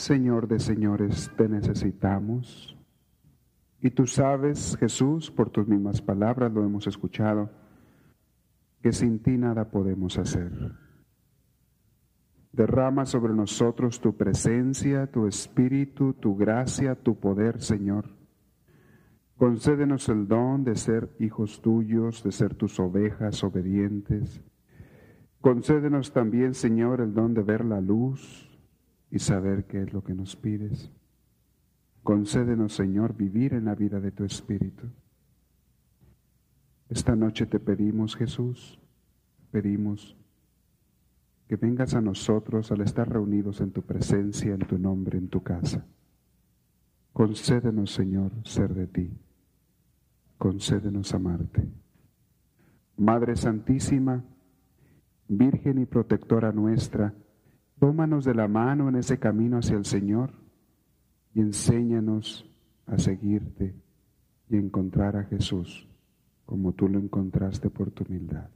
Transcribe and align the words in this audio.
Señor 0.00 0.48
de 0.48 0.58
señores, 0.58 1.30
te 1.36 1.46
necesitamos. 1.46 2.74
Y 3.82 3.90
tú 3.90 4.06
sabes, 4.06 4.78
Jesús, 4.80 5.30
por 5.30 5.50
tus 5.50 5.68
mismas 5.68 6.00
palabras 6.00 6.50
lo 6.50 6.64
hemos 6.64 6.86
escuchado, 6.86 7.50
que 8.80 8.92
sin 8.92 9.18
ti 9.18 9.36
nada 9.36 9.70
podemos 9.70 10.16
hacer. 10.16 10.52
Derrama 12.50 13.04
sobre 13.04 13.34
nosotros 13.34 14.00
tu 14.00 14.16
presencia, 14.16 15.06
tu 15.06 15.26
espíritu, 15.26 16.14
tu 16.14 16.34
gracia, 16.34 16.94
tu 16.94 17.20
poder, 17.20 17.60
Señor. 17.60 18.06
Concédenos 19.36 20.08
el 20.08 20.26
don 20.26 20.64
de 20.64 20.76
ser 20.76 21.14
hijos 21.18 21.60
tuyos, 21.60 22.24
de 22.24 22.32
ser 22.32 22.54
tus 22.54 22.80
ovejas 22.80 23.44
obedientes. 23.44 24.40
Concédenos 25.42 26.10
también, 26.10 26.54
Señor, 26.54 27.02
el 27.02 27.12
don 27.12 27.34
de 27.34 27.42
ver 27.42 27.66
la 27.66 27.82
luz, 27.82 28.49
y 29.10 29.18
saber 29.18 29.66
qué 29.66 29.82
es 29.82 29.92
lo 29.92 30.02
que 30.02 30.14
nos 30.14 30.36
pides. 30.36 30.90
Concédenos, 32.02 32.74
Señor, 32.74 33.14
vivir 33.14 33.54
en 33.54 33.66
la 33.66 33.74
vida 33.74 34.00
de 34.00 34.10
tu 34.10 34.24
Espíritu. 34.24 34.86
Esta 36.88 37.14
noche 37.14 37.46
te 37.46 37.60
pedimos, 37.60 38.16
Jesús, 38.16 38.80
pedimos 39.50 40.16
que 41.46 41.56
vengas 41.56 41.94
a 41.94 42.00
nosotros 42.00 42.70
al 42.72 42.80
estar 42.80 43.08
reunidos 43.08 43.60
en 43.60 43.72
tu 43.72 43.82
presencia, 43.82 44.54
en 44.54 44.60
tu 44.60 44.78
nombre, 44.78 45.18
en 45.18 45.28
tu 45.28 45.42
casa. 45.42 45.84
Concédenos, 47.12 47.92
Señor, 47.92 48.32
ser 48.44 48.72
de 48.72 48.86
ti. 48.86 49.10
Concédenos 50.38 51.12
amarte. 51.12 51.68
Madre 52.96 53.36
Santísima, 53.36 54.24
Virgen 55.28 55.78
y 55.78 55.86
protectora 55.86 56.50
nuestra, 56.50 57.14
Tómanos 57.80 58.26
de 58.26 58.34
la 58.34 58.46
mano 58.46 58.90
en 58.90 58.96
ese 58.96 59.18
camino 59.18 59.56
hacia 59.56 59.78
el 59.78 59.86
Señor 59.86 60.32
y 61.32 61.40
enséñanos 61.40 62.46
a 62.84 62.98
seguirte 62.98 63.74
y 64.50 64.56
encontrar 64.58 65.16
a 65.16 65.24
Jesús 65.24 65.88
como 66.44 66.74
tú 66.74 66.88
lo 66.88 66.98
encontraste 66.98 67.70
por 67.70 67.90
tu 67.90 68.04
humildad. 68.04 68.50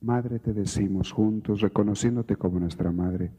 Madre, 0.00 0.38
te 0.38 0.52
decimos 0.52 1.10
juntos, 1.10 1.62
reconociéndote 1.62 2.36
como 2.36 2.60
nuestra 2.60 2.92
Madre, 2.92 3.32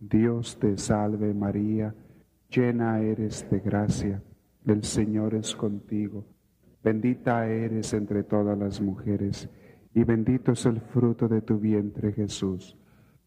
Dios 0.00 0.58
te 0.58 0.76
salve 0.78 1.32
María, 1.32 1.94
llena 2.50 2.98
eres 2.98 3.48
de 3.50 3.60
gracia, 3.60 4.20
el 4.66 4.82
Señor 4.82 5.36
es 5.36 5.54
contigo, 5.54 6.24
bendita 6.82 7.46
eres 7.46 7.92
entre 7.92 8.24
todas 8.24 8.58
las 8.58 8.80
mujeres, 8.80 9.48
y 9.94 10.02
bendito 10.02 10.52
es 10.52 10.66
el 10.66 10.80
fruto 10.80 11.28
de 11.28 11.42
tu 11.42 11.60
vientre 11.60 12.12
Jesús. 12.12 12.76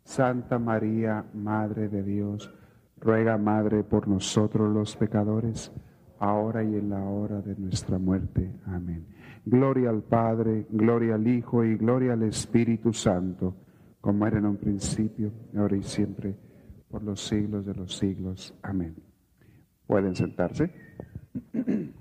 Santa 0.05 0.57
María, 0.59 1.25
Madre 1.33 1.89
de 1.89 2.01
Dios, 2.03 2.53
ruega, 2.97 3.37
Madre, 3.37 3.83
por 3.83 4.07
nosotros 4.07 4.71
los 4.71 4.95
pecadores, 4.95 5.73
ahora 6.19 6.63
y 6.63 6.75
en 6.75 6.91
la 6.91 7.03
hora 7.03 7.41
de 7.41 7.55
nuestra 7.55 7.97
muerte. 7.97 8.53
Amén. 8.67 9.07
Gloria 9.43 9.89
al 9.89 10.03
Padre, 10.03 10.67
gloria 10.69 11.15
al 11.15 11.27
Hijo 11.27 11.65
y 11.65 11.75
gloria 11.75 12.13
al 12.13 12.21
Espíritu 12.23 12.93
Santo, 12.93 13.55
como 13.99 14.27
era 14.27 14.37
en 14.37 14.45
un 14.45 14.57
principio, 14.57 15.31
ahora 15.57 15.75
y 15.75 15.83
siempre, 15.83 16.35
por 16.87 17.01
los 17.03 17.19
siglos 17.19 17.65
de 17.65 17.73
los 17.73 17.97
siglos. 17.97 18.53
Amén. 18.61 18.95
¿Pueden 19.87 20.15
sentarse? 20.15 20.71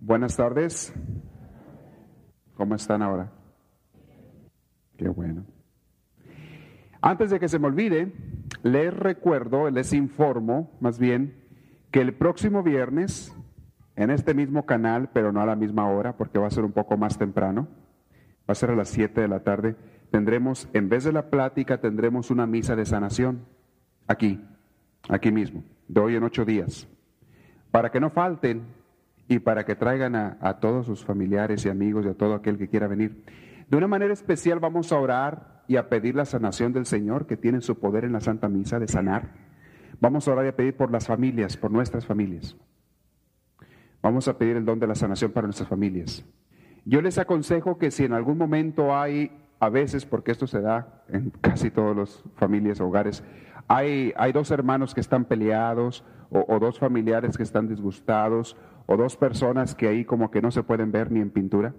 Buenas 0.00 0.34
tardes. 0.36 0.94
¿Cómo 2.60 2.74
están 2.74 3.00
ahora? 3.00 3.32
Qué 4.98 5.08
bueno. 5.08 5.46
Antes 7.00 7.30
de 7.30 7.40
que 7.40 7.48
se 7.48 7.58
me 7.58 7.68
olvide, 7.68 8.12
les 8.62 8.92
recuerdo, 8.92 9.70
les 9.70 9.94
informo 9.94 10.70
más 10.78 10.98
bien, 10.98 11.42
que 11.90 12.02
el 12.02 12.12
próximo 12.12 12.62
viernes, 12.62 13.34
en 13.96 14.10
este 14.10 14.34
mismo 14.34 14.66
canal, 14.66 15.08
pero 15.14 15.32
no 15.32 15.40
a 15.40 15.46
la 15.46 15.56
misma 15.56 15.88
hora, 15.88 16.18
porque 16.18 16.38
va 16.38 16.48
a 16.48 16.50
ser 16.50 16.66
un 16.66 16.72
poco 16.72 16.98
más 16.98 17.16
temprano, 17.16 17.66
va 18.40 18.52
a 18.52 18.54
ser 18.54 18.68
a 18.68 18.76
las 18.76 18.90
7 18.90 19.22
de 19.22 19.28
la 19.28 19.40
tarde, 19.40 19.74
tendremos, 20.10 20.68
en 20.74 20.90
vez 20.90 21.04
de 21.04 21.12
la 21.12 21.30
plática, 21.30 21.80
tendremos 21.80 22.30
una 22.30 22.46
misa 22.46 22.76
de 22.76 22.84
sanación, 22.84 23.46
aquí, 24.06 24.38
aquí 25.08 25.32
mismo, 25.32 25.64
de 25.88 25.98
hoy 25.98 26.14
en 26.14 26.24
ocho 26.24 26.44
días. 26.44 26.86
Para 27.70 27.90
que 27.90 28.00
no 28.00 28.10
falten, 28.10 28.66
y 29.30 29.38
para 29.38 29.64
que 29.64 29.76
traigan 29.76 30.16
a, 30.16 30.58
todos 30.58 30.86
sus 30.86 31.04
familiares 31.04 31.64
y 31.64 31.68
amigos 31.68 32.04
y 32.04 32.08
a 32.08 32.14
todo 32.14 32.34
aquel 32.34 32.58
que 32.58 32.66
quiera 32.66 32.88
venir. 32.88 33.22
De 33.68 33.76
una 33.76 33.86
manera 33.86 34.12
especial 34.12 34.58
vamos 34.58 34.90
a 34.90 34.98
orar 34.98 35.62
y 35.68 35.76
a 35.76 35.88
pedir 35.88 36.16
la 36.16 36.24
sanación 36.24 36.72
del 36.72 36.84
Señor 36.84 37.28
que 37.28 37.36
tiene 37.36 37.60
su 37.60 37.78
poder 37.78 38.04
en 38.04 38.12
la 38.12 38.18
Santa 38.18 38.48
Misa 38.48 38.80
de 38.80 38.88
sanar. 38.88 39.30
Vamos 40.00 40.26
a 40.26 40.32
orar 40.32 40.46
y 40.46 40.48
a 40.48 40.56
pedir 40.56 40.76
por 40.76 40.90
las 40.90 41.06
familias, 41.06 41.56
por 41.56 41.70
nuestras 41.70 42.06
familias. 42.06 42.56
Vamos 44.02 44.26
a 44.26 44.36
pedir 44.36 44.56
el 44.56 44.64
don 44.64 44.80
de 44.80 44.88
la 44.88 44.96
sanación 44.96 45.30
para 45.30 45.46
nuestras 45.46 45.68
familias. 45.68 46.26
Yo 46.84 47.00
les 47.00 47.16
aconsejo 47.16 47.78
que 47.78 47.92
si 47.92 48.06
en 48.06 48.14
algún 48.14 48.36
momento 48.36 48.98
hay, 48.98 49.30
a 49.60 49.68
veces, 49.68 50.06
porque 50.06 50.32
esto 50.32 50.48
se 50.48 50.60
da 50.60 51.04
en 51.06 51.30
casi 51.40 51.70
todas 51.70 51.96
las 51.96 52.24
familias, 52.34 52.80
hogares, 52.80 53.22
hay, 53.68 54.12
hay 54.16 54.32
dos 54.32 54.50
hermanos 54.50 54.92
que 54.92 55.00
están 55.00 55.24
peleados 55.24 56.02
o, 56.30 56.44
o 56.48 56.58
dos 56.58 56.80
familiares 56.80 57.36
que 57.36 57.44
están 57.44 57.68
disgustados 57.68 58.56
o 58.92 58.96
dos 58.96 59.16
personas 59.16 59.76
que 59.76 59.86
ahí 59.86 60.04
como 60.04 60.32
que 60.32 60.42
no 60.42 60.50
se 60.50 60.64
pueden 60.64 60.90
ver 60.90 61.12
ni 61.12 61.20
en 61.20 61.30
pintura, 61.30 61.74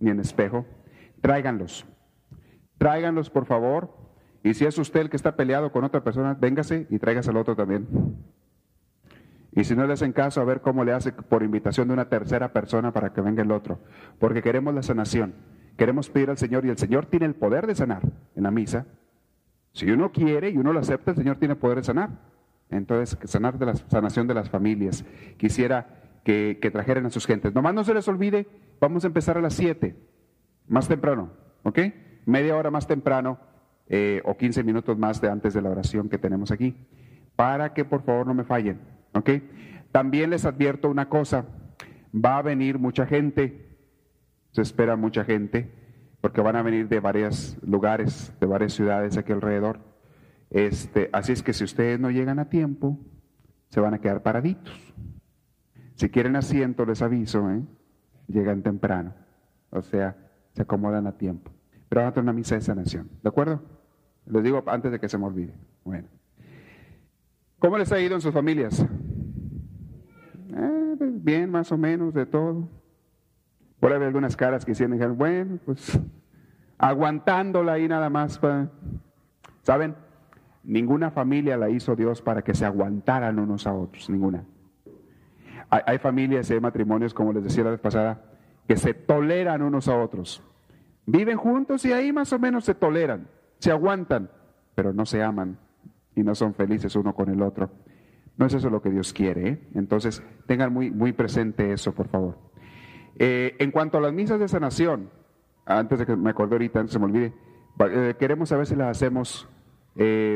ni 0.00 0.10
en 0.10 0.20
espejo, 0.20 0.64
tráiganlos. 1.20 1.84
Tráiganlos, 2.78 3.28
por 3.28 3.44
favor. 3.44 3.94
Y 4.42 4.54
si 4.54 4.64
es 4.64 4.78
usted 4.78 5.00
el 5.00 5.10
que 5.10 5.16
está 5.16 5.36
peleado 5.36 5.70
con 5.70 5.84
otra 5.84 6.02
persona, 6.02 6.32
véngase 6.32 6.86
y 6.88 6.98
tráigase 6.98 7.28
al 7.28 7.36
otro 7.36 7.56
también. 7.56 7.86
Y 9.52 9.64
si 9.64 9.76
no 9.76 9.86
le 9.86 9.92
hacen 9.92 10.12
caso, 10.12 10.40
a 10.40 10.44
ver 10.44 10.62
cómo 10.62 10.82
le 10.82 10.94
hace 10.94 11.12
por 11.12 11.42
invitación 11.42 11.88
de 11.88 11.94
una 11.94 12.08
tercera 12.08 12.54
persona 12.54 12.90
para 12.90 13.12
que 13.12 13.20
venga 13.20 13.42
el 13.42 13.52
otro. 13.52 13.80
Porque 14.18 14.40
queremos 14.40 14.72
la 14.74 14.82
sanación. 14.82 15.34
Queremos 15.76 16.08
pedir 16.08 16.30
al 16.30 16.38
Señor 16.38 16.64
y 16.64 16.70
el 16.70 16.78
Señor 16.78 17.04
tiene 17.04 17.26
el 17.26 17.34
poder 17.34 17.66
de 17.66 17.74
sanar 17.74 18.00
en 18.34 18.42
la 18.42 18.50
misa. 18.50 18.86
Si 19.72 19.90
uno 19.90 20.10
quiere 20.10 20.48
y 20.48 20.56
uno 20.56 20.72
lo 20.72 20.80
acepta, 20.80 21.10
el 21.10 21.18
Señor 21.18 21.36
tiene 21.36 21.52
el 21.52 21.60
poder 21.60 21.76
de 21.76 21.84
sanar. 21.84 22.10
Entonces, 22.70 23.18
sanar 23.28 23.58
de 23.58 23.66
la 23.66 23.74
sanación 23.74 24.26
de 24.26 24.32
las 24.32 24.48
familias. 24.48 25.04
Quisiera 25.36 26.05
que, 26.26 26.70
trajeran 26.72 27.06
a 27.06 27.10
sus 27.10 27.24
gentes. 27.24 27.54
Nomás 27.54 27.72
no 27.72 27.84
se 27.84 27.94
les 27.94 28.08
olvide, 28.08 28.48
vamos 28.80 29.04
a 29.04 29.06
empezar 29.06 29.38
a 29.38 29.40
las 29.40 29.54
7, 29.54 29.94
más 30.66 30.88
temprano, 30.88 31.30
¿ok? 31.62 31.78
Media 32.24 32.56
hora 32.56 32.72
más 32.72 32.88
temprano 32.88 33.38
eh, 33.88 34.20
o 34.24 34.36
15 34.36 34.64
minutos 34.64 34.98
más 34.98 35.20
de 35.20 35.30
antes 35.30 35.54
de 35.54 35.62
la 35.62 35.70
oración 35.70 36.08
que 36.08 36.18
tenemos 36.18 36.50
aquí, 36.50 36.74
para 37.36 37.72
que 37.74 37.84
por 37.84 38.02
favor 38.02 38.26
no 38.26 38.34
me 38.34 38.42
fallen, 38.42 38.80
¿ok? 39.14 39.30
También 39.92 40.30
les 40.30 40.44
advierto 40.44 40.90
una 40.90 41.08
cosa, 41.08 41.46
va 42.12 42.38
a 42.38 42.42
venir 42.42 42.80
mucha 42.80 43.06
gente, 43.06 43.78
se 44.50 44.62
espera 44.62 44.96
mucha 44.96 45.22
gente, 45.22 45.70
porque 46.20 46.40
van 46.40 46.56
a 46.56 46.62
venir 46.62 46.88
de 46.88 46.98
varios 46.98 47.56
lugares, 47.62 48.34
de 48.40 48.46
varias 48.46 48.72
ciudades 48.72 49.16
aquí 49.16 49.30
alrededor. 49.30 49.78
Este, 50.50 51.08
así 51.12 51.30
es 51.30 51.44
que 51.44 51.52
si 51.52 51.62
ustedes 51.62 52.00
no 52.00 52.10
llegan 52.10 52.40
a 52.40 52.48
tiempo, 52.48 52.98
se 53.68 53.78
van 53.78 53.94
a 53.94 54.00
quedar 54.00 54.24
paraditos. 54.24 54.85
Si 55.96 56.10
quieren 56.10 56.36
asiento, 56.36 56.84
les 56.84 57.00
aviso, 57.00 57.50
¿eh? 57.50 57.62
llegan 58.28 58.62
temprano. 58.62 59.14
O 59.70 59.80
sea, 59.82 60.16
se 60.52 60.62
acomodan 60.62 61.06
a 61.06 61.12
tiempo. 61.12 61.50
Pero 61.88 62.02
van 62.02 62.12
a 62.14 62.20
una 62.20 62.32
misa 62.34 62.54
de 62.54 62.60
sanación. 62.60 63.08
¿De 63.22 63.28
acuerdo? 63.28 63.62
Les 64.26 64.42
digo 64.42 64.62
antes 64.66 64.92
de 64.92 65.00
que 65.00 65.08
se 65.08 65.16
me 65.16 65.24
olvide. 65.24 65.54
Bueno. 65.84 66.08
¿Cómo 67.58 67.78
les 67.78 67.90
ha 67.92 68.00
ido 68.00 68.14
en 68.14 68.20
sus 68.20 68.34
familias? 68.34 68.84
Eh, 70.54 70.94
pues 70.98 71.24
bien, 71.24 71.50
más 71.50 71.72
o 71.72 71.78
menos, 71.78 72.12
de 72.12 72.26
todo. 72.26 72.68
Por 73.80 73.92
haber 73.92 74.08
algunas 74.08 74.36
caras 74.36 74.64
que 74.66 74.72
hicieron 74.72 74.92
dijeron, 74.92 75.16
bueno, 75.16 75.58
pues 75.64 75.98
aguantándola 76.76 77.72
ahí 77.72 77.88
nada 77.88 78.10
más. 78.10 78.38
¿Saben? 79.62 79.94
Ninguna 80.62 81.10
familia 81.10 81.56
la 81.56 81.70
hizo 81.70 81.96
Dios 81.96 82.20
para 82.20 82.42
que 82.42 82.54
se 82.54 82.66
aguantaran 82.66 83.38
unos 83.38 83.66
a 83.66 83.72
otros, 83.72 84.10
ninguna. 84.10 84.44
Hay, 85.68 85.98
familias 85.98 86.48
y 86.48 86.54
hay 86.54 86.60
matrimonios, 86.60 87.12
como 87.12 87.32
les 87.32 87.42
decía 87.42 87.64
la 87.64 87.70
vez 87.70 87.80
pasada, 87.80 88.22
que 88.68 88.76
se 88.76 88.94
toleran 88.94 89.62
unos 89.62 89.88
a 89.88 89.96
otros. 89.96 90.42
Viven 91.06 91.36
juntos 91.36 91.84
y 91.84 91.92
ahí 91.92 92.12
más 92.12 92.32
o 92.32 92.38
menos 92.38 92.64
se 92.64 92.74
toleran, 92.74 93.28
se 93.58 93.70
aguantan, 93.70 94.30
pero 94.74 94.92
no 94.92 95.06
se 95.06 95.22
aman 95.22 95.58
y 96.14 96.22
no 96.22 96.34
son 96.34 96.54
felices 96.54 96.94
uno 96.96 97.14
con 97.14 97.30
el 97.30 97.42
otro. 97.42 97.70
No 98.36 98.46
es 98.46 98.54
eso 98.54 98.70
lo 98.70 98.82
que 98.82 98.90
Dios 98.90 99.12
quiere. 99.12 99.48
¿eh? 99.48 99.60
Entonces, 99.74 100.22
tengan 100.46 100.72
muy, 100.72 100.90
muy 100.90 101.12
presente 101.12 101.72
eso, 101.72 101.92
por 101.94 102.08
favor. 102.08 102.38
Eh, 103.18 103.56
en 103.58 103.70
cuanto 103.70 103.98
a 103.98 104.00
las 104.00 104.12
misas 104.12 104.38
de 104.38 104.46
sanación, 104.46 105.10
antes 105.64 105.98
de 105.98 106.06
que 106.06 106.16
me 106.16 106.30
acuerde 106.30 106.54
ahorita, 106.54 106.80
antes 106.80 106.92
se 106.92 106.98
me 106.98 107.06
olvide, 107.06 107.32
eh, 107.90 108.14
queremos 108.18 108.50
saber 108.50 108.66
si 108.66 108.76
las 108.76 108.88
hacemos 108.88 109.48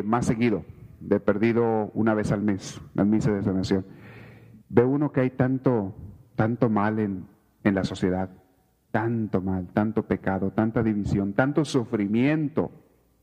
más 0.05 0.25
seguido, 0.25 0.65
de 1.01 1.21
perdido 1.21 1.91
una 1.93 2.15
vez 2.15 2.33
al 2.33 2.41
mes, 2.41 2.81
las 2.95 3.07
misas 3.07 3.35
de 3.35 3.43
sanación. 3.43 3.85
Ve 4.71 4.85
uno 4.85 5.13
que 5.13 5.21
hay 5.21 5.31
tanto, 5.31 5.95
tanto 6.37 6.71
mal 6.71 6.99
en, 7.01 7.27
en 7.65 7.75
la 7.75 7.85
sociedad, 7.85 8.31
tanto 8.91 9.41
mal, 9.41 9.69
tanto 9.73 10.05
pecado, 10.05 10.53
tanta 10.53 10.83
división, 10.83 11.35
tanto 11.35 11.65
sufrimiento, 11.65 12.71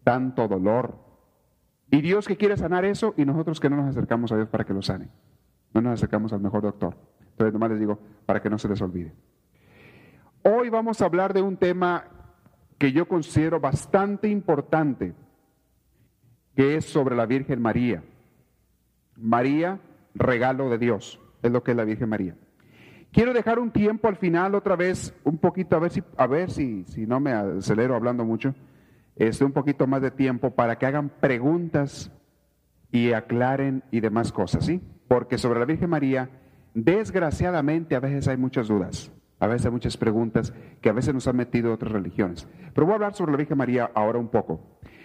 tanto 0.04 0.48
dolor. 0.48 0.98
Y 1.90 2.02
Dios 2.02 2.28
que 2.28 2.38
quiere 2.38 2.58
sanar 2.58 2.86
eso 2.86 3.14
y 3.18 3.26
nosotros 3.26 3.60
que 3.60 3.70
no 3.70 3.78
nos 3.78 3.88
acercamos 3.88 4.32
a 4.32 4.36
Dios 4.36 4.50
para 4.50 4.66
que 4.66 4.74
lo 4.74 4.82
sane. 4.82 5.08
No 5.74 5.82
nos 5.82 5.94
acercamos 5.94 6.34
al 6.34 6.42
mejor 6.42 6.64
doctor. 6.64 6.98
Entonces 7.32 7.54
nomás 7.54 7.72
les 7.72 7.80
digo, 7.80 8.00
para 8.26 8.42
que 8.42 8.50
no 8.50 8.58
se 8.58 8.68
les 8.68 8.82
olvide. 8.82 9.14
Hoy 10.44 10.70
vamos 10.70 11.02
a 11.02 11.06
hablar 11.06 11.34
de 11.34 11.42
un 11.42 11.56
tema 11.58 12.06
que 12.78 12.92
yo 12.92 13.08
considero 13.08 13.60
bastante 13.60 14.28
importante, 14.28 15.14
que 16.56 16.76
es 16.76 16.86
sobre 16.86 17.16
la 17.16 17.26
Virgen 17.26 17.62
María. 17.62 18.04
María, 19.16 19.80
regalo 20.14 20.70
de 20.70 20.78
Dios, 20.78 21.20
es 21.42 21.52
lo 21.52 21.64
que 21.64 21.72
es 21.72 21.78
la 21.78 21.84
Virgen 21.84 22.10
María. 22.10 22.36
Quiero 23.12 23.34
dejar 23.34 23.60
un 23.60 23.72
tiempo 23.72 24.08
al 24.08 24.18
final 24.18 24.54
otra 24.56 24.76
vez, 24.76 25.14
un 25.24 25.38
poquito, 25.38 25.76
a 25.76 25.80
ver 25.80 25.92
si, 25.92 26.04
a 26.18 26.28
ver 26.28 26.52
si, 26.52 26.84
si 26.86 27.08
no 27.08 27.20
me 27.20 27.32
acelero 27.32 27.96
hablando 27.96 28.26
mucho, 28.26 28.54
este, 29.16 29.46
un 29.46 29.54
poquito 29.54 29.88
más 29.88 30.02
de 30.02 30.12
tiempo 30.12 30.52
para 30.52 30.78
que 30.78 30.86
hagan 30.86 31.10
preguntas 31.10 32.12
y 32.92 33.14
aclaren 33.14 33.84
y 33.92 34.02
demás 34.02 34.32
cosas, 34.32 34.66
¿sí? 34.66 34.82
Porque 35.08 35.38
sobre 35.38 35.60
la 35.60 35.66
Virgen 35.66 35.90
María, 35.90 36.30
desgraciadamente 36.74 37.96
a 37.96 38.00
veces 38.00 38.28
hay 38.28 38.38
muchas 38.38 38.68
dudas, 38.68 39.12
a 39.40 39.48
veces 39.48 39.66
hay 39.66 39.72
muchas 39.72 39.98
preguntas 39.98 40.54
que 40.82 40.90
a 40.90 40.94
veces 40.94 41.14
nos 41.14 41.28
han 41.28 41.38
metido 41.38 41.74
otras 41.74 41.92
religiones. 41.92 42.48
Pero 42.74 42.86
voy 42.86 42.94
a 42.94 42.96
hablar 42.96 43.14
sobre 43.16 43.32
la 43.32 43.38
Virgen 43.38 43.58
María 43.58 43.90
ahora 43.94 44.20
un 44.20 44.28
poco. 44.28 44.62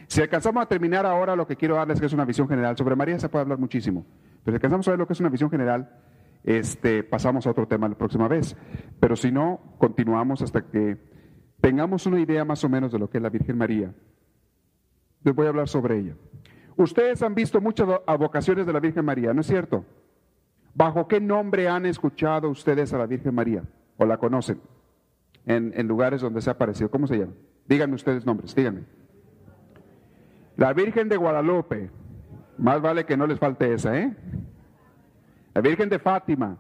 Si 0.09 0.21
alcanzamos 0.21 0.63
a 0.63 0.67
terminar 0.67 1.07
ahora, 1.07 1.37
lo 1.37 1.47
que 1.47 1.57
quiero 1.57 1.77
darles 1.77 1.99
que 1.99 2.07
es 2.07 2.13
una 2.13 2.27
visión 2.27 2.49
general. 2.49 2.77
Sobre 2.77 2.97
María 2.97 3.19
se 3.19 3.29
puede 3.31 3.43
hablar 3.45 3.59
muchísimo, 3.59 4.05
pero 4.45 4.53
si 4.53 4.57
alcanzamos 4.57 4.87
a 4.89 4.91
ver 4.91 5.01
lo 5.01 5.07
que 5.07 5.15
es 5.15 5.21
una 5.21 5.31
visión 5.31 5.51
general, 5.51 5.89
este, 6.45 7.03
pasamos 7.05 7.47
a 7.47 7.51
otro 7.51 7.67
tema 7.67 7.89
la 7.89 7.97
próxima 7.97 8.29
vez. 8.29 8.57
Pero 9.01 9.17
si 9.17 9.31
no, 9.31 9.61
continuamos 9.79 10.43
hasta 10.43 10.63
que 10.63 10.97
tengamos 11.61 12.07
una 12.07 12.21
idea 12.21 12.45
más 12.45 12.65
o 12.65 12.69
menos 12.69 12.93
de 12.93 12.99
lo 12.99 13.09
que 13.09 13.19
es 13.19 13.23
la 13.23 13.31
Virgen 13.31 13.59
María. 13.59 13.95
Les 15.23 15.35
voy 15.35 15.47
a 15.47 15.51
hablar 15.51 15.69
sobre 15.69 15.99
ella. 15.99 16.17
Ustedes 16.77 17.23
han 17.23 17.35
visto 17.35 17.61
muchas 17.61 17.87
vocaciones 18.19 18.67
de 18.67 18.73
la 18.73 18.81
Virgen 18.81 19.05
María, 19.05 19.33
¿no 19.33 19.43
es 19.43 19.47
cierto? 19.47 19.85
¿Bajo 20.75 21.07
qué 21.07 21.21
nombre 21.21 21.69
han 21.69 21.87
escuchado 21.87 22.49
ustedes 22.49 22.93
a 22.93 22.99
la 22.99 23.07
Virgen 23.07 23.35
María? 23.35 23.63
¿O 23.99 24.07
la 24.07 24.17
conocen? 24.17 24.61
En, 25.45 25.73
en 25.77 25.87
lugares 25.87 26.23
donde 26.23 26.41
se 26.41 26.51
ha 26.51 26.55
aparecido. 26.55 26.91
¿Cómo 26.91 27.07
se 27.07 27.19
llama? 27.19 27.33
Díganme 27.69 27.95
ustedes 27.95 28.25
nombres, 28.25 28.55
díganme. 28.55 28.85
La 30.57 30.73
Virgen 30.73 31.09
de 31.09 31.17
Guadalupe. 31.17 31.91
Más 32.59 32.81
vale 32.81 33.05
que 33.05 33.17
no 33.17 33.27
les 33.27 33.39
falte 33.39 33.73
esa, 33.73 33.99
¿eh? 33.99 34.17
La 35.55 35.61
Virgen 35.61 35.89
de 35.89 35.99
Fátima, 35.99 36.57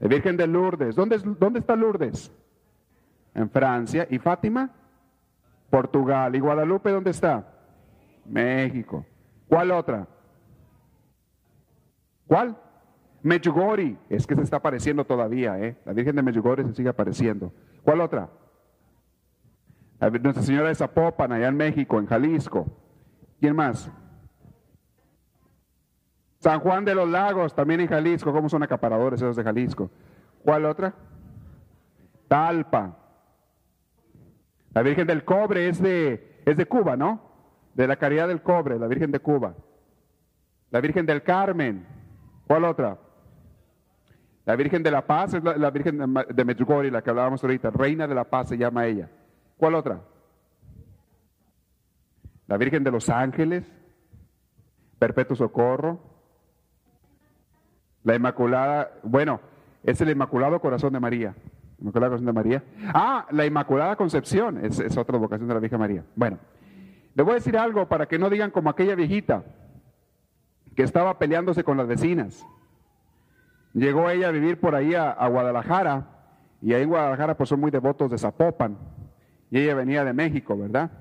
la 0.00 0.08
Virgen 0.08 0.36
de 0.36 0.46
Lourdes. 0.46 0.94
¿Dónde, 0.94 1.18
¿Dónde 1.18 1.60
está 1.60 1.76
Lourdes? 1.76 2.32
En 3.34 3.50
Francia. 3.50 4.06
¿Y 4.10 4.18
Fátima? 4.18 4.70
Portugal. 5.70 6.34
¿Y 6.34 6.40
Guadalupe 6.40 6.90
dónde 6.90 7.10
está? 7.10 7.46
México. 8.24 9.04
¿Cuál 9.48 9.70
otra? 9.70 10.06
¿Cuál? 12.26 12.56
Medjugorje. 13.22 13.96
Es 14.08 14.26
que 14.26 14.34
se 14.34 14.42
está 14.42 14.56
apareciendo 14.56 15.04
todavía, 15.04 15.58
¿eh? 15.58 15.76
La 15.84 15.92
Virgen 15.92 16.16
de 16.16 16.22
Medjugorje 16.22 16.64
se 16.64 16.74
sigue 16.74 16.88
apareciendo. 16.88 17.52
¿Cuál 17.82 18.00
otra? 18.00 18.28
Nuestra 20.00 20.42
Señora 20.42 20.68
de 20.68 20.74
Zapopan, 20.74 21.32
allá 21.32 21.48
en 21.48 21.56
México, 21.56 21.98
en 21.98 22.06
Jalisco. 22.06 22.66
¿Quién 23.40 23.56
más? 23.56 23.90
San 26.38 26.60
Juan 26.60 26.84
de 26.84 26.94
los 26.94 27.08
Lagos, 27.08 27.54
también 27.54 27.80
en 27.80 27.88
Jalisco. 27.88 28.32
¿Cómo 28.32 28.48
son 28.48 28.62
acaparadores 28.62 29.20
esos 29.20 29.36
de 29.36 29.42
Jalisco? 29.42 29.90
¿Cuál 30.42 30.64
otra? 30.64 30.94
Talpa. 32.28 32.96
La 34.72 34.82
Virgen 34.82 35.06
del 35.06 35.24
Cobre 35.24 35.68
es 35.68 35.80
de, 35.80 36.42
es 36.44 36.56
de 36.56 36.66
Cuba, 36.66 36.96
¿no? 36.96 37.22
De 37.74 37.86
la 37.86 37.96
Caridad 37.96 38.28
del 38.28 38.42
Cobre, 38.42 38.78
la 38.78 38.86
Virgen 38.86 39.10
de 39.10 39.20
Cuba. 39.20 39.54
La 40.70 40.80
Virgen 40.80 41.06
del 41.06 41.22
Carmen. 41.22 41.86
¿Cuál 42.46 42.64
otra? 42.64 42.98
La 44.44 44.54
Virgen 44.54 44.82
de 44.82 44.90
la 44.90 45.06
Paz 45.06 45.34
es 45.34 45.42
la, 45.42 45.70
Virgen 45.70 45.98
de 45.98 46.44
Medjugorje, 46.44 46.90
la 46.90 47.02
que 47.02 47.10
hablábamos 47.10 47.42
ahorita. 47.42 47.70
Reina 47.70 48.06
de 48.06 48.14
la 48.14 48.24
Paz 48.24 48.48
se 48.50 48.56
llama 48.56 48.86
ella. 48.86 49.10
¿Cuál 49.56 49.74
otra? 49.74 50.02
La 52.46 52.56
Virgen 52.56 52.84
de 52.84 52.92
los 52.92 53.08
Ángeles. 53.08 53.64
Perpetuo 54.98 55.34
Socorro. 55.34 56.15
La 58.06 58.14
Inmaculada, 58.14 58.92
bueno, 59.02 59.40
es 59.82 60.00
el 60.00 60.10
Inmaculado 60.10 60.60
Corazón 60.60 60.92
de 60.92 61.00
María. 61.00 61.34
Inmaculada 61.80 62.10
Corazón 62.10 62.26
de 62.26 62.32
María. 62.32 62.64
Ah, 62.94 63.26
la 63.32 63.44
Inmaculada 63.44 63.96
Concepción, 63.96 64.64
es, 64.64 64.96
otra 64.96 65.18
vocación 65.18 65.48
de 65.48 65.54
la 65.54 65.58
Virgen 65.58 65.80
María. 65.80 66.04
Bueno, 66.14 66.38
le 67.16 67.22
voy 67.24 67.32
a 67.32 67.34
decir 67.34 67.58
algo 67.58 67.88
para 67.88 68.06
que 68.06 68.16
no 68.16 68.30
digan 68.30 68.52
como 68.52 68.70
aquella 68.70 68.94
viejita 68.94 69.42
que 70.76 70.84
estaba 70.84 71.18
peleándose 71.18 71.64
con 71.64 71.76
las 71.76 71.88
vecinas. 71.88 72.46
Llegó 73.74 74.08
ella 74.08 74.28
a 74.28 74.30
vivir 74.30 74.60
por 74.60 74.76
ahí 74.76 74.94
a, 74.94 75.26
Guadalajara, 75.26 76.06
y 76.62 76.74
ahí 76.74 76.84
en 76.84 76.90
Guadalajara 76.90 77.36
pues 77.36 77.48
son 77.48 77.58
muy 77.58 77.72
devotos 77.72 78.08
de 78.12 78.18
Zapopan, 78.18 78.78
y 79.50 79.58
ella 79.58 79.74
venía 79.74 80.04
de 80.04 80.12
México, 80.12 80.56
¿verdad? 80.56 80.92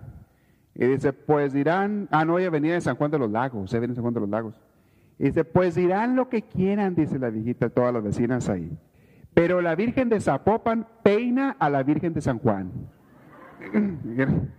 Y 0.74 0.86
dice, 0.86 1.13
pues 1.13 1.54
dirán, 1.54 2.07
ah, 2.10 2.25
no, 2.25 2.40
ella 2.40 2.50
venía 2.50 2.74
de 2.74 2.81
San 2.81 2.96
Juan 2.96 3.12
de 3.12 3.19
los 3.19 3.30
Lagos, 3.30 3.72
ella 3.72 3.81
viene 3.81 3.92
de 3.92 3.96
San 3.96 4.02
Juan 4.02 4.16
de 4.16 4.22
los 4.22 4.30
Lagos. 4.30 4.60
Y 5.17 5.25
dice, 5.25 5.45
pues 5.45 5.75
dirán 5.75 6.15
lo 6.15 6.29
que 6.29 6.41
quieran, 6.41 6.95
dice 6.95 7.19
la 7.19 7.29
viejita, 7.29 7.69
todas 7.69 7.94
las 7.94 8.03
vecinas 8.03 8.50
ahí. 8.50 8.77
Pero 9.33 9.62
la 9.62 9.75
Virgen 9.75 10.09
de 10.09 10.19
Zapopan 10.19 10.88
peina 11.03 11.56
a 11.59 11.69
la 11.69 11.83
Virgen 11.83 12.13
de 12.13 12.21
San 12.21 12.39
Juan. 12.39 12.71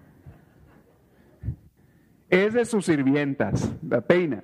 es 2.29 2.55
de 2.55 2.65
sus 2.65 2.85
sirvientas, 2.87 3.75
la 3.87 4.01
peina. 4.01 4.43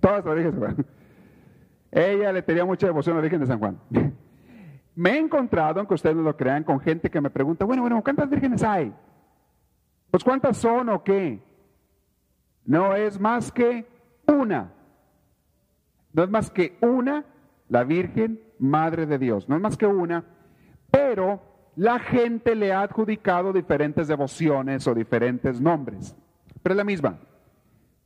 Todas 0.00 0.24
las 0.24 0.34
Virgen 0.34 0.52
de 0.54 0.60
San 0.60 0.74
Juan. 0.74 0.86
Ella 1.90 2.32
le 2.32 2.42
tenía 2.42 2.64
mucha 2.64 2.86
devoción 2.86 3.14
a 3.14 3.18
la 3.18 3.22
Virgen 3.22 3.40
de 3.40 3.46
San 3.46 3.58
Juan. 3.58 3.78
me 4.94 5.10
he 5.10 5.18
encontrado, 5.18 5.80
aunque 5.80 5.94
ustedes 5.94 6.16
no 6.16 6.22
lo 6.22 6.36
crean, 6.36 6.64
con 6.64 6.80
gente 6.80 7.10
que 7.10 7.20
me 7.20 7.30
pregunta, 7.30 7.64
bueno, 7.64 7.82
bueno, 7.82 8.02
¿cuántas 8.02 8.28
vírgenes 8.28 8.62
hay? 8.62 8.92
Pues 10.10 10.22
¿cuántas 10.22 10.56
son 10.56 10.88
o 10.90 11.02
qué? 11.02 11.42
No 12.64 12.94
es 12.94 13.18
más 13.18 13.50
que 13.50 13.86
una. 14.26 14.72
No 16.14 16.22
es 16.22 16.30
más 16.30 16.50
que 16.50 16.78
una, 16.80 17.24
la 17.68 17.84
Virgen 17.84 18.40
Madre 18.58 19.04
de 19.04 19.18
Dios. 19.18 19.48
No 19.48 19.56
es 19.56 19.60
más 19.60 19.76
que 19.76 19.86
una, 19.86 20.24
pero 20.90 21.42
la 21.76 21.98
gente 21.98 22.54
le 22.54 22.72
ha 22.72 22.82
adjudicado 22.82 23.52
diferentes 23.52 24.08
devociones 24.08 24.86
o 24.86 24.94
diferentes 24.94 25.60
nombres. 25.60 26.16
Pero 26.62 26.72
es 26.72 26.76
la 26.76 26.84
misma. 26.84 27.18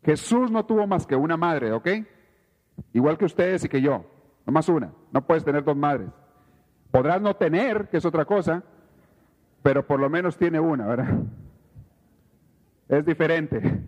Jesús 0.03 0.50
no 0.50 0.65
tuvo 0.65 0.87
más 0.87 1.07
que 1.07 1.15
una 1.15 1.37
madre, 1.37 1.71
¿ok? 1.73 1.88
Igual 2.95 3.19
que 3.19 3.27
ustedes 3.27 3.65
y 3.65 3.69
que 3.69 3.83
yo. 3.83 4.05
No 4.47 4.53
más 4.53 4.69
una. 4.71 4.91
No 5.12 5.27
puedes 5.27 5.45
tener 5.45 5.62
dos 5.62 5.77
madres. 5.77 6.09
Podrás 6.91 7.21
no 7.21 7.37
tener, 7.37 7.88
que 7.88 7.99
es 7.99 8.07
otra 8.07 8.25
cosa, 8.25 8.65
pero 9.62 9.87
por 9.87 10.00
lo 10.00 10.09
menos 10.09 10.38
tiene 10.38 10.59
una, 10.59 10.87
¿verdad? 10.87 11.19
Es 12.88 13.05
diferente. 13.05 13.83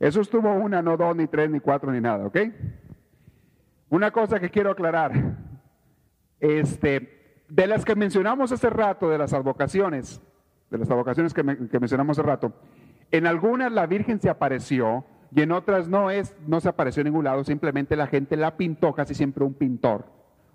Jesús 0.00 0.28
tuvo 0.28 0.52
una, 0.52 0.82
no 0.82 0.96
dos, 0.96 1.14
ni 1.14 1.28
tres, 1.28 1.48
ni 1.50 1.60
cuatro, 1.60 1.92
ni 1.92 2.00
nada, 2.00 2.26
¿ok? 2.26 2.36
Una 3.88 4.10
cosa 4.10 4.40
que 4.40 4.50
quiero 4.50 4.72
aclarar, 4.72 5.12
este, 6.40 7.44
de 7.48 7.66
las 7.66 7.84
que 7.84 7.94
mencionamos 7.94 8.50
hace 8.50 8.68
rato, 8.68 9.08
de 9.08 9.18
las 9.18 9.32
advocaciones, 9.32 10.20
de 10.70 10.78
las 10.78 10.90
advocaciones 10.90 11.32
que, 11.32 11.44
mencionamos 11.44 12.18
hace 12.18 12.26
rato, 12.26 12.52
en 13.12 13.26
algunas 13.26 13.70
la 13.70 13.86
Virgen 13.86 14.20
se 14.20 14.28
apareció 14.28 15.04
y 15.32 15.42
en 15.42 15.52
otras 15.52 15.88
no 15.88 16.10
es, 16.10 16.34
no 16.46 16.60
se 16.60 16.68
apareció 16.68 17.02
en 17.02 17.06
ningún 17.06 17.24
lado, 17.24 17.44
simplemente 17.44 17.94
la 17.94 18.08
gente 18.08 18.36
la 18.36 18.56
pintó, 18.56 18.92
casi 18.92 19.14
siempre 19.14 19.44
un 19.44 19.54
pintor. 19.54 20.06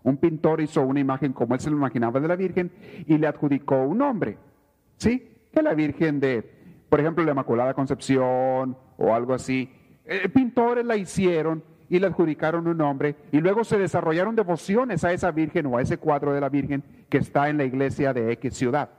Un 0.04 0.18
pintor 0.18 0.60
hizo 0.60 0.82
una 0.82 1.00
imagen 1.00 1.32
como 1.32 1.54
él 1.54 1.62
se 1.62 1.70
lo 1.70 1.78
imaginaba 1.78 2.20
de 2.20 2.28
la 2.28 2.36
Virgen 2.36 2.72
y 3.06 3.18
le 3.18 3.28
adjudicó 3.28 3.84
un 3.84 4.00
nombre. 4.00 4.38
¿Sí? 4.98 5.30
Que 5.54 5.62
la 5.62 5.74
Virgen 5.74 6.20
de, 6.20 6.42
por 6.90 7.00
ejemplo, 7.00 7.24
la 7.24 7.32
Inmaculada 7.32 7.74
Concepción 7.74 8.76
o 8.98 9.14
algo 9.14 9.34
así. 9.34 9.72
Eh, 10.06 10.28
pintores 10.30 10.86
la 10.86 10.98
hicieron 10.98 11.64
y 11.92 12.00
le 12.00 12.08
adjudicaron 12.08 12.66
un 12.68 12.78
nombre 12.78 13.18
y 13.34 13.42
luego 13.42 13.66
se 13.66 13.78
desarrollaron 13.78 14.34
devociones 14.34 15.04
a 15.04 15.12
esa 15.12 15.30
Virgen 15.32 15.66
o 15.66 15.78
a 15.78 15.82
ese 15.82 15.98
cuadro 15.98 16.34
de 16.34 16.40
la 16.40 16.48
Virgen 16.48 16.82
que 17.10 17.18
está 17.18 17.50
en 17.50 17.58
la 17.58 17.66
iglesia 17.66 18.14
de 18.14 18.32
X 18.32 18.54
ciudad. 18.54 18.90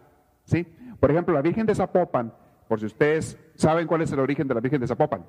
¿sí? 0.45 0.67
Por 1.01 1.11
ejemplo, 1.11 1.33
la 1.33 1.41
Virgen 1.41 1.65
de 1.65 1.75
Zapopan, 1.75 2.35
por 2.69 2.81
si 2.81 2.85
ustedes 2.85 3.39
saben 3.55 3.87
cuál 3.87 4.03
es 4.03 4.13
el 4.13 4.21
origen 4.21 4.47
de 4.47 4.53
la 4.53 4.61
Virgen 4.61 4.79
de 4.79 4.87
Zapopan. 4.87 5.25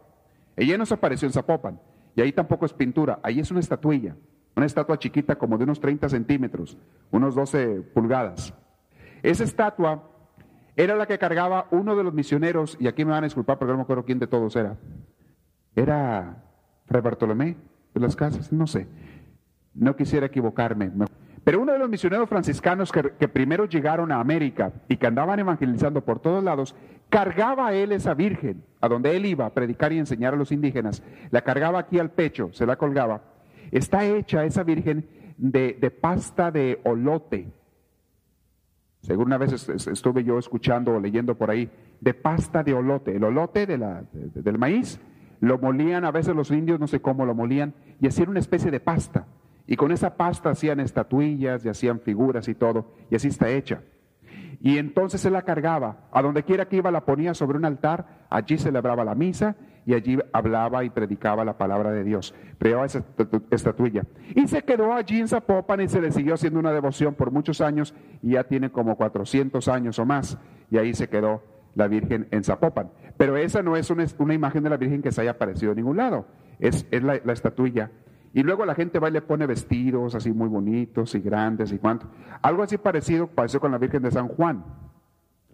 Ella 0.57 0.77
no 0.77 0.85
se 0.85 0.93
apareció 0.93 1.25
en 1.25 1.31
Zapopan, 1.31 1.79
y 2.17 2.21
ahí 2.21 2.33
tampoco 2.33 2.65
es 2.65 2.73
pintura, 2.73 3.19
ahí 3.23 3.39
es 3.39 3.49
una 3.49 3.61
estatuilla, 3.61 4.17
una 4.57 4.65
estatua 4.65 4.99
chiquita 4.99 5.37
como 5.37 5.57
de 5.57 5.63
unos 5.63 5.79
30 5.79 6.09
centímetros, 6.09 6.77
unos 7.11 7.33
12 7.33 7.81
pulgadas. 7.93 8.53
Esa 9.21 9.45
estatua 9.45 10.03
era 10.75 10.97
la 10.97 11.05
que 11.05 11.17
cargaba 11.17 11.67
uno 11.71 11.95
de 11.95 12.03
los 12.03 12.13
misioneros, 12.13 12.75
y 12.77 12.87
aquí 12.87 13.05
me 13.05 13.11
van 13.11 13.23
a 13.23 13.27
disculpar 13.27 13.57
porque 13.57 13.71
no 13.71 13.77
me 13.77 13.83
acuerdo 13.83 14.03
quién 14.03 14.19
de 14.19 14.27
todos 14.27 14.53
era. 14.57 14.75
Era 15.75 16.43
Bartolomé 17.01 17.55
de 17.93 17.99
las 17.99 18.15
Casas, 18.15 18.51
no 18.51 18.67
sé. 18.67 18.87
No 19.73 19.95
quisiera 19.95 20.27
equivocarme. 20.27 20.91
Pero 21.43 21.61
uno 21.61 21.73
de 21.73 21.79
los 21.79 21.89
misioneros 21.89 22.29
franciscanos 22.29 22.91
que, 22.91 23.27
primero 23.27 23.65
llegaron 23.65 24.11
a 24.11 24.19
América 24.19 24.71
y 24.87 24.97
que 24.97 25.07
andaban 25.07 25.39
evangelizando 25.39 26.01
por 26.01 26.19
todos 26.19 26.43
lados, 26.43 26.75
cargaba 27.09 27.67
a 27.67 27.73
él 27.73 27.91
esa 27.91 28.13
virgen, 28.13 28.63
a 28.79 28.87
donde 28.87 29.15
él 29.15 29.25
iba 29.25 29.45
a 29.45 29.53
predicar 29.53 29.91
y 29.91 29.99
enseñar 29.99 30.33
a 30.33 30.37
los 30.37 30.51
indígenas, 30.51 31.03
la 31.31 31.41
cargaba 31.41 31.79
aquí 31.79 31.99
al 31.99 32.11
pecho, 32.11 32.49
se 32.53 32.65
la 32.65 32.77
colgaba. 32.77 33.23
Está 33.71 34.05
hecha 34.05 34.45
esa 34.45 34.63
virgen 34.63 35.05
de, 35.37 35.73
pasta 35.99 36.49
de 36.49 36.79
olote. 36.83 37.51
Según 39.01 39.25
una 39.25 39.37
vez 39.37 39.67
estuve 39.67 40.23
yo 40.23 40.39
escuchando 40.39 40.93
o 40.93 40.99
leyendo 40.99 41.35
por 41.35 41.51
ahí, 41.51 41.69
de 41.99 42.13
pasta 42.13 42.63
de 42.63 42.73
olote. 42.73 43.17
El 43.17 43.23
olote 43.25 43.65
de 43.65 43.77
la, 43.77 44.03
del 44.13 44.57
maíz 44.57 44.97
lo 45.43 45.57
molían, 45.57 46.05
a 46.05 46.11
veces 46.11 46.33
los 46.33 46.51
indios 46.51 46.79
no 46.79 46.87
sé 46.87 47.01
cómo 47.01 47.25
lo 47.25 47.35
molían, 47.35 47.73
y 47.99 48.07
hacían 48.07 48.29
una 48.29 48.39
especie 48.39 48.71
de 48.71 48.79
pasta. 48.79 49.27
Y 49.67 49.75
con 49.75 49.91
esa 49.91 50.15
pasta 50.15 50.51
hacían 50.51 50.79
estatuillas 50.79 51.65
y 51.65 51.69
hacían 51.69 51.99
figuras 51.99 52.47
y 52.47 52.55
todo, 52.55 52.93
y 53.11 53.15
así 53.17 53.27
está 53.27 53.49
hecha. 53.49 53.81
Y 54.61 54.77
entonces 54.77 55.19
se 55.19 55.29
la 55.29 55.41
cargaba, 55.41 56.07
a 56.13 56.21
donde 56.21 56.43
quiera 56.43 56.69
que 56.69 56.77
iba 56.77 56.91
la 56.91 57.03
ponía 57.03 57.33
sobre 57.33 57.57
un 57.57 57.65
altar, 57.65 58.25
allí 58.29 58.57
celebraba 58.57 59.03
la 59.03 59.15
misa 59.15 59.57
y 59.85 59.93
allí 59.93 60.17
hablaba 60.31 60.85
y 60.85 60.89
predicaba 60.89 61.43
la 61.43 61.57
palabra 61.57 61.91
de 61.91 62.05
Dios. 62.05 62.33
Creó 62.57 62.85
esa 62.85 63.03
estatuilla. 63.51 64.03
Y 64.33 64.47
se 64.47 64.63
quedó 64.63 64.93
allí 64.93 65.19
en 65.19 65.27
Zapopan 65.27 65.81
y 65.81 65.89
se 65.89 65.99
le 65.99 66.13
siguió 66.13 66.35
haciendo 66.35 66.61
una 66.61 66.71
devoción 66.71 67.15
por 67.15 67.31
muchos 67.31 67.59
años 67.59 67.93
y 68.21 68.31
ya 68.31 68.45
tiene 68.45 68.71
como 68.71 68.95
400 68.95 69.67
años 69.67 69.99
o 69.99 70.05
más. 70.05 70.37
Y 70.71 70.77
ahí 70.77 70.93
se 70.93 71.09
quedó 71.09 71.43
la 71.75 71.87
Virgen 71.87 72.27
en 72.31 72.43
Zapopan. 72.43 72.91
Pero 73.17 73.37
esa 73.37 73.61
no 73.61 73.75
es 73.75 73.89
una, 73.89 74.33
imagen 74.33 74.63
de 74.63 74.69
la 74.69 74.77
Virgen 74.77 75.01
que 75.01 75.11
se 75.11 75.21
haya 75.21 75.31
aparecido 75.31 75.71
en 75.71 75.77
ningún 75.77 75.97
lado, 75.97 76.25
es, 76.59 76.85
la, 76.91 77.19
la, 77.23 77.33
estatuilla. 77.33 77.91
Y 78.33 78.41
luego 78.43 78.65
la 78.65 78.75
gente 78.75 78.99
va 78.99 79.09
y 79.09 79.11
le 79.11 79.21
pone 79.21 79.45
vestidos 79.45 80.15
así 80.15 80.31
muy 80.31 80.47
bonitos 80.47 81.13
y 81.15 81.19
grandes 81.19 81.71
y 81.71 81.77
cuanto. 81.77 82.07
Algo 82.41 82.63
así 82.63 82.77
parecido 82.77 83.27
pasó 83.27 83.59
con 83.59 83.71
la 83.71 83.77
Virgen 83.77 84.01
de 84.01 84.11
San 84.11 84.27
Juan. 84.27 84.63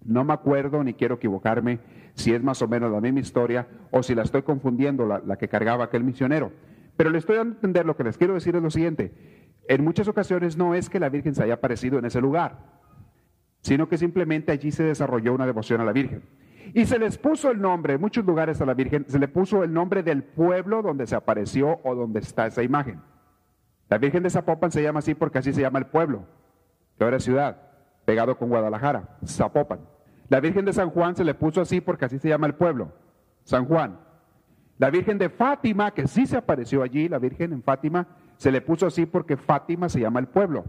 No 0.06 0.24
me 0.24 0.34
acuerdo 0.34 0.84
ni 0.84 0.94
quiero 0.94 1.16
equivocarme 1.16 1.80
si 2.14 2.34
es 2.34 2.42
más 2.42 2.62
o 2.62 2.68
menos 2.68 2.90
la 2.92 3.02
misma 3.02 3.20
historia 3.20 3.68
o 3.92 4.02
si 4.02 4.16
la 4.16 4.24
estoy 4.24 4.44
confundiendo, 4.44 5.06
la, 5.06 5.22
la 5.26 5.38
que 5.38 5.50
cargaba 5.50 5.86
aquel 5.86 6.06
misionero. 6.06 6.52
Pero 6.96 7.10
le 7.10 7.18
estoy 7.18 7.38
dando 7.38 7.54
a 7.54 7.56
entender, 7.56 7.86
lo 7.86 7.96
que 7.96 8.04
les 8.04 8.18
quiero 8.18 8.34
decir 8.34 8.56
es 8.56 8.62
lo 8.62 8.70
siguiente. 8.70 9.14
En 9.68 9.84
muchas 9.84 10.08
ocasiones 10.08 10.58
no 10.58 10.74
es 10.74 10.90
que 10.90 11.00
la 11.00 11.10
Virgen 11.10 11.36
se 11.36 11.44
haya 11.44 11.56
aparecido 11.56 12.00
en 12.00 12.06
ese 12.06 12.22
lugar 12.22 12.80
sino 13.62 13.88
que 13.88 13.98
simplemente 13.98 14.52
allí 14.52 14.72
se 14.72 14.84
desarrolló 14.84 15.34
una 15.34 15.46
devoción 15.46 15.82
a 15.82 15.86
la 15.86 15.94
Virgen. 15.94 16.24
Y 16.74 16.86
se 16.86 17.00
les 17.00 17.18
puso 17.18 17.52
el 17.52 17.62
nombre, 17.62 17.96
en 17.96 18.02
muchos 18.02 18.26
lugares 18.26 18.62
a 18.62 18.66
la 18.66 18.74
Virgen, 18.74 19.06
se 19.08 19.20
le 19.20 19.28
puso 19.28 19.64
el 19.64 19.74
nombre 19.74 20.04
del 20.04 20.24
pueblo 20.24 20.82
donde 20.82 21.08
se 21.08 21.16
apareció 21.16 21.80
o 21.84 21.96
donde 21.96 22.20
está 22.20 22.48
esa 22.48 22.64
imagen. 22.64 23.02
La 23.90 23.98
Virgen 23.98 24.22
de 24.24 24.30
Zapopan 24.30 24.72
se 24.72 24.84
llama 24.84 25.00
así 25.00 25.16
porque 25.16 25.40
así 25.40 25.52
se 25.52 25.62
llama 25.62 25.80
el 25.80 25.88
pueblo, 25.88 26.26
que 26.98 27.04
ahora 27.04 27.18
es 27.18 27.24
ciudad, 27.24 27.58
pegado 28.06 28.38
con 28.38 28.50
Guadalajara, 28.50 29.18
Zapopan. 29.26 29.80
La 30.30 30.40
Virgen 30.40 30.66
de 30.66 30.74
San 30.74 30.92
Juan 30.92 31.16
se 31.16 31.24
le 31.24 31.34
puso 31.34 31.60
así 31.60 31.82
porque 31.82 32.06
así 32.06 32.20
se 32.20 32.30
llama 32.30 32.46
el 32.46 32.54
pueblo, 32.54 32.94
San 33.44 33.66
Juan. 33.66 34.00
La 34.78 34.92
Virgen 34.92 35.18
de 35.18 35.30
Fátima, 35.30 35.92
que 35.92 36.08
sí 36.08 36.28
se 36.28 36.38
apareció 36.38 36.84
allí, 36.84 37.10
la 37.10 37.18
Virgen 37.18 37.52
en 37.52 37.64
Fátima, 37.64 38.08
se 38.38 38.52
le 38.52 38.62
puso 38.62 38.86
así 38.86 39.08
porque 39.08 39.38
Fátima 39.38 39.90
se 39.90 40.00
llama 40.00 40.20
el 40.20 40.28
pueblo. 40.28 40.66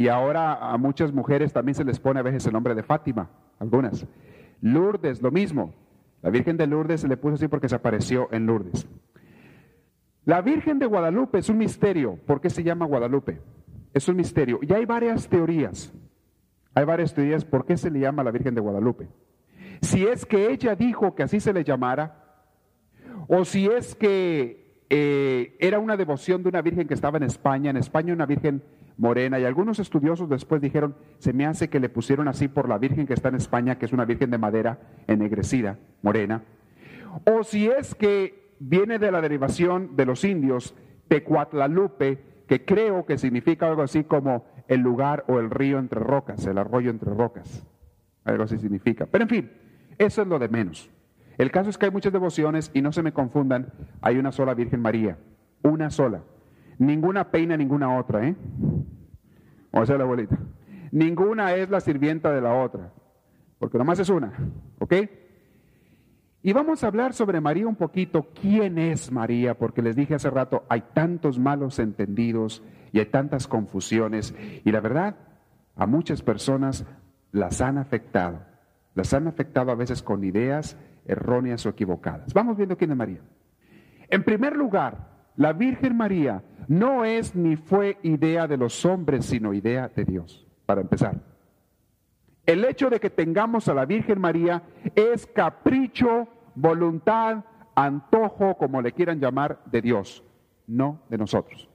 Y 0.00 0.08
ahora 0.08 0.54
a 0.54 0.78
muchas 0.78 1.12
mujeres 1.12 1.52
también 1.52 1.74
se 1.74 1.84
les 1.84 2.00
pone 2.00 2.20
a 2.20 2.22
veces 2.22 2.46
el 2.46 2.54
nombre 2.54 2.74
de 2.74 2.82
Fátima, 2.82 3.28
algunas. 3.58 4.06
Lourdes, 4.62 5.20
lo 5.20 5.30
mismo. 5.30 5.74
La 6.22 6.30
Virgen 6.30 6.56
de 6.56 6.66
Lourdes 6.66 7.02
se 7.02 7.06
le 7.06 7.18
puso 7.18 7.34
así 7.34 7.48
porque 7.48 7.68
se 7.68 7.74
apareció 7.74 8.26
en 8.32 8.46
Lourdes. 8.46 8.88
La 10.24 10.40
Virgen 10.40 10.78
de 10.78 10.86
Guadalupe 10.86 11.40
es 11.40 11.50
un 11.50 11.58
misterio. 11.58 12.18
¿Por 12.26 12.40
qué 12.40 12.48
se 12.48 12.62
llama 12.62 12.86
Guadalupe? 12.86 13.42
Es 13.92 14.08
un 14.08 14.16
misterio. 14.16 14.58
Y 14.62 14.72
hay 14.72 14.86
varias 14.86 15.28
teorías. 15.28 15.92
Hay 16.72 16.86
varias 16.86 17.12
teorías 17.12 17.44
por 17.44 17.66
qué 17.66 17.76
se 17.76 17.90
le 17.90 18.00
llama 18.00 18.24
la 18.24 18.30
Virgen 18.30 18.54
de 18.54 18.62
Guadalupe. 18.62 19.06
Si 19.82 20.06
es 20.06 20.24
que 20.24 20.50
ella 20.50 20.76
dijo 20.76 21.14
que 21.14 21.24
así 21.24 21.40
se 21.40 21.52
le 21.52 21.62
llamara, 21.62 22.46
o 23.28 23.44
si 23.44 23.66
es 23.66 23.94
que 23.94 24.82
eh, 24.88 25.58
era 25.60 25.78
una 25.78 25.98
devoción 25.98 26.42
de 26.42 26.48
una 26.48 26.62
Virgen 26.62 26.88
que 26.88 26.94
estaba 26.94 27.18
en 27.18 27.24
España. 27.24 27.68
En 27.68 27.76
España 27.76 28.14
una 28.14 28.24
Virgen 28.24 28.62
morena. 29.00 29.40
Y 29.40 29.44
algunos 29.44 29.78
estudiosos 29.78 30.28
después 30.28 30.60
dijeron, 30.60 30.94
se 31.18 31.32
me 31.32 31.46
hace 31.46 31.68
que 31.68 31.80
le 31.80 31.88
pusieron 31.88 32.28
así 32.28 32.46
por 32.46 32.68
la 32.68 32.78
Virgen 32.78 33.06
que 33.06 33.14
está 33.14 33.30
en 33.30 33.34
España, 33.36 33.78
que 33.78 33.86
es 33.86 33.92
una 33.92 34.04
Virgen 34.04 34.30
de 34.30 34.38
madera 34.38 34.78
ennegrecida, 35.08 35.78
morena. 36.02 36.42
O 37.24 37.42
si 37.42 37.66
es 37.66 37.94
que 37.94 38.54
viene 38.60 38.98
de 38.98 39.10
la 39.10 39.20
derivación 39.20 39.96
de 39.96 40.06
los 40.06 40.22
indios, 40.22 40.74
Tecuatlalupe, 41.08 42.44
que 42.46 42.64
creo 42.64 43.06
que 43.06 43.18
significa 43.18 43.66
algo 43.66 43.82
así 43.82 44.04
como 44.04 44.44
el 44.68 44.80
lugar 44.80 45.24
o 45.26 45.40
el 45.40 45.50
río 45.50 45.78
entre 45.78 46.00
rocas, 46.00 46.46
el 46.46 46.58
arroyo 46.58 46.90
entre 46.90 47.12
rocas. 47.12 47.66
Algo 48.24 48.44
así 48.44 48.58
significa. 48.58 49.06
Pero 49.06 49.24
en 49.24 49.28
fin, 49.28 49.50
eso 49.98 50.22
es 50.22 50.28
lo 50.28 50.38
de 50.38 50.48
menos. 50.48 50.90
El 51.38 51.50
caso 51.50 51.70
es 51.70 51.78
que 51.78 51.86
hay 51.86 51.90
muchas 51.90 52.12
devociones 52.12 52.70
y 52.74 52.82
no 52.82 52.92
se 52.92 53.02
me 53.02 53.12
confundan, 53.12 53.72
hay 54.02 54.18
una 54.18 54.30
sola 54.30 54.52
Virgen 54.52 54.82
María, 54.82 55.16
una 55.62 55.90
sola. 55.90 56.22
Ninguna 56.78 57.30
peina 57.30 57.56
ninguna 57.56 57.98
otra, 57.98 58.26
¿eh? 58.26 58.34
O 59.70 59.84
sea, 59.86 59.96
la 59.96 60.04
abuelita. 60.04 60.38
Ninguna 60.92 61.54
es 61.54 61.70
la 61.70 61.80
sirvienta 61.80 62.32
de 62.32 62.40
la 62.40 62.54
otra, 62.54 62.92
porque 63.58 63.78
nomás 63.78 63.98
es 63.98 64.08
una, 64.08 64.32
¿ok? 64.78 64.94
Y 66.42 66.52
vamos 66.54 66.82
a 66.82 66.86
hablar 66.86 67.12
sobre 67.12 67.40
María 67.40 67.66
un 67.66 67.76
poquito. 67.76 68.28
¿Quién 68.40 68.78
es 68.78 69.12
María? 69.12 69.58
Porque 69.58 69.82
les 69.82 69.94
dije 69.94 70.14
hace 70.14 70.30
rato, 70.30 70.64
hay 70.70 70.82
tantos 70.94 71.38
malos 71.38 71.78
entendidos 71.78 72.62
y 72.92 72.98
hay 72.98 73.06
tantas 73.06 73.46
confusiones. 73.46 74.34
Y 74.64 74.72
la 74.72 74.80
verdad, 74.80 75.16
a 75.76 75.86
muchas 75.86 76.22
personas 76.22 76.86
las 77.30 77.60
han 77.60 77.76
afectado. 77.76 78.40
Las 78.94 79.12
han 79.12 79.28
afectado 79.28 79.70
a 79.70 79.74
veces 79.74 80.02
con 80.02 80.24
ideas 80.24 80.78
erróneas 81.04 81.66
o 81.66 81.68
equivocadas. 81.68 82.32
Vamos 82.32 82.56
viendo 82.56 82.76
quién 82.76 82.90
es 82.90 82.96
María. 82.96 83.20
En 84.08 84.24
primer 84.24 84.56
lugar, 84.56 85.09
la 85.40 85.54
Virgen 85.54 85.96
María 85.96 86.42
no 86.68 87.06
es 87.06 87.34
ni 87.34 87.56
fue 87.56 87.96
idea 88.02 88.46
de 88.46 88.58
los 88.58 88.84
hombres, 88.84 89.24
sino 89.24 89.54
idea 89.54 89.88
de 89.88 90.04
Dios, 90.04 90.46
para 90.66 90.82
empezar. 90.82 91.18
El 92.44 92.62
hecho 92.62 92.90
de 92.90 93.00
que 93.00 93.08
tengamos 93.08 93.66
a 93.66 93.72
la 93.72 93.86
Virgen 93.86 94.20
María 94.20 94.62
es 94.94 95.26
capricho, 95.26 96.28
voluntad, 96.54 97.42
antojo, 97.74 98.58
como 98.58 98.82
le 98.82 98.92
quieran 98.92 99.18
llamar, 99.18 99.62
de 99.64 99.80
Dios, 99.80 100.22
no 100.66 101.00
de 101.08 101.16
nosotros. 101.16 101.70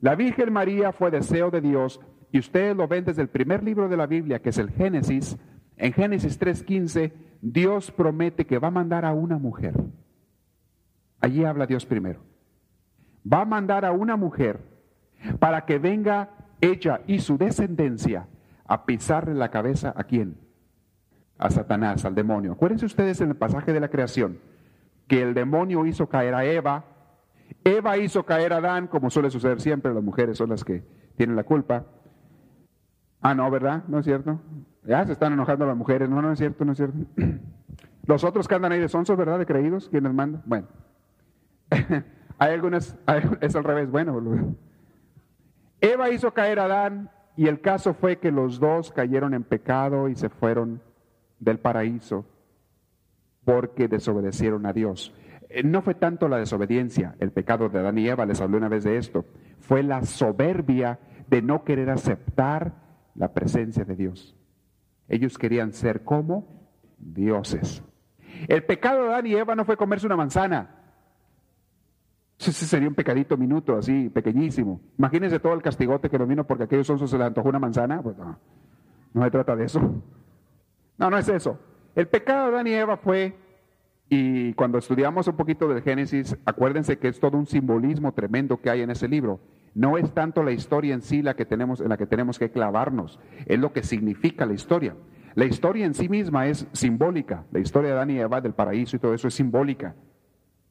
La 0.00 0.16
Virgen 0.16 0.52
María 0.52 0.90
fue 0.90 1.12
deseo 1.12 1.52
de 1.52 1.60
Dios 1.60 2.00
y 2.32 2.40
ustedes 2.40 2.76
lo 2.76 2.88
ven 2.88 3.04
desde 3.04 3.22
el 3.22 3.28
primer 3.28 3.62
libro 3.62 3.88
de 3.88 3.96
la 3.96 4.06
Biblia, 4.06 4.42
que 4.42 4.48
es 4.48 4.58
el 4.58 4.72
Génesis. 4.72 5.36
En 5.76 5.92
Génesis 5.92 6.40
3.15, 6.40 7.12
Dios 7.40 7.92
promete 7.92 8.44
que 8.44 8.58
va 8.58 8.68
a 8.68 8.72
mandar 8.72 9.04
a 9.04 9.12
una 9.12 9.38
mujer 9.38 9.74
Allí 11.24 11.42
habla 11.42 11.66
Dios 11.66 11.86
primero. 11.86 12.20
Va 13.26 13.40
a 13.40 13.44
mandar 13.46 13.86
a 13.86 13.92
una 13.92 14.14
mujer 14.14 14.60
para 15.38 15.64
que 15.64 15.78
venga 15.78 16.28
ella 16.60 17.00
y 17.06 17.20
su 17.20 17.38
descendencia 17.38 18.28
a 18.66 18.84
pisarle 18.84 19.32
la 19.32 19.50
cabeza 19.50 19.94
a 19.96 20.04
quién? 20.04 20.36
A 21.38 21.48
Satanás, 21.48 22.04
al 22.04 22.14
demonio. 22.14 22.52
Acuérdense 22.52 22.84
ustedes 22.84 23.22
en 23.22 23.30
el 23.30 23.36
pasaje 23.36 23.72
de 23.72 23.80
la 23.80 23.88
creación 23.88 24.38
que 25.08 25.22
el 25.22 25.32
demonio 25.32 25.86
hizo 25.86 26.10
caer 26.10 26.34
a 26.34 26.44
Eva, 26.44 26.84
Eva 27.64 27.96
hizo 27.96 28.26
caer 28.26 28.52
a 28.52 28.58
Adán, 28.58 28.86
como 28.86 29.08
suele 29.08 29.30
suceder 29.30 29.62
siempre, 29.62 29.94
las 29.94 30.04
mujeres 30.04 30.36
son 30.36 30.50
las 30.50 30.62
que 30.62 30.84
tienen 31.16 31.36
la 31.36 31.44
culpa. 31.44 31.86
Ah, 33.22 33.34
no, 33.34 33.50
¿verdad? 33.50 33.84
¿No 33.88 34.00
es 34.00 34.04
cierto? 34.04 34.42
Ya 34.84 35.06
se 35.06 35.12
están 35.12 35.32
enojando 35.32 35.64
las 35.64 35.76
mujeres, 35.76 36.10
no, 36.10 36.20
no 36.20 36.32
es 36.32 36.38
cierto, 36.38 36.66
no 36.66 36.72
es 36.72 36.76
cierto. 36.76 36.98
Los 38.06 38.24
otros 38.24 38.46
que 38.46 38.56
andan 38.56 38.72
ahí 38.72 38.80
de 38.80 38.90
sonsos, 38.90 39.16
¿verdad? 39.16 39.38
De 39.38 39.46
creídos, 39.46 39.88
¿quiénes 39.88 40.12
mandan? 40.12 40.42
Bueno. 40.44 40.66
hay 42.38 42.52
algunas, 42.52 42.96
es 43.40 43.56
al 43.56 43.64
revés, 43.64 43.90
bueno. 43.90 44.20
Eva 45.80 46.10
hizo 46.10 46.32
caer 46.32 46.58
a 46.60 46.64
Adán 46.64 47.10
y 47.36 47.46
el 47.46 47.60
caso 47.60 47.94
fue 47.94 48.18
que 48.18 48.30
los 48.30 48.60
dos 48.60 48.90
cayeron 48.90 49.34
en 49.34 49.44
pecado 49.44 50.08
y 50.08 50.14
se 50.14 50.28
fueron 50.28 50.80
del 51.38 51.58
paraíso 51.58 52.24
porque 53.44 53.88
desobedecieron 53.88 54.66
a 54.66 54.72
Dios. 54.72 55.12
Eh, 55.48 55.62
no 55.62 55.82
fue 55.82 55.94
tanto 55.94 56.28
la 56.28 56.38
desobediencia, 56.38 57.16
el 57.20 57.32
pecado 57.32 57.68
de 57.68 57.78
Adán 57.80 57.98
y 57.98 58.08
Eva, 58.08 58.26
les 58.26 58.40
hablé 58.40 58.56
una 58.56 58.68
vez 58.68 58.84
de 58.84 58.96
esto, 58.96 59.26
fue 59.60 59.82
la 59.82 60.02
soberbia 60.04 60.98
de 61.28 61.42
no 61.42 61.64
querer 61.64 61.90
aceptar 61.90 62.72
la 63.14 63.32
presencia 63.32 63.84
de 63.84 63.96
Dios. 63.96 64.36
Ellos 65.08 65.36
querían 65.38 65.72
ser 65.72 66.02
como 66.02 66.70
dioses. 66.98 67.82
El 68.48 68.64
pecado 68.64 69.02
de 69.02 69.08
Adán 69.08 69.26
y 69.26 69.34
Eva 69.34 69.54
no 69.54 69.64
fue 69.64 69.76
comerse 69.76 70.06
una 70.06 70.16
manzana. 70.16 70.83
Ese 72.38 72.52
sería 72.66 72.88
un 72.88 72.94
pecadito 72.94 73.36
minuto, 73.36 73.76
así, 73.76 74.10
pequeñísimo. 74.10 74.80
Imagínense 74.98 75.38
todo 75.38 75.54
el 75.54 75.62
castigote 75.62 76.10
que 76.10 76.18
nos 76.18 76.28
vino 76.28 76.44
porque 76.46 76.64
aquellos 76.64 76.88
onzos 76.90 77.10
se 77.10 77.16
les 77.16 77.26
antojó 77.26 77.48
una 77.48 77.58
manzana. 77.58 78.02
Pues 78.02 78.16
no, 78.18 78.38
no 79.14 79.24
se 79.24 79.30
trata 79.30 79.56
de 79.56 79.64
eso. 79.64 79.80
No, 80.98 81.10
no 81.10 81.18
es 81.18 81.28
eso. 81.28 81.58
El 81.94 82.08
pecado 82.08 82.48
de 82.48 82.54
Adán 82.54 82.66
y 82.66 82.72
Eva 82.72 82.96
fue, 82.96 83.36
y 84.08 84.52
cuando 84.54 84.78
estudiamos 84.78 85.28
un 85.28 85.36
poquito 85.36 85.68
del 85.68 85.82
Génesis, 85.82 86.36
acuérdense 86.44 86.98
que 86.98 87.08
es 87.08 87.20
todo 87.20 87.38
un 87.38 87.46
simbolismo 87.46 88.12
tremendo 88.12 88.60
que 88.60 88.70
hay 88.70 88.82
en 88.82 88.90
ese 88.90 89.08
libro. 89.08 89.40
No 89.74 89.96
es 89.96 90.12
tanto 90.12 90.42
la 90.42 90.52
historia 90.52 90.94
en 90.94 91.02
sí 91.02 91.22
la 91.22 91.34
que 91.34 91.44
tenemos, 91.44 91.80
en 91.80 91.88
la 91.88 91.96
que 91.96 92.06
tenemos 92.06 92.38
que 92.38 92.50
clavarnos, 92.50 93.20
es 93.46 93.58
lo 93.58 93.72
que 93.72 93.82
significa 93.82 94.46
la 94.46 94.54
historia. 94.54 94.94
La 95.34 95.46
historia 95.46 95.84
en 95.84 95.94
sí 95.94 96.08
misma 96.08 96.46
es 96.46 96.66
simbólica. 96.72 97.44
La 97.50 97.58
historia 97.58 97.90
de 97.90 97.96
Adán 97.96 98.10
y 98.10 98.18
Eva, 98.18 98.40
del 98.40 98.54
paraíso 98.54 98.96
y 98.96 99.00
todo 99.00 99.14
eso 99.14 99.26
es 99.26 99.34
simbólica. 99.34 99.94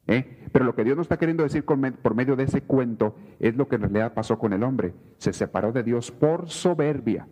¿Eh? 0.06 0.48
Pero 0.52 0.64
lo 0.64 0.74
que 0.74 0.84
Dios 0.84 0.96
nos 0.96 1.04
está 1.04 1.18
queriendo 1.18 1.42
decir 1.42 1.64
por 1.64 2.14
medio 2.14 2.36
de 2.36 2.44
ese 2.44 2.62
cuento 2.62 3.16
es 3.38 3.56
lo 3.56 3.68
que 3.68 3.76
en 3.76 3.82
realidad 3.82 4.14
pasó 4.14 4.38
con 4.38 4.52
el 4.52 4.62
hombre. 4.62 4.94
Se 5.18 5.32
separó 5.32 5.72
de 5.72 5.82
Dios 5.82 6.10
por 6.12 6.48
soberbia, 6.48 7.26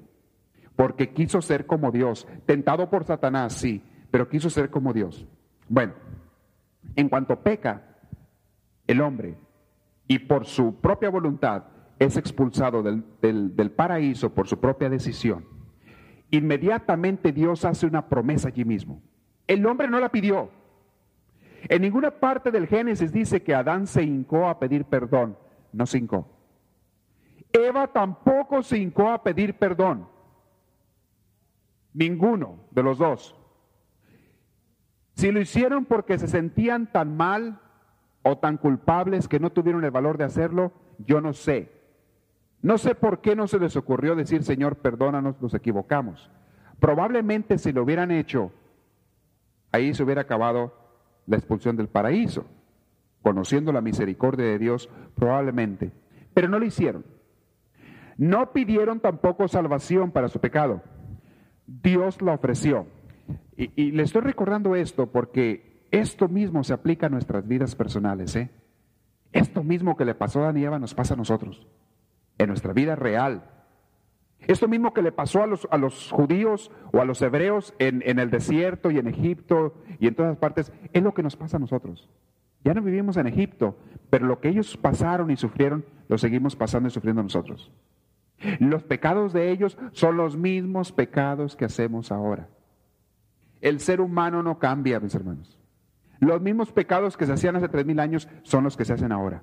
porque 0.76 1.12
quiso 1.12 1.40
ser 1.40 1.66
como 1.66 1.90
Dios. 1.90 2.26
Tentado 2.46 2.90
por 2.90 3.04
Satanás, 3.04 3.52
sí, 3.54 3.82
pero 4.10 4.28
quiso 4.28 4.50
ser 4.50 4.70
como 4.70 4.92
Dios. 4.92 5.26
Bueno, 5.68 5.94
en 6.96 7.08
cuanto 7.08 7.40
peca 7.40 7.96
el 8.86 9.00
hombre 9.00 9.36
y 10.08 10.18
por 10.18 10.46
su 10.46 10.80
propia 10.80 11.10
voluntad 11.10 11.64
es 11.98 12.16
expulsado 12.16 12.82
del, 12.82 13.04
del 13.20 13.70
paraíso 13.70 14.34
por 14.34 14.48
su 14.48 14.58
propia 14.58 14.88
decisión, 14.88 15.44
inmediatamente 16.30 17.30
Dios 17.30 17.64
hace 17.64 17.86
una 17.86 18.08
promesa 18.08 18.48
allí 18.48 18.64
mismo. 18.64 19.00
El 19.46 19.64
hombre 19.66 19.88
no 19.88 20.00
la 20.00 20.10
pidió. 20.10 20.50
En 21.68 21.82
ninguna 21.82 22.10
parte 22.10 22.50
del 22.50 22.66
Génesis 22.66 23.12
dice 23.12 23.42
que 23.42 23.54
Adán 23.54 23.86
se 23.86 24.02
hincó 24.02 24.48
a 24.48 24.58
pedir 24.58 24.84
perdón. 24.84 25.36
No 25.72 25.86
se 25.86 25.98
hincó. 25.98 26.28
Eva 27.52 27.86
tampoco 27.86 28.62
se 28.62 28.78
hincó 28.78 29.10
a 29.10 29.22
pedir 29.22 29.54
perdón. 29.58 30.08
Ninguno 31.92 32.56
de 32.70 32.82
los 32.82 32.98
dos. 32.98 33.36
Si 35.14 35.30
lo 35.30 35.40
hicieron 35.40 35.84
porque 35.84 36.18
se 36.18 36.26
sentían 36.26 36.90
tan 36.90 37.16
mal 37.16 37.60
o 38.22 38.38
tan 38.38 38.56
culpables 38.56 39.28
que 39.28 39.40
no 39.40 39.50
tuvieron 39.50 39.84
el 39.84 39.90
valor 39.90 40.16
de 40.16 40.24
hacerlo, 40.24 40.72
yo 40.98 41.20
no 41.20 41.32
sé. 41.32 41.70
No 42.62 42.78
sé 42.78 42.94
por 42.94 43.20
qué 43.20 43.36
no 43.36 43.46
se 43.46 43.58
les 43.58 43.76
ocurrió 43.76 44.14
decir, 44.14 44.42
Señor, 44.44 44.76
perdónanos, 44.76 45.40
nos 45.42 45.52
equivocamos. 45.52 46.30
Probablemente 46.80 47.58
si 47.58 47.72
lo 47.72 47.82
hubieran 47.82 48.10
hecho, 48.10 48.52
ahí 49.70 49.92
se 49.94 50.02
hubiera 50.02 50.22
acabado 50.22 50.81
la 51.26 51.36
expulsión 51.36 51.76
del 51.76 51.88
paraíso, 51.88 52.46
conociendo 53.22 53.72
la 53.72 53.80
misericordia 53.80 54.46
de 54.46 54.58
Dios, 54.58 54.88
probablemente. 55.14 55.92
Pero 56.34 56.48
no 56.48 56.58
lo 56.58 56.64
hicieron. 56.64 57.04
No 58.16 58.52
pidieron 58.52 59.00
tampoco 59.00 59.48
salvación 59.48 60.10
para 60.10 60.28
su 60.28 60.40
pecado. 60.40 60.82
Dios 61.66 62.20
la 62.22 62.34
ofreció. 62.34 62.86
Y, 63.56 63.92
le 63.92 64.02
estoy 64.02 64.22
recordando 64.22 64.74
esto 64.74 65.06
porque 65.10 65.86
esto 65.90 66.28
mismo 66.28 66.64
se 66.64 66.72
aplica 66.72 67.06
a 67.06 67.10
nuestras 67.10 67.46
vidas 67.46 67.74
personales. 67.74 68.34
¿eh? 68.36 68.50
Esto 69.32 69.62
mismo 69.62 69.96
que 69.96 70.04
le 70.04 70.14
pasó 70.14 70.40
a 70.40 70.46
Daniela 70.46 70.78
nos 70.78 70.94
pasa 70.94 71.14
a 71.14 71.16
nosotros 71.16 71.66
en 72.38 72.48
nuestra 72.48 72.72
vida 72.72 72.96
real. 72.96 73.44
Esto 74.46 74.68
mismo 74.68 74.92
que 74.92 75.02
le 75.02 75.12
pasó 75.12 75.42
a 75.42 75.46
los, 75.46 75.68
a 75.70 75.78
los 75.78 76.10
judíos 76.10 76.70
o 76.92 77.00
a 77.00 77.04
los 77.04 77.22
hebreos 77.22 77.74
en, 77.78 78.02
en, 78.04 78.18
el 78.18 78.30
desierto 78.30 78.90
y 78.90 78.98
en 78.98 79.06
Egipto 79.06 79.74
y 80.00 80.08
en 80.08 80.14
todas 80.14 80.36
partes, 80.36 80.72
es 80.92 81.02
lo 81.02 81.14
que 81.14 81.22
nos 81.22 81.36
pasa 81.36 81.56
a 81.56 81.60
nosotros. 81.60 82.08
Ya 82.64 82.74
no 82.74 82.82
vivimos 82.82 83.16
en 83.16 83.26
Egipto, 83.26 83.76
pero 84.10 84.26
lo 84.26 84.40
que 84.40 84.48
ellos 84.48 84.76
pasaron 84.76 85.30
y 85.30 85.36
sufrieron, 85.36 85.84
lo 86.08 86.18
seguimos 86.18 86.56
pasando 86.56 86.88
y 86.88 86.92
sufriendo 86.92 87.22
nosotros. 87.22 87.72
Los 88.58 88.82
pecados 88.82 89.32
de 89.32 89.50
ellos 89.50 89.78
son 89.92 90.16
los 90.16 90.36
mismos 90.36 90.92
pecados 90.92 91.56
que 91.56 91.64
hacemos 91.64 92.10
ahora. 92.10 92.48
El 93.60 93.78
ser 93.80 94.00
humano 94.00 94.42
no 94.42 94.58
cambia, 94.58 94.98
mis 94.98 95.14
hermanos. 95.14 95.58
Los 96.18 96.40
mismos 96.40 96.72
pecados 96.72 97.16
que 97.16 97.26
se 97.26 97.32
hacían 97.32 97.56
hace 97.56 97.68
tres 97.68 97.86
mil 97.86 98.00
años 98.00 98.28
son 98.42 98.64
los 98.64 98.76
que 98.76 98.84
se 98.84 98.92
hacen 98.92 99.12
ahora. 99.12 99.42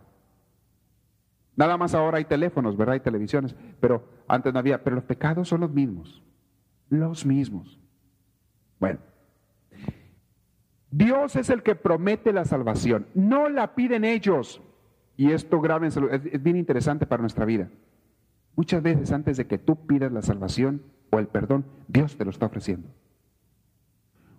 Nada 1.60 1.76
más 1.76 1.93
ahora 1.93 2.19
hay 2.19 2.24
teléfonos, 2.24 2.78
¿verdad? 2.78 2.93
Hay 2.93 3.00
televisiones, 3.02 3.54
pero 3.82 4.02
antes 4.30 4.54
no 4.54 4.60
había. 4.60 4.82
Pero 4.82 4.95
los 4.95 5.04
pecados 5.04 5.50
son 5.50 5.60
los 5.60 5.69
mismos. 5.69 6.24
Los 6.88 7.26
mismos. 7.26 7.78
Bueno. 8.80 9.00
Dios 10.89 11.36
es 11.36 11.50
el 11.50 11.62
que 11.62 11.76
promete 11.76 12.32
la 12.32 12.45
salvación. 12.45 13.08
No 13.13 13.50
la 13.50 13.76
piden 13.76 14.06
ellos. 14.06 14.62
Y 15.17 15.34
esto 15.34 15.60
grábenselo, 15.60 16.10
es, 16.10 16.26
es 16.28 16.41
bien 16.41 16.56
interesante 16.56 17.06
para 17.06 17.19
nuestra 17.19 17.43
vida. 17.43 17.69
Muchas 18.56 18.82
veces 18.82 19.12
antes 19.12 19.36
de 19.36 19.45
que 19.45 19.58
tú 19.58 19.86
pidas 19.86 20.13
la 20.13 20.22
salvación 20.22 20.82
o 21.10 21.19
el 21.19 21.28
perdón, 21.28 21.65
Dios 21.89 22.15
te 22.15 22.24
lo 22.24 22.32
está 22.32 22.45
ofreciendo. 22.45 22.88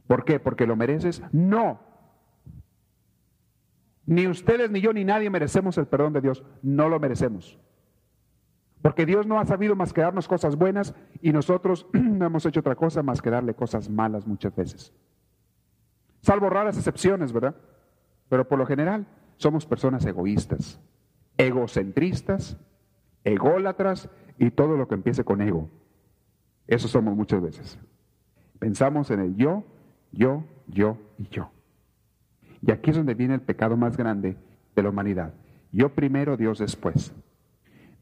¿Por 0.06 0.24
qué? 0.24 0.40
¿Porque 0.40 0.66
lo 0.66 0.74
mereces? 0.74 1.22
No, 1.33 1.80
ni 4.11 4.27
ustedes, 4.27 4.73
ni 4.73 4.81
yo, 4.81 4.92
ni 4.92 5.05
nadie 5.05 5.31
merecemos 5.31 5.79
el 5.79 5.87
perdón 5.87 6.12
de 6.12 6.20
Dios. 6.20 6.42
No 6.62 6.88
lo 6.88 6.99
merecemos. 6.99 7.57
Porque 8.83 9.07
Dios 9.07 9.25
no 9.25 9.38
ha 9.38 9.46
sabido 9.46 9.77
más 9.77 9.92
que 9.92 10.01
darnos 10.01 10.27
cosas 10.27 10.57
buenas 10.57 10.96
y 11.23 11.31
nosotros 11.31 11.87
no 11.92 12.27
hemos 12.27 12.44
hecho 12.44 12.59
otra 12.59 12.75
cosa 12.75 13.05
más 13.05 13.23
que 13.23 13.31
darle 13.31 13.55
cosas 13.55 13.88
malas 13.88 14.27
muchas 14.27 14.53
veces. 14.57 14.92
Salvo 16.23 16.51
raras 16.51 16.77
excepciones, 16.77 17.33
¿verdad? 17.33 17.55
Pero 18.29 18.49
por 18.49 18.59
lo 18.59 18.66
general 18.66 19.07
somos 19.37 19.64
personas 19.64 20.05
egoístas, 20.05 20.81
egocentristas, 21.37 22.57
ególatras 23.23 24.09
y 24.38 24.51
todo 24.51 24.77
lo 24.77 24.88
que 24.88 24.96
empiece 24.96 25.23
con 25.23 25.40
ego. 25.40 25.70
Eso 26.66 26.88
somos 26.88 27.14
muchas 27.14 27.40
veces. 27.40 27.79
Pensamos 28.59 29.12
en 29.12 29.20
el 29.20 29.37
yo, 29.37 29.62
yo, 30.11 30.42
yo 30.66 30.96
y 31.16 31.29
yo. 31.29 31.53
Y 32.62 32.70
aquí 32.73 32.90
es 32.90 32.96
donde 32.96 33.14
viene 33.14 33.35
el 33.35 33.40
pecado 33.40 33.77
más 33.77 33.96
grande 33.96 34.37
de 34.75 34.83
la 34.83 34.90
humanidad. 34.90 35.33
Yo 35.73 35.94
primero, 35.94 36.37
Dios 36.37 36.59
después. 36.59 37.14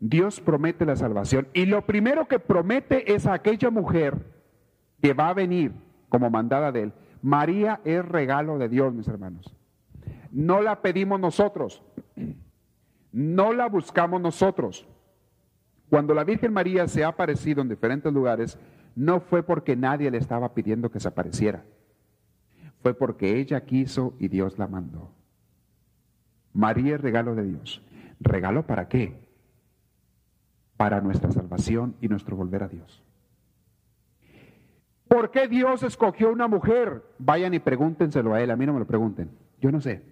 Dios 0.00 0.40
promete 0.40 0.86
la 0.86 0.96
salvación 0.96 1.48
y 1.52 1.66
lo 1.66 1.84
primero 1.84 2.28
que 2.28 2.38
promete 2.38 3.12
es 3.14 3.26
a 3.26 3.34
aquella 3.34 3.70
mujer 3.70 4.16
que 5.02 5.12
va 5.12 5.30
a 5.30 5.34
venir 5.34 5.72
como 6.08 6.30
mandada 6.30 6.70
de 6.70 6.84
él. 6.84 6.92
María 7.20 7.80
es 7.84 8.04
regalo 8.04 8.58
de 8.58 8.68
Dios, 8.68 8.94
mis 8.94 9.08
hermanos. 9.08 9.54
No 10.30 10.60
la 10.60 10.82
pedimos 10.82 11.18
nosotros, 11.18 11.82
no 13.10 13.52
la 13.52 13.68
buscamos 13.68 14.20
nosotros. 14.20 14.86
Cuando 15.90 16.14
la 16.14 16.22
Virgen 16.22 16.52
María 16.52 16.86
se 16.86 17.02
ha 17.02 17.08
aparecido 17.08 17.62
en 17.62 17.68
diferentes 17.68 18.12
lugares, 18.12 18.58
no 18.94 19.20
fue 19.20 19.42
porque 19.42 19.74
nadie 19.74 20.10
le 20.10 20.18
estaba 20.18 20.54
pidiendo 20.54 20.90
que 20.90 21.00
se 21.00 21.08
apareciera 21.08 21.64
fue 22.82 22.94
porque 22.94 23.38
ella 23.38 23.64
quiso 23.64 24.14
y 24.18 24.28
Dios 24.28 24.58
la 24.58 24.66
mandó. 24.66 25.10
María 26.52 26.96
es 26.96 27.00
regalo 27.00 27.34
de 27.34 27.44
Dios. 27.44 27.82
¿Regalo 28.20 28.66
para 28.66 28.88
qué? 28.88 29.14
Para 30.76 31.00
nuestra 31.00 31.30
salvación 31.30 31.94
y 32.00 32.08
nuestro 32.08 32.36
volver 32.36 32.62
a 32.62 32.68
Dios. 32.68 33.02
¿Por 35.08 35.30
qué 35.30 35.48
Dios 35.48 35.82
escogió 35.82 36.30
una 36.30 36.48
mujer? 36.48 37.02
Vayan 37.18 37.54
y 37.54 37.58
pregúntenselo 37.58 38.34
a 38.34 38.42
él, 38.42 38.50
a 38.50 38.56
mí 38.56 38.66
no 38.66 38.74
me 38.74 38.80
lo 38.80 38.86
pregunten, 38.86 39.30
yo 39.60 39.72
no 39.72 39.80
sé. 39.80 40.02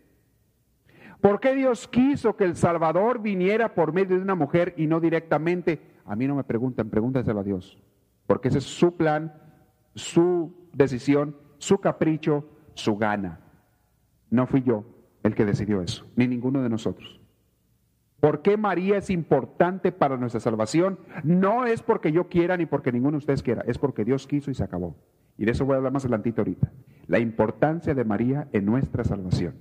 ¿Por 1.20 1.40
qué 1.40 1.54
Dios 1.54 1.88
quiso 1.88 2.36
que 2.36 2.44
el 2.44 2.56
Salvador 2.56 3.20
viniera 3.20 3.74
por 3.74 3.92
medio 3.92 4.16
de 4.16 4.22
una 4.22 4.34
mujer 4.34 4.74
y 4.76 4.86
no 4.86 5.00
directamente? 5.00 5.80
A 6.04 6.16
mí 6.16 6.26
no 6.26 6.36
me 6.36 6.44
pregunten, 6.44 6.88
pregúntenselo 6.88 7.40
a 7.40 7.44
Dios. 7.44 7.78
Porque 8.26 8.48
ese 8.48 8.58
es 8.58 8.64
su 8.64 8.96
plan, 8.96 9.34
su 9.94 10.68
decisión, 10.72 11.36
su 11.58 11.78
capricho, 11.78 12.48
su 12.76 12.96
gana. 12.96 13.40
No 14.30 14.46
fui 14.46 14.62
yo 14.62 14.84
el 15.22 15.34
que 15.34 15.44
decidió 15.44 15.82
eso, 15.82 16.06
ni 16.14 16.28
ninguno 16.28 16.62
de 16.62 16.68
nosotros. 16.68 17.20
¿Por 18.20 18.42
qué 18.42 18.56
María 18.56 18.98
es 18.98 19.10
importante 19.10 19.92
para 19.92 20.16
nuestra 20.16 20.40
salvación? 20.40 20.98
No 21.22 21.66
es 21.66 21.82
porque 21.82 22.12
yo 22.12 22.28
quiera 22.28 22.56
ni 22.56 22.66
porque 22.66 22.92
ninguno 22.92 23.12
de 23.12 23.18
ustedes 23.18 23.42
quiera, 23.42 23.62
es 23.66 23.78
porque 23.78 24.04
Dios 24.04 24.26
quiso 24.26 24.50
y 24.50 24.54
se 24.54 24.64
acabó. 24.64 24.96
Y 25.36 25.44
de 25.44 25.52
eso 25.52 25.66
voy 25.66 25.74
a 25.74 25.76
hablar 25.78 25.92
más 25.92 26.04
adelantito 26.04 26.40
ahorita. 26.40 26.72
La 27.06 27.18
importancia 27.18 27.94
de 27.94 28.04
María 28.04 28.48
en 28.52 28.64
nuestra 28.64 29.04
salvación. 29.04 29.54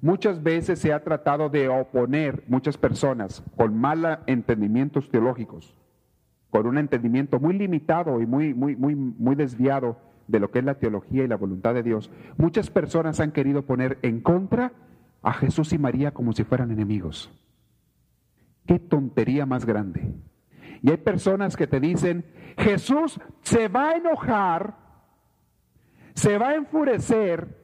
Muchas 0.00 0.42
veces 0.42 0.80
se 0.80 0.92
ha 0.92 1.02
tratado 1.02 1.48
de 1.48 1.68
oponer 1.68 2.44
muchas 2.48 2.76
personas 2.76 3.42
con 3.56 3.76
malos 3.76 4.18
entendimientos 4.26 5.08
teológicos, 5.08 5.74
con 6.50 6.66
un 6.66 6.78
entendimiento 6.78 7.40
muy 7.40 7.54
limitado 7.54 8.20
y 8.20 8.26
muy, 8.26 8.52
muy, 8.52 8.76
muy, 8.76 8.94
muy 8.94 9.34
desviado 9.34 9.96
de 10.26 10.40
lo 10.40 10.50
que 10.50 10.60
es 10.60 10.64
la 10.64 10.78
teología 10.78 11.24
y 11.24 11.28
la 11.28 11.36
voluntad 11.36 11.74
de 11.74 11.82
Dios, 11.82 12.10
muchas 12.36 12.70
personas 12.70 13.20
han 13.20 13.32
querido 13.32 13.62
poner 13.62 13.98
en 14.02 14.20
contra 14.20 14.72
a 15.22 15.32
Jesús 15.32 15.72
y 15.72 15.78
María 15.78 16.12
como 16.12 16.32
si 16.32 16.44
fueran 16.44 16.70
enemigos. 16.70 17.30
Qué 18.66 18.78
tontería 18.78 19.46
más 19.46 19.64
grande. 19.66 20.12
Y 20.82 20.90
hay 20.90 20.96
personas 20.98 21.56
que 21.56 21.66
te 21.66 21.80
dicen, 21.80 22.24
Jesús 22.56 23.20
se 23.42 23.68
va 23.68 23.90
a 23.90 23.96
enojar 23.96 24.84
se 26.14 26.38
va 26.38 26.50
a 26.50 26.54
enfurecer, 26.54 27.62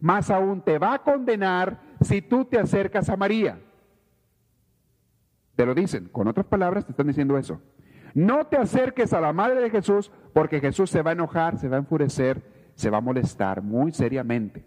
más 0.00 0.30
aún 0.30 0.62
te 0.62 0.78
va 0.78 0.94
a 0.94 1.02
condenar 1.02 1.80
si 2.00 2.22
tú 2.22 2.44
te 2.44 2.58
acercas 2.58 3.08
a 3.08 3.16
María. 3.16 3.60
Te 5.56 5.66
lo 5.66 5.74
dicen, 5.74 6.08
con 6.08 6.26
otras 6.28 6.46
palabras 6.46 6.86
te 6.86 6.92
están 6.92 7.08
diciendo 7.08 7.36
eso. 7.36 7.60
No 8.14 8.46
te 8.46 8.56
acerques 8.56 9.12
a 9.12 9.20
la 9.20 9.32
madre 9.32 9.60
de 9.60 9.70
Jesús 9.70 10.10
porque 10.32 10.60
Jesús 10.60 10.90
se 10.90 11.02
va 11.02 11.10
a 11.10 11.14
enojar, 11.14 11.58
se 11.58 11.68
va 11.68 11.76
a 11.76 11.80
enfurecer, 11.80 12.42
se 12.74 12.90
va 12.90 12.98
a 12.98 13.02
molestar 13.02 13.62
muy 13.62 13.92
seriamente. 13.92 14.64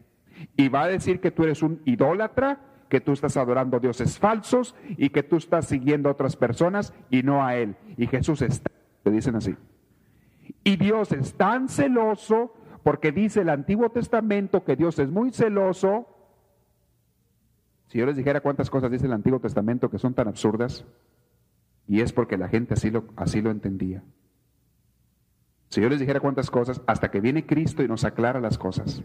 Y 0.56 0.70
va 0.70 0.84
a 0.84 0.88
decir 0.88 1.20
que 1.20 1.32
tú 1.32 1.44
eres 1.44 1.62
un 1.62 1.82
idólatra, 1.86 2.60
que 2.90 3.02
tú 3.02 3.12
estás 3.14 3.38
adorando 3.38 3.80
dioses 3.80 4.20
falsos 4.20 4.76
y 4.98 5.10
que 5.10 5.24
tú 5.24 5.38
estás 5.38 5.66
siguiendo 5.66 6.10
a 6.10 6.12
otras 6.12 6.36
personas 6.36 6.94
y 7.10 7.24
no 7.24 7.44
a 7.44 7.56
Él. 7.56 7.76
Y 7.98 8.08
Jesús 8.08 8.42
está, 8.42 8.72
te 9.04 9.12
dicen 9.12 9.36
así. 9.36 9.56
Y 10.64 10.78
Dios 10.78 11.12
es 11.12 11.34
tan 11.34 11.70
celoso 11.70 12.54
porque 12.84 13.12
dice 13.12 13.42
el 13.42 13.50
Antiguo 13.50 13.90
Testamento 13.90 14.64
que 14.64 14.76
Dios 14.76 15.00
es 15.00 15.10
muy 15.10 15.32
celoso. 15.32 16.08
Si 17.88 17.98
yo 17.98 18.06
les 18.06 18.16
dijera 18.16 18.42
cuántas 18.42 18.70
cosas 18.70 18.92
dice 18.92 19.06
el 19.06 19.14
Antiguo 19.14 19.40
Testamento 19.40 19.90
que 19.90 19.98
son 19.98 20.14
tan 20.14 20.28
absurdas, 20.28 20.86
y 21.88 22.02
es 22.02 22.14
porque 22.14 22.38
la 22.38 22.48
gente 22.48 22.74
así 22.74 22.92
lo, 22.92 23.06
así 23.16 23.42
lo 23.42 23.52
entendía. 23.52 24.04
Si 25.70 25.82
yo 25.82 25.90
les 25.90 26.00
dijera 26.00 26.20
cuántas 26.20 26.52
cosas, 26.52 26.82
hasta 26.86 27.10
que 27.10 27.20
viene 27.20 27.46
Cristo 27.46 27.84
y 27.84 27.88
nos 27.88 28.04
aclara 28.06 28.40
las 28.40 28.58
cosas. 28.58 29.04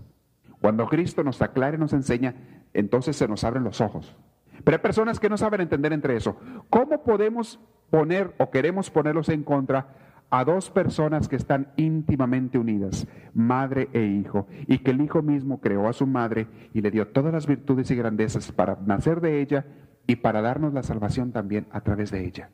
Cuando 0.60 0.86
Cristo 0.86 1.24
nos 1.24 1.40
aclara 1.40 1.76
y 1.76 1.80
nos 1.80 1.92
enseña, 1.92 2.34
entonces 2.74 3.16
se 3.16 3.26
nos 3.26 3.44
abren 3.44 3.64
los 3.64 3.80
ojos. 3.80 4.16
Pero 4.64 4.76
hay 4.76 4.82
personas 4.82 5.18
que 5.18 5.28
no 5.28 5.36
saben 5.36 5.60
entender 5.60 5.92
entre 5.92 6.16
eso. 6.16 6.36
¿Cómo 6.68 7.02
podemos 7.02 7.58
poner 7.90 8.34
o 8.38 8.50
queremos 8.50 8.90
ponerlos 8.90 9.28
en 9.28 9.44
contra 9.44 9.94
a 10.30 10.44
dos 10.44 10.70
personas 10.70 11.26
que 11.28 11.36
están 11.36 11.72
íntimamente 11.76 12.58
unidas, 12.58 13.06
madre 13.32 13.88
e 13.94 14.02
hijo, 14.02 14.46
y 14.66 14.78
que 14.80 14.90
el 14.90 15.00
hijo 15.00 15.22
mismo 15.22 15.60
creó 15.60 15.88
a 15.88 15.94
su 15.94 16.06
madre 16.06 16.48
y 16.74 16.82
le 16.82 16.90
dio 16.90 17.08
todas 17.08 17.32
las 17.32 17.46
virtudes 17.46 17.90
y 17.90 17.96
grandezas 17.96 18.52
para 18.52 18.76
nacer 18.84 19.22
de 19.22 19.40
ella 19.40 19.64
y 20.06 20.16
para 20.16 20.42
darnos 20.42 20.74
la 20.74 20.82
salvación 20.82 21.32
también 21.32 21.66
a 21.70 21.80
través 21.80 22.10
de 22.10 22.26
ella? 22.26 22.50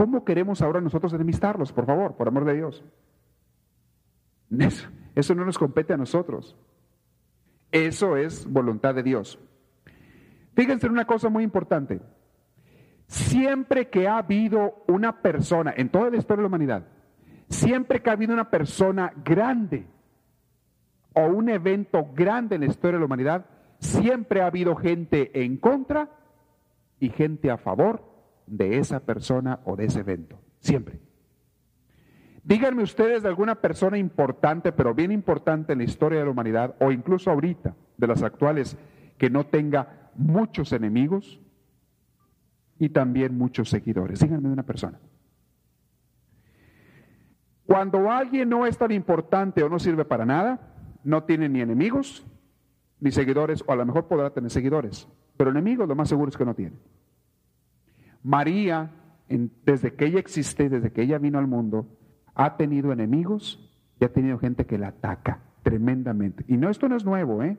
¿Cómo 0.00 0.24
queremos 0.24 0.62
ahora 0.62 0.80
nosotros 0.80 1.12
enemistarlos, 1.12 1.74
por 1.74 1.84
favor, 1.84 2.16
por 2.16 2.26
amor 2.26 2.46
de 2.46 2.54
Dios? 2.54 2.82
Eso, 4.58 4.88
eso 5.14 5.34
no 5.34 5.44
nos 5.44 5.58
compete 5.58 5.92
a 5.92 5.98
nosotros. 5.98 6.56
Eso 7.70 8.16
es 8.16 8.50
voluntad 8.50 8.94
de 8.94 9.02
Dios. 9.02 9.38
Fíjense 10.54 10.86
en 10.86 10.94
una 10.94 11.04
cosa 11.04 11.28
muy 11.28 11.44
importante. 11.44 12.00
Siempre 13.08 13.90
que 13.90 14.08
ha 14.08 14.16
habido 14.16 14.84
una 14.88 15.20
persona, 15.20 15.74
en 15.76 15.90
toda 15.90 16.08
la 16.08 16.16
historia 16.16 16.36
de 16.36 16.42
la 16.44 16.48
humanidad, 16.48 16.86
siempre 17.50 18.00
que 18.00 18.08
ha 18.08 18.14
habido 18.14 18.32
una 18.32 18.48
persona 18.48 19.12
grande 19.22 19.86
o 21.12 21.26
un 21.26 21.50
evento 21.50 22.08
grande 22.14 22.54
en 22.54 22.62
la 22.62 22.68
historia 22.68 22.94
de 22.94 23.00
la 23.00 23.04
humanidad, 23.04 23.44
siempre 23.80 24.40
ha 24.40 24.46
habido 24.46 24.76
gente 24.76 25.44
en 25.44 25.58
contra 25.58 26.08
y 27.00 27.10
gente 27.10 27.50
a 27.50 27.58
favor 27.58 28.09
de 28.50 28.78
esa 28.78 29.00
persona 29.00 29.60
o 29.64 29.76
de 29.76 29.86
ese 29.86 30.00
evento. 30.00 30.40
Siempre. 30.58 31.00
Díganme 32.42 32.82
ustedes 32.82 33.22
de 33.22 33.28
alguna 33.28 33.54
persona 33.54 33.96
importante, 33.96 34.72
pero 34.72 34.94
bien 34.94 35.12
importante 35.12 35.72
en 35.72 35.78
la 35.78 35.84
historia 35.84 36.18
de 36.18 36.24
la 36.24 36.30
humanidad, 36.30 36.74
o 36.80 36.90
incluso 36.90 37.30
ahorita, 37.30 37.76
de 37.96 38.06
las 38.06 38.22
actuales, 38.22 38.76
que 39.18 39.30
no 39.30 39.46
tenga 39.46 40.10
muchos 40.14 40.72
enemigos 40.72 41.40
y 42.78 42.88
también 42.88 43.38
muchos 43.38 43.68
seguidores. 43.68 44.20
Díganme 44.20 44.48
de 44.48 44.54
una 44.54 44.64
persona. 44.64 44.98
Cuando 47.66 48.10
alguien 48.10 48.48
no 48.48 48.66
es 48.66 48.76
tan 48.76 48.90
importante 48.90 49.62
o 49.62 49.68
no 49.68 49.78
sirve 49.78 50.04
para 50.04 50.26
nada, 50.26 50.74
no 51.04 51.22
tiene 51.22 51.48
ni 51.48 51.60
enemigos 51.60 52.26
ni 52.98 53.12
seguidores, 53.12 53.62
o 53.66 53.72
a 53.72 53.76
lo 53.76 53.86
mejor 53.86 54.08
podrá 54.08 54.30
tener 54.30 54.50
seguidores, 54.50 55.08
pero 55.36 55.50
enemigos 55.50 55.88
lo 55.88 55.94
más 55.94 56.08
seguro 56.08 56.28
es 56.28 56.36
que 56.36 56.44
no 56.44 56.54
tiene. 56.54 56.76
María, 58.22 58.90
desde 59.64 59.94
que 59.94 60.06
ella 60.06 60.18
existe, 60.18 60.68
desde 60.68 60.92
que 60.92 61.02
ella 61.02 61.18
vino 61.18 61.38
al 61.38 61.46
mundo, 61.46 61.86
ha 62.34 62.56
tenido 62.56 62.92
enemigos 62.92 63.58
y 64.00 64.04
ha 64.04 64.12
tenido 64.12 64.38
gente 64.38 64.66
que 64.66 64.78
la 64.78 64.88
ataca 64.88 65.40
tremendamente. 65.62 66.44
Y 66.48 66.56
no, 66.56 66.70
esto 66.70 66.88
no 66.88 66.96
es 66.96 67.04
nuevo, 67.04 67.42
¿eh? 67.42 67.56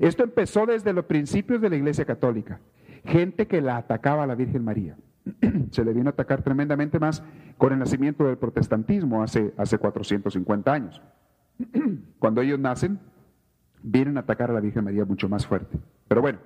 Esto 0.00 0.22
empezó 0.22 0.66
desde 0.66 0.92
los 0.92 1.06
principios 1.06 1.60
de 1.60 1.70
la 1.70 1.76
Iglesia 1.76 2.04
Católica. 2.04 2.60
Gente 3.04 3.46
que 3.46 3.60
la 3.60 3.76
atacaba 3.76 4.24
a 4.24 4.26
la 4.26 4.34
Virgen 4.34 4.64
María. 4.64 4.96
Se 5.70 5.84
le 5.84 5.92
vino 5.92 6.08
a 6.08 6.12
atacar 6.12 6.42
tremendamente 6.42 6.98
más 6.98 7.22
con 7.56 7.72
el 7.72 7.78
nacimiento 7.78 8.24
del 8.24 8.38
protestantismo 8.38 9.22
hace, 9.22 9.52
hace 9.56 9.78
450 9.78 10.72
años. 10.72 11.02
Cuando 12.18 12.42
ellos 12.42 12.58
nacen, 12.58 12.98
vienen 13.82 14.16
a 14.16 14.20
atacar 14.20 14.50
a 14.50 14.54
la 14.54 14.60
Virgen 14.60 14.84
María 14.84 15.04
mucho 15.04 15.28
más 15.28 15.46
fuerte. 15.46 15.78
Pero 16.06 16.20
bueno, 16.20 16.38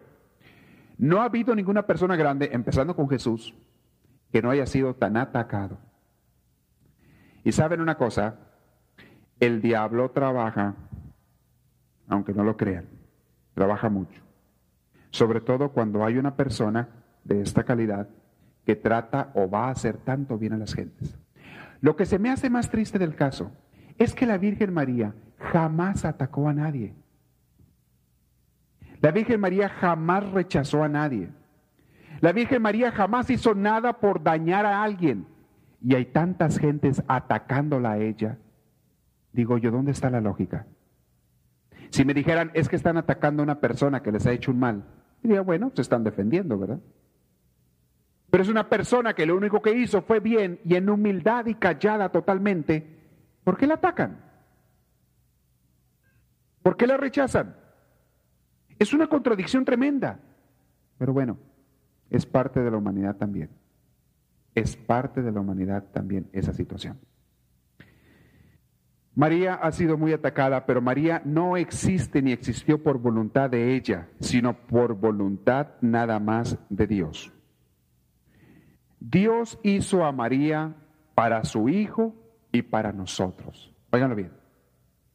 no 1.03 1.21
ha 1.21 1.25
habido 1.25 1.53
ninguna 1.57 1.85
persona 1.85 2.15
grande, 2.15 2.51
empezando 2.53 2.95
con 2.95 3.09
Jesús, 3.09 3.53
que 4.31 4.41
no 4.41 4.51
haya 4.51 4.67
sido 4.67 4.95
tan 4.95 5.17
atacado. 5.17 5.79
Y 7.43 7.51
saben 7.51 7.81
una 7.81 7.97
cosa, 7.97 8.37
el 9.41 9.61
diablo 9.61 10.13
trabaja, 10.13 10.77
aunque 12.07 12.33
no 12.33 12.45
lo 12.45 12.57
crean, 12.57 12.85
trabaja 13.53 13.89
mucho. 13.89 14.23
Sobre 15.11 15.41
todo 15.41 15.71
cuando 15.73 16.05
hay 16.05 16.19
una 16.19 16.37
persona 16.37 16.89
de 17.25 17.43
esta 17.43 17.65
calidad 17.65 18.09
que 18.65 18.77
trata 18.77 19.33
o 19.35 19.51
va 19.51 19.67
a 19.67 19.71
hacer 19.73 19.97
tanto 19.97 20.39
bien 20.39 20.53
a 20.53 20.59
las 20.59 20.73
gentes. 20.73 21.19
Lo 21.81 21.97
que 21.97 22.07
se 22.07 22.21
me 22.21 22.31
hace 22.31 22.49
más 22.49 22.71
triste 22.71 23.01
del 23.01 23.17
caso 23.17 23.51
es 23.99 24.15
que 24.15 24.25
la 24.25 24.39
Virgen 24.39 24.73
María 24.73 25.17
jamás 25.39 26.05
atacó 26.05 26.49
a 26.49 26.55
nadie. 26.55 26.95
La 29.03 29.11
Virgen 29.11 29.41
María 29.41 29.69
jamás 29.69 30.31
rechazó 30.31 30.85
a 30.85 30.89
nadie. 30.89 31.29
La 32.21 32.33
Virgen 32.33 32.63
María 32.63 32.93
jamás 32.93 33.29
hizo 33.31 33.53
nada 33.53 33.95
por 33.99 34.23
dañar 34.23 34.65
a 34.65 34.85
alguien. 34.85 35.27
Y 35.83 35.97
hay 35.97 36.07
tantas 36.07 36.57
gentes 36.57 37.03
atacándola 37.09 37.93
a 37.93 37.99
ella. 37.99 38.39
Digo 39.33 39.59
yo, 39.59 39.73
¿dónde 39.73 39.91
está 39.91 40.09
la 40.09 40.21
lógica? 40.21 40.67
Si 41.91 42.05
me 42.05 42.15
dijeran, 42.15 42.53
es 42.55 42.69
que 42.69 42.77
están 42.77 42.97
atacando 42.97 43.43
a 43.43 43.45
una 43.45 43.61
persona 43.61 44.05
que 44.05 44.13
les 44.13 44.25
ha 44.25 44.33
hecho 44.33 44.53
un 44.53 44.61
mal, 44.61 44.85
diría, 45.21 45.41
bueno, 45.41 45.73
se 45.75 45.83
están 45.83 46.05
defendiendo, 46.05 46.57
¿verdad? 46.57 46.79
Pero 48.31 48.45
es 48.45 48.49
una 48.49 48.69
persona 48.69 49.15
que 49.15 49.27
lo 49.27 49.37
único 49.37 49.61
que 49.61 49.75
hizo 49.75 50.03
fue 50.03 50.21
bien 50.21 50.61
y 50.65 50.77
en 50.77 50.89
humildad 50.89 51.47
y 51.47 51.57
callada 51.57 52.11
totalmente. 52.11 53.01
¿Por 53.43 53.57
qué 53.57 53.67
la 53.67 53.75
atacan? 53.75 54.25
¿Por 56.63 56.77
qué 56.77 56.87
la 56.87 56.97
rechazan? 56.97 57.62
Es 58.79 58.93
una 58.93 59.07
contradicción 59.07 59.65
tremenda. 59.65 60.21
Pero 60.99 61.13
bueno, 61.13 61.39
es 62.11 62.27
parte 62.27 62.61
de 62.61 62.71
la 62.71 62.77
humanidad 62.77 63.17
también. 63.17 63.51
Es 64.55 64.77
parte 64.77 65.23
de 65.23 65.33
la 65.33 65.41
humanidad 65.41 65.85
también 65.93 66.29
esa 66.33 66.53
situación. 66.53 66.99
María 69.15 69.55
ha 69.55 69.73
sido 69.73 69.99
muy 69.99 70.13
atacada, 70.13 70.65
pero 70.65 70.81
María 70.81 71.21
no 71.25 71.57
existe 71.57 72.23
ni 72.23 72.33
existió 72.33 72.83
por 72.83 72.99
voluntad 72.99 73.51
de 73.51 73.75
ella, 73.75 74.09
sino 74.21 74.55
por 74.67 74.95
voluntad 74.95 75.69
nada 75.83 76.19
más 76.19 76.59
de 76.71 76.87
Dios. 76.87 77.33
Dios 79.01 79.59
hizo 79.63 80.05
a 80.05 80.13
María 80.13 80.77
para 81.15 81.45
su 81.45 81.69
Hijo 81.69 82.15
y 82.53 82.63
para 82.63 82.93
nosotros. 82.93 83.75
Óiganlo 83.91 84.17
bien. 84.17 84.33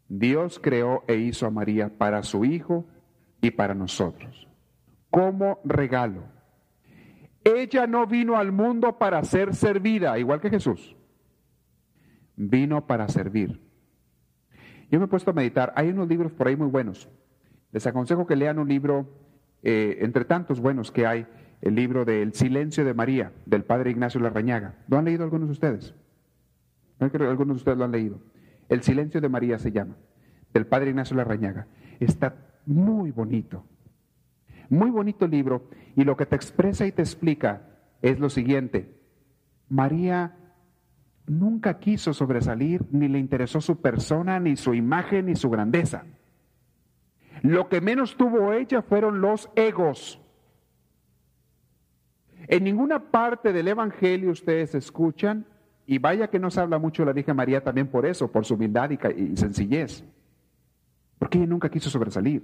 Dios 0.10 0.60
creó 0.60 1.04
e 1.08 1.16
hizo 1.16 1.48
a 1.48 1.52
María 1.52 1.98
para 1.98 2.22
su 2.24 2.46
Hijo 2.46 2.86
y 3.42 3.52
para 3.52 3.74
nosotros, 3.74 4.48
como 5.10 5.60
regalo. 5.64 6.24
Ella 7.44 7.88
no 7.88 8.06
vino 8.08 8.38
al 8.38 8.52
mundo 8.52 8.98
para 8.98 9.24
ser 9.24 9.56
servida, 9.56 10.20
igual 10.20 10.42
que 10.42 10.50
Jesús. 10.50 10.96
Vino 12.36 12.86
para 12.86 13.08
servir. 13.08 13.62
Yo 14.92 15.00
me 15.00 15.06
he 15.06 15.10
puesto 15.10 15.32
a 15.32 15.34
meditar, 15.34 15.74
hay 15.76 15.90
unos 15.90 16.08
libros 16.08 16.32
por 16.32 16.48
ahí 16.48 16.56
muy 16.56 16.68
buenos. 16.68 17.10
Les 17.72 17.86
aconsejo 17.88 18.26
que 18.26 18.36
lean 18.36 18.60
un 18.60 18.68
libro, 18.68 19.08
eh, 19.64 19.98
entre 20.02 20.26
tantos 20.26 20.60
buenos 20.60 20.92
que 20.92 21.06
hay, 21.06 21.28
el 21.62 21.76
libro 21.76 22.06
de 22.06 22.22
El 22.22 22.34
silencio 22.34 22.86
de 22.86 22.94
María, 22.94 23.32
del 23.46 23.64
padre 23.64 23.92
Ignacio 23.92 24.20
Larrañaga. 24.20 24.76
¿Lo 24.88 24.98
han 24.98 25.06
leído 25.06 25.24
algunos 25.24 25.48
de 25.48 25.54
ustedes? 25.54 25.96
Algunos 27.00 27.56
de 27.56 27.60
ustedes 27.60 27.78
lo 27.78 27.86
han 27.86 27.92
leído. 27.92 28.20
El 28.70 28.82
silencio 28.84 29.22
de 29.22 29.30
María 29.30 29.60
se 29.60 29.72
llama, 29.72 29.96
del 30.54 30.66
padre 30.66 30.90
Ignacio 30.90 31.16
Larrañaga. 31.16 31.68
Está 32.00 32.36
muy 32.68 33.12
bonito. 33.12 33.64
Muy 34.70 34.92
bonito 34.92 35.28
libro. 35.28 35.70
Y 35.96 36.04
lo 36.04 36.16
que 36.16 36.26
te 36.26 36.36
expresa 36.36 36.86
y 36.86 36.92
te 36.92 37.02
explica 37.02 37.62
es 38.02 38.20
lo 38.20 38.30
siguiente. 38.30 38.94
María 39.70 40.36
nunca 41.26 41.80
quiso 41.80 42.14
sobresalir, 42.14 42.86
ni 42.92 43.08
le 43.08 43.20
interesó 43.20 43.60
su 43.62 43.82
persona, 43.82 44.40
ni 44.40 44.56
su 44.56 44.74
imagen, 44.74 45.26
ni 45.26 45.36
su 45.36 45.50
grandeza. 45.50 46.06
Lo 47.42 47.70
que 47.70 47.82
menos 47.82 48.18
tuvo 48.18 48.54
ella 48.54 48.82
fueron 48.82 49.22
los 49.22 49.50
egos. 49.56 50.22
En 52.48 52.64
ninguna 52.64 53.12
parte 53.12 53.52
del 53.52 53.68
Evangelio 53.68 54.32
ustedes 54.32 54.76
escuchan, 54.76 55.46
y 55.86 56.00
vaya 56.00 56.30
que 56.30 56.40
no 56.40 56.52
se 56.52 56.60
habla 56.60 56.80
mucho 56.80 57.06
la 57.06 57.14
Virgen 57.14 57.36
María 57.36 57.64
también 57.64 57.88
por 57.88 58.06
eso, 58.06 58.30
por 58.30 58.46
su 58.46 58.56
humildad 58.56 58.90
y 58.90 59.38
sencillez. 59.38 60.04
Porque 61.20 61.38
ella 61.38 61.48
nunca 61.48 61.70
quiso 61.70 61.90
sobresalir. 61.90 62.44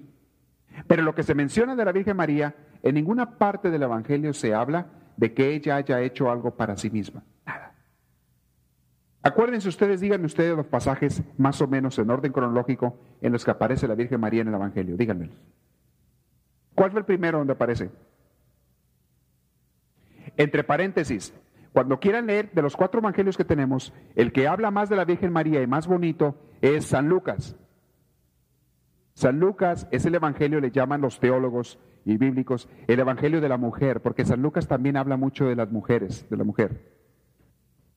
Pero 0.88 1.04
lo 1.04 1.14
que 1.14 1.24
se 1.24 1.36
menciona 1.36 1.76
de 1.76 1.86
la 1.86 1.92
Virgen 1.92 2.18
María, 2.18 2.56
en 2.82 2.96
ninguna 2.96 3.38
parte 3.38 3.70
del 3.70 3.84
Evangelio 3.84 4.34
se 4.34 4.54
habla 4.54 4.88
de 5.18 5.34
que 5.34 5.54
ella 5.54 5.76
haya 5.76 6.02
hecho 6.02 6.32
algo 6.32 6.56
para 6.56 6.76
sí 6.76 6.90
misma. 6.90 7.24
Nada. 7.46 7.76
Acuérdense 9.22 9.70
ustedes, 9.70 10.02
díganme 10.02 10.26
ustedes 10.26 10.56
los 10.56 10.66
pasajes 10.66 11.24
más 11.38 11.62
o 11.62 11.68
menos 11.68 11.98
en 12.00 12.10
orden 12.10 12.32
cronológico 12.32 13.00
en 13.22 13.32
los 13.32 13.46
que 13.46 13.52
aparece 13.52 13.88
la 13.88 13.96
Virgen 13.96 14.20
María 14.20 14.42
en 14.42 14.50
el 14.50 14.56
Evangelio. 14.56 14.98
Díganmelos. 14.98 15.36
¿Cuál 16.76 16.92
fue 16.92 17.00
el 17.02 17.06
primero 17.06 17.38
donde 17.38 17.54
aparece? 17.54 17.92
Entre 20.36 20.64
paréntesis, 20.64 21.34
cuando 21.72 22.00
quieran 22.00 22.28
leer 22.28 22.52
de 22.52 22.62
los 22.62 22.76
cuatro 22.76 23.00
evangelios 23.00 23.38
que 23.38 23.46
tenemos, 23.46 23.94
el 24.16 24.32
que 24.32 24.48
habla 24.48 24.72
más 24.72 24.90
de 24.90 24.96
la 24.96 25.06
Virgen 25.06 25.32
María 25.32 25.62
y 25.62 25.68
más 25.68 25.88
bonito 25.88 26.36
es 26.62 26.86
San 26.86 27.08
Lucas. 27.08 27.56
San 29.14 29.40
Lucas 29.40 29.88
es 29.92 30.06
el 30.06 30.16
evangelio, 30.16 30.60
le 30.60 30.72
llaman 30.72 31.02
los 31.02 31.20
teólogos 31.20 31.80
y 32.06 32.18
bíblicos, 32.18 32.68
el 32.88 33.00
evangelio 33.00 33.42
de 33.42 33.50
la 33.50 33.58
mujer, 33.58 34.02
porque 34.02 34.26
San 34.26 34.42
Lucas 34.42 34.68
también 34.68 34.98
habla 34.98 35.18
mucho 35.18 35.46
de 35.46 35.56
las 35.56 35.72
mujeres, 35.72 36.28
de 36.30 36.38
la 36.38 36.44
mujer, 36.44 36.92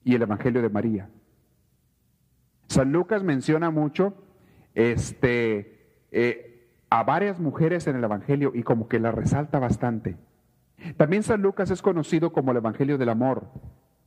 y 0.04 0.14
el 0.14 0.22
evangelio 0.22 0.62
de 0.62 0.68
María. 0.68 1.08
San 2.68 2.92
Lucas 2.92 3.22
menciona 3.22 3.70
mucho 3.70 4.14
este, 4.74 6.04
eh, 6.10 6.70
a 6.90 7.02
varias 7.04 7.40
mujeres 7.40 7.86
en 7.86 7.96
el 7.96 8.04
evangelio 8.04 8.52
y 8.54 8.62
como 8.62 8.88
que 8.88 9.00
la 9.00 9.10
resalta 9.10 9.58
bastante. 9.58 10.16
También 10.96 11.22
San 11.22 11.40
Lucas 11.40 11.70
es 11.70 11.80
conocido 11.80 12.32
como 12.32 12.50
el 12.50 12.58
evangelio 12.58 12.98
del 12.98 13.08
amor, 13.08 13.48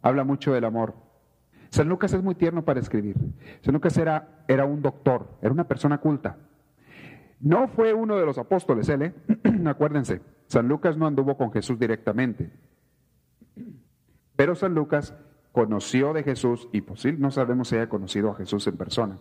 habla 0.02 0.24
mucho 0.24 0.54
del 0.54 0.66
amor. 0.66 0.94
San 1.72 1.90
Lucas 1.90 2.14
es 2.14 2.24
muy 2.24 2.36
tierno 2.36 2.64
para 2.64 2.80
escribir. 2.80 3.16
San 3.62 3.74
Lucas 3.74 3.98
era, 3.98 4.44
era 4.48 4.66
un 4.66 4.82
doctor, 4.82 5.38
era 5.42 5.52
una 5.52 5.68
persona 5.68 5.98
culta. 5.98 6.38
No 7.40 7.68
fue 7.70 7.94
uno 7.94 8.18
de 8.18 8.26
los 8.26 8.38
apóstoles 8.38 8.90
él, 8.90 9.02
¿eh? 9.02 9.14
acuérdense, 9.66 10.22
San 10.48 10.68
Lucas 10.68 10.98
no 10.98 11.08
anduvo 11.08 11.38
con 11.38 11.52
Jesús 11.52 11.80
directamente, 11.80 12.52
pero 14.36 14.56
San 14.56 14.74
Lucas 14.74 15.16
conoció 15.52 16.14
de 16.14 16.24
Jesús 16.24 16.68
y 16.74 16.82
posible, 16.82 17.20
no 17.20 17.32
sabemos 17.32 17.70
si 17.70 17.76
haya 17.76 17.90
conocido 17.90 18.32
a 18.32 18.36
Jesús 18.36 18.68
en 18.68 18.78
persona. 18.78 19.20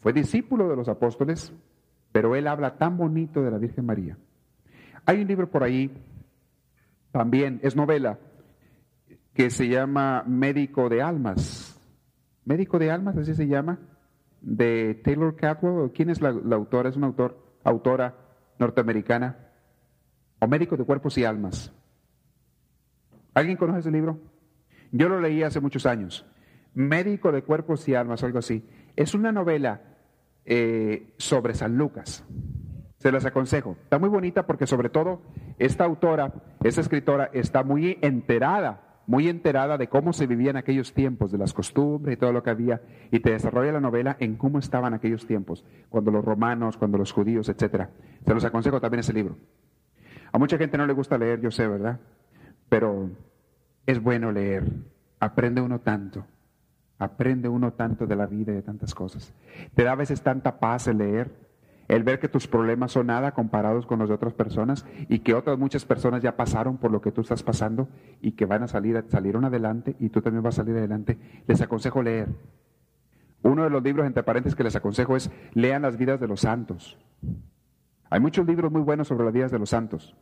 Fue 0.00 0.12
discípulo 0.12 0.68
de 0.68 0.76
los 0.76 0.88
apóstoles, 0.88 1.52
pero 2.12 2.34
él 2.34 2.46
habla 2.46 2.76
tan 2.76 2.96
bonito 2.96 3.42
de 3.42 3.50
la 3.50 3.58
Virgen 3.58 3.86
María. 3.86 4.16
Hay 5.04 5.20
un 5.20 5.28
libro 5.28 5.50
por 5.50 5.62
ahí, 5.62 5.92
también 7.12 7.60
es 7.62 7.76
novela, 7.76 8.18
que 9.34 9.50
se 9.50 9.68
llama 9.68 10.24
Médico 10.26 10.88
de 10.88 11.02
Almas. 11.02 11.78
Médico 12.44 12.78
de 12.78 12.90
Almas, 12.90 13.16
así 13.16 13.34
se 13.34 13.46
llama 13.46 13.78
de 14.40 15.00
Taylor 15.04 15.36
Catwell. 15.36 15.92
¿Quién 15.92 16.10
es 16.10 16.20
la, 16.20 16.30
autora? 16.30 16.88
Es 16.88 16.96
una 16.96 17.08
autor, 17.08 17.58
autora 17.64 18.14
norteamericana. 18.58 19.48
O 20.38 20.46
Médico 20.46 20.76
de 20.76 20.84
Cuerpos 20.84 21.18
y 21.18 21.24
Almas. 21.24 21.72
¿Alguien 23.34 23.56
conoce 23.56 23.80
ese 23.80 23.90
libro? 23.90 24.18
Yo 24.90 25.08
lo 25.08 25.20
leí 25.20 25.42
hace 25.42 25.60
muchos 25.60 25.86
años. 25.86 26.26
Médico 26.74 27.32
de 27.32 27.42
Cuerpos 27.42 27.86
y 27.88 27.94
Almas, 27.94 28.24
algo 28.24 28.38
así. 28.38 28.64
Es 28.96 29.14
una 29.14 29.32
novela 29.32 29.82
eh, 30.44 31.14
sobre 31.18 31.54
San 31.54 31.76
Lucas. 31.76 32.24
Se 32.98 33.12
las 33.12 33.24
aconsejo. 33.24 33.76
Está 33.82 33.98
muy 33.98 34.08
bonita 34.08 34.46
porque 34.46 34.66
sobre 34.66 34.88
todo 34.88 35.22
esta 35.58 35.84
autora, 35.84 36.32
esta 36.62 36.80
escritora, 36.80 37.30
está 37.32 37.62
muy 37.62 37.98
enterada 38.02 38.89
muy 39.10 39.28
enterada 39.28 39.76
de 39.76 39.88
cómo 39.88 40.12
se 40.12 40.28
vivía 40.28 40.50
en 40.50 40.56
aquellos 40.56 40.94
tiempos, 40.94 41.32
de 41.32 41.38
las 41.38 41.52
costumbres 41.52 42.14
y 42.14 42.16
todo 42.16 42.32
lo 42.32 42.44
que 42.44 42.50
había, 42.50 42.80
y 43.10 43.18
te 43.18 43.32
desarrolla 43.32 43.72
la 43.72 43.80
novela 43.80 44.16
en 44.20 44.36
cómo 44.36 44.60
estaban 44.60 44.94
aquellos 44.94 45.26
tiempos, 45.26 45.64
cuando 45.88 46.12
los 46.12 46.24
romanos, 46.24 46.76
cuando 46.76 46.96
los 46.96 47.10
judíos, 47.10 47.48
etcétera. 47.48 47.90
Se 48.24 48.32
los 48.32 48.44
aconsejo 48.44 48.80
también 48.80 49.00
ese 49.00 49.12
libro. 49.12 49.36
A 50.30 50.38
mucha 50.38 50.56
gente 50.58 50.78
no 50.78 50.86
le 50.86 50.92
gusta 50.92 51.18
leer, 51.18 51.40
yo 51.40 51.50
sé, 51.50 51.66
¿verdad? 51.66 51.98
Pero 52.68 53.10
es 53.84 54.00
bueno 54.00 54.30
leer. 54.30 54.70
Aprende 55.18 55.60
uno 55.60 55.80
tanto. 55.80 56.24
Aprende 56.96 57.48
uno 57.48 57.72
tanto 57.72 58.06
de 58.06 58.14
la 58.14 58.26
vida 58.26 58.52
y 58.52 58.54
de 58.54 58.62
tantas 58.62 58.94
cosas. 58.94 59.34
Te 59.74 59.82
da 59.82 59.90
a 59.90 59.96
veces 59.96 60.22
tanta 60.22 60.60
paz 60.60 60.86
el 60.86 60.98
leer 60.98 61.32
el 61.90 62.04
ver 62.04 62.20
que 62.20 62.28
tus 62.28 62.46
problemas 62.46 62.92
son 62.92 63.08
nada 63.08 63.32
comparados 63.32 63.84
con 63.84 63.98
los 63.98 64.08
de 64.08 64.14
otras 64.14 64.32
personas 64.32 64.86
y 65.08 65.18
que 65.18 65.34
otras 65.34 65.58
muchas 65.58 65.84
personas 65.84 66.22
ya 66.22 66.36
pasaron 66.36 66.76
por 66.76 66.92
lo 66.92 67.00
que 67.00 67.10
tú 67.10 67.22
estás 67.22 67.42
pasando 67.42 67.88
y 68.20 68.32
que 68.32 68.46
van 68.46 68.62
a 68.62 68.68
salir, 68.68 69.04
salieron 69.08 69.44
adelante 69.44 69.96
y 69.98 70.10
tú 70.10 70.22
también 70.22 70.44
vas 70.44 70.54
a 70.54 70.62
salir 70.62 70.76
adelante, 70.76 71.18
les 71.48 71.60
aconsejo 71.60 72.00
leer. 72.00 72.28
Uno 73.42 73.64
de 73.64 73.70
los 73.70 73.82
libros, 73.82 74.06
entre 74.06 74.22
paréntesis, 74.22 74.54
que 74.54 74.62
les 74.62 74.76
aconsejo 74.76 75.16
es 75.16 75.32
lean 75.52 75.82
las 75.82 75.96
vidas 75.96 76.20
de 76.20 76.28
los 76.28 76.42
santos. 76.42 76.96
Hay 78.08 78.20
muchos 78.20 78.46
libros 78.46 78.70
muy 78.70 78.82
buenos 78.82 79.08
sobre 79.08 79.24
las 79.24 79.34
vidas 79.34 79.50
de 79.50 79.58
los 79.58 79.70
santos. 79.70 80.14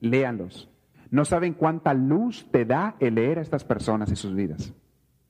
Léanlos. 0.00 0.72
No 1.10 1.24
saben 1.24 1.54
cuánta 1.54 1.94
luz 1.94 2.48
te 2.50 2.64
da 2.64 2.96
el 2.98 3.14
leer 3.14 3.38
a 3.38 3.42
estas 3.42 3.62
personas 3.62 4.10
y 4.10 4.16
sus 4.16 4.34
vidas. 4.34 4.74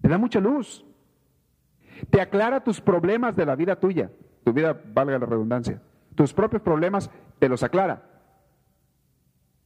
Te 0.01 0.09
da 0.09 0.17
mucha 0.17 0.41
luz. 0.41 0.87
Te 2.09 2.23
aclara 2.23 2.65
tus 2.65 2.81
problemas 2.81 3.37
de 3.37 3.45
la 3.45 3.57
vida 3.57 3.79
tuya 3.79 4.11
tu 4.45 4.53
vida, 4.53 4.81
valga 4.93 5.19
la 5.19 5.27
redundancia, 5.27 5.81
tus 6.15 6.33
propios 6.33 6.63
problemas 6.63 7.11
te 7.39 7.49
los 7.49 7.63
aclara. 7.63 8.03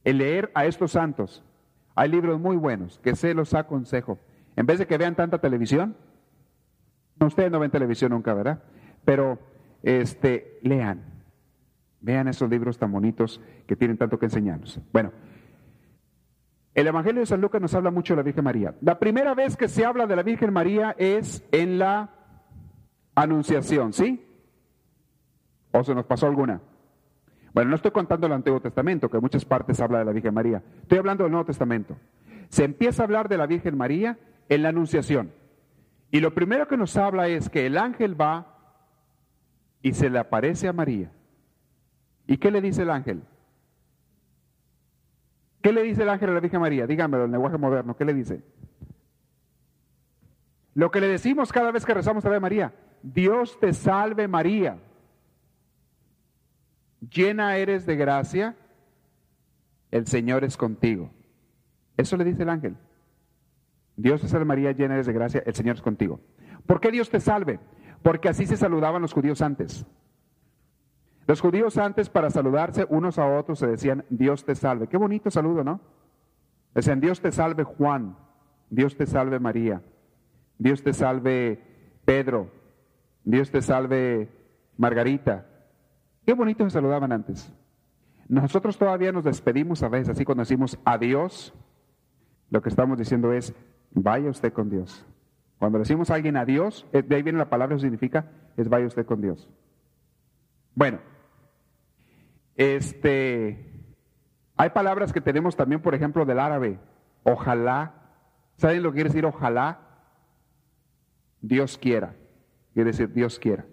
El 0.03 0.19
leer 0.19 0.51
a 0.53 0.65
estos 0.65 0.91
santos, 0.91 1.43
hay 1.95 2.09
libros 2.09 2.39
muy 2.39 2.55
buenos 2.55 2.99
que 2.99 3.15
se 3.15 3.33
los 3.33 3.53
aconsejo. 3.53 4.19
En 4.55 4.65
vez 4.65 4.79
de 4.79 4.87
que 4.87 4.97
vean 4.97 5.15
tanta 5.15 5.39
televisión, 5.39 5.95
ustedes 7.19 7.51
no 7.51 7.59
ven 7.59 7.71
televisión 7.71 8.11
nunca, 8.11 8.33
¿verdad? 8.33 8.63
Pero 9.03 9.39
este, 9.83 10.59
lean, 10.61 11.03
vean 11.99 12.27
esos 12.27 12.49
libros 12.49 12.77
tan 12.77 12.91
bonitos 12.91 13.41
que 13.65 13.75
tienen 13.75 13.97
tanto 13.97 14.17
que 14.17 14.25
enseñarnos. 14.25 14.79
Bueno, 14.93 15.11
el 16.73 16.85
Evangelio 16.85 17.21
de 17.21 17.25
San 17.25 17.41
Lucas 17.41 17.59
nos 17.59 17.73
habla 17.73 17.89
mucho 17.89 18.13
de 18.13 18.17
la 18.17 18.23
Virgen 18.23 18.43
María. 18.43 18.75
La 18.81 18.99
primera 18.99 19.33
vez 19.33 19.57
que 19.57 19.67
se 19.67 19.83
habla 19.83 20.05
de 20.05 20.15
la 20.15 20.23
Virgen 20.23 20.53
María 20.53 20.95
es 20.97 21.43
en 21.51 21.79
la 21.79 22.11
Anunciación, 23.15 23.93
¿sí? 23.93 24.26
¿O 25.77 25.83
se 25.83 25.93
nos 25.93 26.05
pasó 26.05 26.25
alguna? 26.25 26.59
Bueno, 27.53 27.69
no 27.69 27.75
estoy 27.75 27.91
contando 27.91 28.25
el 28.25 28.33
Antiguo 28.33 28.59
Testamento, 28.59 29.09
que 29.09 29.17
en 29.17 29.21
muchas 29.21 29.45
partes 29.45 29.79
habla 29.79 29.99
de 29.99 30.05
la 30.05 30.11
Virgen 30.11 30.33
María. 30.33 30.63
Estoy 30.81 30.97
hablando 30.97 31.23
del 31.23 31.31
Nuevo 31.31 31.45
Testamento. 31.45 31.95
Se 32.49 32.63
empieza 32.63 33.03
a 33.03 33.05
hablar 33.05 33.29
de 33.29 33.37
la 33.37 33.45
Virgen 33.45 33.77
María 33.77 34.17
en 34.49 34.63
la 34.63 34.69
Anunciación. 34.69 35.31
Y 36.09 36.19
lo 36.19 36.33
primero 36.33 36.67
que 36.67 36.77
nos 36.77 36.97
habla 36.97 37.27
es 37.27 37.49
que 37.49 37.67
el 37.67 37.77
ángel 37.77 38.19
va 38.19 38.57
y 39.83 39.93
se 39.93 40.09
le 40.09 40.17
aparece 40.17 40.67
a 40.67 40.73
María. 40.73 41.11
¿Y 42.25 42.37
qué 42.37 42.49
le 42.49 42.61
dice 42.61 42.81
el 42.81 42.89
ángel? 42.89 43.21
¿Qué 45.61 45.71
le 45.71 45.83
dice 45.83 46.03
el 46.03 46.09
ángel 46.09 46.31
a 46.31 46.33
la 46.33 46.39
Virgen 46.39 46.61
María? 46.61 46.87
Díganmelo 46.87 47.25
en 47.25 47.31
lenguaje 47.31 47.57
moderno. 47.59 47.95
¿Qué 47.95 48.05
le 48.05 48.15
dice? 48.15 48.41
Lo 50.73 50.89
que 50.89 51.01
le 51.01 51.07
decimos 51.07 51.51
cada 51.51 51.71
vez 51.71 51.85
que 51.85 51.93
rezamos 51.93 52.25
a 52.25 52.39
María. 52.39 52.73
Dios 53.03 53.59
te 53.59 53.73
salve 53.73 54.27
María 54.27 54.79
llena 57.01 57.57
eres 57.57 57.85
de 57.85 57.95
gracia, 57.95 58.55
el 59.91 60.07
Señor 60.07 60.43
es 60.43 60.57
contigo. 60.57 61.11
Eso 61.95 62.17
le 62.17 62.23
dice 62.23 62.43
el 62.43 62.49
ángel. 62.49 62.77
Dios 63.95 64.21
te 64.21 64.27
salve 64.27 64.45
María, 64.45 64.71
llena 64.71 64.93
eres 64.95 65.07
de 65.07 65.13
gracia, 65.13 65.43
el 65.45 65.55
Señor 65.55 65.75
es 65.75 65.81
contigo. 65.81 66.19
¿Por 66.65 66.79
qué 66.79 66.91
Dios 66.91 67.09
te 67.09 67.19
salve? 67.19 67.59
Porque 68.03 68.29
así 68.29 68.45
se 68.45 68.57
saludaban 68.57 69.01
los 69.01 69.13
judíos 69.13 69.41
antes. 69.41 69.85
Los 71.25 71.41
judíos 71.41 71.77
antes 71.77 72.09
para 72.09 72.29
saludarse 72.29 72.85
unos 72.89 73.19
a 73.19 73.27
otros 73.27 73.59
se 73.59 73.67
decían 73.67 74.05
Dios 74.09 74.45
te 74.45 74.55
salve. 74.55 74.87
Qué 74.87 74.97
bonito 74.97 75.29
saludo, 75.29 75.63
¿no? 75.63 75.81
Decían 76.73 77.01
Dios 77.01 77.19
te 77.19 77.31
salve 77.31 77.63
Juan, 77.63 78.15
Dios 78.69 78.95
te 78.95 79.05
salve 79.07 79.39
María, 79.39 79.81
Dios 80.57 80.83
te 80.83 80.93
salve 80.93 81.61
Pedro, 82.05 82.51
Dios 83.25 83.51
te 83.51 83.61
salve 83.61 84.29
Margarita, 84.77 85.47
Qué 86.27 86.33
bonito 86.33 86.65
se 86.65 86.71
saludaban 86.71 87.13
antes. 87.13 87.49
Nosotros 88.27 88.77
todavía 88.77 89.13
nos 89.13 89.23
despedimos 89.23 89.81
a 89.81 89.87
veces, 89.87 90.09
así 90.09 90.25
cuando 90.25 90.41
decimos 90.41 90.77
adiós, 90.83 91.53
lo 92.49 92.61
que 92.61 92.67
estamos 92.67 92.97
diciendo 92.97 93.31
es, 93.31 93.55
vaya 93.91 94.29
usted 94.29 94.51
con 94.51 94.69
Dios. 94.69 95.05
Cuando 95.57 95.79
decimos 95.79 96.11
a 96.11 96.15
alguien 96.15 96.35
adiós, 96.35 96.85
eh, 96.91 97.01
de 97.01 97.15
ahí 97.15 97.23
viene 97.23 97.39
la 97.39 97.49
palabra, 97.49 97.79
significa, 97.79 98.29
es 98.57 98.67
vaya 98.67 98.87
usted 98.87 99.05
con 99.05 99.21
Dios. 99.21 99.49
Bueno, 100.75 100.99
este, 102.57 103.85
hay 104.57 104.71
palabras 104.71 105.13
que 105.13 105.21
tenemos 105.21 105.55
también, 105.55 105.81
por 105.81 105.95
ejemplo, 105.95 106.25
del 106.25 106.41
árabe, 106.41 106.77
ojalá. 107.23 107.93
¿Saben 108.57 108.83
lo 108.83 108.91
que 108.91 108.95
quiere 108.95 109.09
decir 109.11 109.25
ojalá? 109.25 109.79
Dios 111.39 111.77
quiera. 111.77 112.15
Quiere 112.73 112.91
decir 112.91 113.13
Dios 113.13 113.39
quiera. 113.39 113.65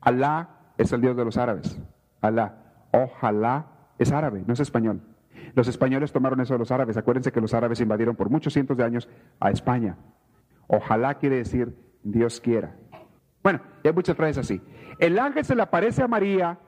Alá 0.00 0.53
es 0.76 0.92
el 0.92 1.00
Dios 1.00 1.16
de 1.16 1.24
los 1.24 1.36
árabes. 1.36 1.80
Alá. 2.20 2.60
Ojalá 2.92 3.66
es 3.98 4.12
árabe, 4.12 4.44
no 4.46 4.54
es 4.54 4.60
español. 4.60 5.00
Los 5.54 5.68
españoles 5.68 6.12
tomaron 6.12 6.40
eso 6.40 6.54
de 6.54 6.58
los 6.58 6.70
árabes. 6.70 6.96
Acuérdense 6.96 7.32
que 7.32 7.40
los 7.40 7.54
árabes 7.54 7.80
invadieron 7.80 8.16
por 8.16 8.30
muchos 8.30 8.52
cientos 8.52 8.76
de 8.76 8.84
años 8.84 9.08
a 9.40 9.50
España. 9.50 9.96
Ojalá 10.68 11.14
quiere 11.14 11.36
decir 11.36 11.76
Dios 12.02 12.40
quiera. 12.40 12.76
Bueno, 13.42 13.60
hay 13.82 13.92
muchas 13.92 14.16
frases 14.16 14.38
así. 14.38 14.60
El 14.98 15.18
ángel 15.18 15.44
se 15.44 15.54
le 15.54 15.62
aparece 15.62 16.02
a 16.02 16.08
María 16.08 16.58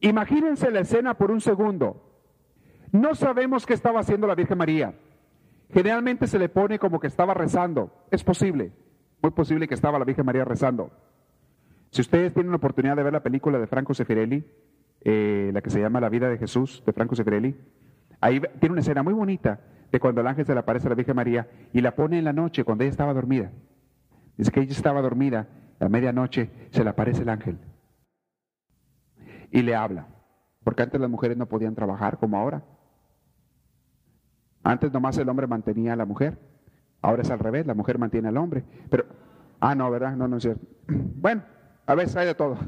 Imagínense 0.00 0.70
la 0.70 0.80
escena 0.80 1.14
por 1.14 1.30
un 1.30 1.40
segundo. 1.40 2.02
No 2.92 3.14
sabemos 3.14 3.66
qué 3.66 3.74
estaba 3.74 4.00
haciendo 4.00 4.26
la 4.26 4.34
Virgen 4.34 4.58
María. 4.58 4.94
Generalmente 5.70 6.26
se 6.26 6.38
le 6.38 6.48
pone 6.48 6.78
como 6.78 7.00
que 7.00 7.06
estaba 7.06 7.34
rezando. 7.34 7.90
Es 8.10 8.22
posible, 8.22 8.72
muy 9.22 9.32
posible 9.32 9.66
que 9.66 9.74
estaba 9.74 9.98
la 9.98 10.04
Virgen 10.04 10.26
María 10.26 10.44
rezando. 10.44 10.90
Si 11.96 12.02
ustedes 12.02 12.34
tienen 12.34 12.50
la 12.50 12.58
oportunidad 12.58 12.94
de 12.94 13.02
ver 13.02 13.12
la 13.14 13.22
película 13.22 13.58
de 13.58 13.66
Franco 13.66 13.94
Sefirelli, 13.94 14.44
eh, 15.00 15.50
la 15.54 15.62
que 15.62 15.70
se 15.70 15.80
llama 15.80 15.98
La 15.98 16.10
vida 16.10 16.28
de 16.28 16.36
Jesús, 16.36 16.82
de 16.84 16.92
Franco 16.92 17.16
Sefirelli, 17.16 17.56
ahí 18.20 18.38
tiene 18.60 18.74
una 18.74 18.82
escena 18.82 19.02
muy 19.02 19.14
bonita 19.14 19.60
de 19.90 19.98
cuando 19.98 20.20
el 20.20 20.26
ángel 20.26 20.44
se 20.44 20.52
le 20.52 20.60
aparece 20.60 20.88
a 20.88 20.90
la 20.90 20.94
Virgen 20.94 21.16
María 21.16 21.48
y 21.72 21.80
la 21.80 21.96
pone 21.96 22.18
en 22.18 22.24
la 22.26 22.34
noche 22.34 22.64
cuando 22.64 22.84
ella 22.84 22.90
estaba 22.90 23.14
dormida. 23.14 23.50
Dice 24.36 24.50
que 24.50 24.60
ella 24.60 24.72
estaba 24.72 25.00
dormida, 25.00 25.48
a 25.80 25.88
medianoche 25.88 26.50
se 26.68 26.84
le 26.84 26.90
aparece 26.90 27.22
el 27.22 27.30
ángel 27.30 27.58
y 29.50 29.62
le 29.62 29.74
habla, 29.74 30.06
porque 30.64 30.82
antes 30.82 31.00
las 31.00 31.08
mujeres 31.08 31.38
no 31.38 31.46
podían 31.46 31.74
trabajar 31.74 32.18
como 32.18 32.36
ahora. 32.36 32.62
Antes 34.62 34.92
nomás 34.92 35.16
el 35.16 35.30
hombre 35.30 35.46
mantenía 35.46 35.94
a 35.94 35.96
la 35.96 36.04
mujer, 36.04 36.38
ahora 37.00 37.22
es 37.22 37.30
al 37.30 37.38
revés, 37.38 37.66
la 37.66 37.72
mujer 37.72 37.98
mantiene 37.98 38.28
al 38.28 38.36
hombre. 38.36 38.64
Pero, 38.90 39.06
ah, 39.60 39.74
no, 39.74 39.90
¿verdad? 39.90 40.14
No, 40.14 40.28
no 40.28 40.36
es 40.36 40.42
cierto. 40.42 40.66
Bueno, 41.18 41.55
a 41.86 41.94
veces 41.94 42.16
hay 42.16 42.26
de 42.26 42.34
todo. 42.34 42.58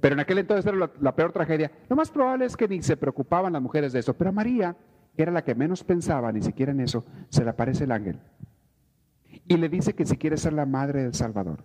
Pero 0.00 0.14
en 0.14 0.20
aquel 0.20 0.38
entonces 0.38 0.66
era 0.66 0.90
la, 1.00 1.16
peor 1.16 1.32
tragedia. 1.32 1.72
Lo 1.88 1.96
más 1.96 2.10
probable 2.10 2.44
es 2.44 2.56
que 2.56 2.68
ni 2.68 2.82
se 2.82 2.96
preocupaban 2.96 3.54
las 3.54 3.62
mujeres 3.62 3.92
de 3.92 4.00
eso. 4.00 4.14
Pero 4.14 4.30
a 4.30 4.34
María, 4.34 4.76
que 5.16 5.22
era 5.22 5.32
la 5.32 5.42
que 5.42 5.54
menos 5.54 5.82
pensaba 5.82 6.30
ni 6.30 6.42
siquiera 6.42 6.72
en 6.72 6.80
eso, 6.80 7.06
se 7.30 7.42
le 7.42 7.50
aparece 7.50 7.84
el 7.84 7.92
ángel. 7.92 8.20
Y 9.48 9.56
le 9.56 9.70
dice 9.70 9.94
que 9.94 10.04
si 10.04 10.18
quiere 10.18 10.36
ser 10.36 10.52
la 10.52 10.66
madre 10.66 11.04
del 11.04 11.14
Salvador. 11.14 11.64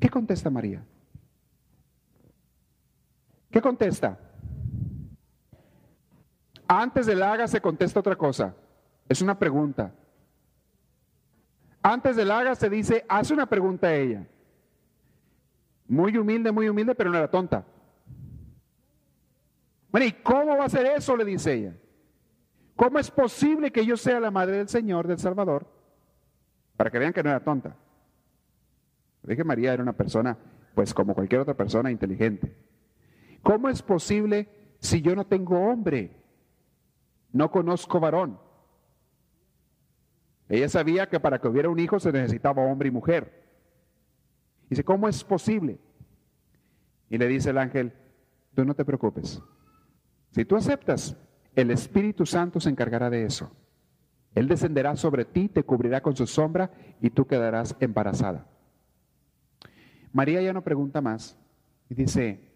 ¿Qué 0.00 0.08
contesta 0.08 0.48
María? 0.48 0.82
¿Qué 3.50 3.60
contesta? 3.60 4.18
Antes 6.66 7.06
del 7.06 7.22
haga 7.22 7.46
se 7.46 7.60
contesta 7.60 8.00
otra 8.00 8.16
cosa. 8.16 8.54
Es 9.08 9.20
una 9.20 9.38
pregunta. 9.38 9.92
Antes 11.88 12.16
del 12.16 12.32
haga 12.32 12.56
se 12.56 12.68
dice, 12.68 13.04
hace 13.08 13.32
una 13.32 13.46
pregunta 13.46 13.86
a 13.86 13.94
ella. 13.94 14.26
Muy 15.86 16.16
humilde, 16.16 16.50
muy 16.50 16.68
humilde, 16.68 16.96
pero 16.96 17.10
no 17.10 17.16
era 17.16 17.30
tonta. 17.30 17.64
Bueno, 19.92 20.04
¿y 20.04 20.10
cómo 20.10 20.56
va 20.56 20.64
a 20.64 20.68
ser 20.68 20.84
eso? 20.86 21.16
Le 21.16 21.24
dice 21.24 21.52
ella. 21.52 21.76
¿Cómo 22.74 22.98
es 22.98 23.08
posible 23.08 23.70
que 23.70 23.86
yo 23.86 23.96
sea 23.96 24.18
la 24.18 24.32
madre 24.32 24.56
del 24.56 24.68
Señor, 24.68 25.06
del 25.06 25.20
Salvador? 25.20 25.64
Para 26.76 26.90
que 26.90 26.98
vean 26.98 27.12
que 27.12 27.22
no 27.22 27.30
era 27.30 27.44
tonta. 27.44 27.76
Dije 29.22 29.44
María 29.44 29.72
era 29.72 29.84
una 29.84 29.96
persona, 29.96 30.36
pues 30.74 30.92
como 30.92 31.14
cualquier 31.14 31.42
otra 31.42 31.54
persona, 31.54 31.92
inteligente. 31.92 32.52
¿Cómo 33.44 33.68
es 33.68 33.80
posible 33.80 34.48
si 34.80 35.02
yo 35.02 35.14
no 35.14 35.24
tengo 35.24 35.56
hombre? 35.60 36.16
No 37.30 37.48
conozco 37.52 38.00
varón. 38.00 38.40
Ella 40.48 40.68
sabía 40.68 41.08
que 41.08 41.20
para 41.20 41.40
que 41.40 41.48
hubiera 41.48 41.68
un 41.68 41.78
hijo 41.78 41.98
se 41.98 42.12
necesitaba 42.12 42.62
hombre 42.62 42.88
y 42.88 42.92
mujer. 42.92 43.44
Dice, 44.68 44.84
¿cómo 44.84 45.08
es 45.08 45.22
posible? 45.24 45.78
Y 47.10 47.18
le 47.18 47.26
dice 47.26 47.50
el 47.50 47.58
ángel, 47.58 47.92
tú 48.54 48.64
no 48.64 48.74
te 48.74 48.84
preocupes. 48.84 49.42
Si 50.30 50.44
tú 50.44 50.56
aceptas, 50.56 51.16
el 51.54 51.70
Espíritu 51.70 52.26
Santo 52.26 52.60
se 52.60 52.68
encargará 52.68 53.10
de 53.10 53.24
eso. 53.24 53.50
Él 54.34 54.48
descenderá 54.48 54.94
sobre 54.96 55.24
ti, 55.24 55.48
te 55.48 55.62
cubrirá 55.62 56.02
con 56.02 56.14
su 56.14 56.26
sombra 56.26 56.70
y 57.00 57.10
tú 57.10 57.26
quedarás 57.26 57.74
embarazada. 57.80 58.46
María 60.12 60.42
ya 60.42 60.52
no 60.52 60.62
pregunta 60.62 61.00
más 61.00 61.38
y 61.88 61.94
dice, 61.94 62.52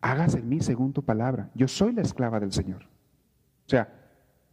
hágase 0.00 0.38
en 0.38 0.48
mí 0.48 0.60
según 0.60 0.92
tu 0.92 1.04
palabra. 1.04 1.50
Yo 1.54 1.66
soy 1.66 1.92
la 1.92 2.02
esclava 2.02 2.38
del 2.38 2.52
Señor. 2.52 2.84
O 2.84 3.68
sea, 3.68 3.92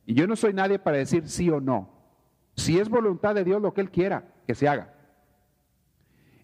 y 0.06 0.16
yo 0.16 0.26
no 0.26 0.36
soy 0.36 0.54
nadie 0.54 0.80
para 0.80 0.98
decir 0.98 1.28
sí 1.28 1.50
o 1.50 1.62
no. 1.62 1.93
Si 2.56 2.80
es 2.80 2.90
voluntad 2.90 3.36
de 3.36 3.44
Dios 3.44 3.62
lo 3.62 3.74
que 3.74 3.82
Él 3.82 3.92
quiera, 3.92 4.26
que 4.46 4.56
se 4.56 4.68
haga. 4.68 4.94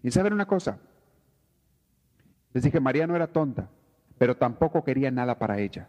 Y 0.02 0.10
saben 0.10 0.32
una 0.32 0.46
cosa, 0.46 0.78
les 2.52 2.64
dije, 2.64 2.80
María 2.80 3.06
no 3.06 3.14
era 3.14 3.28
tonta, 3.28 3.68
pero 4.18 4.36
tampoco 4.36 4.82
quería 4.82 5.10
nada 5.10 5.38
para 5.38 5.58
ella. 5.58 5.88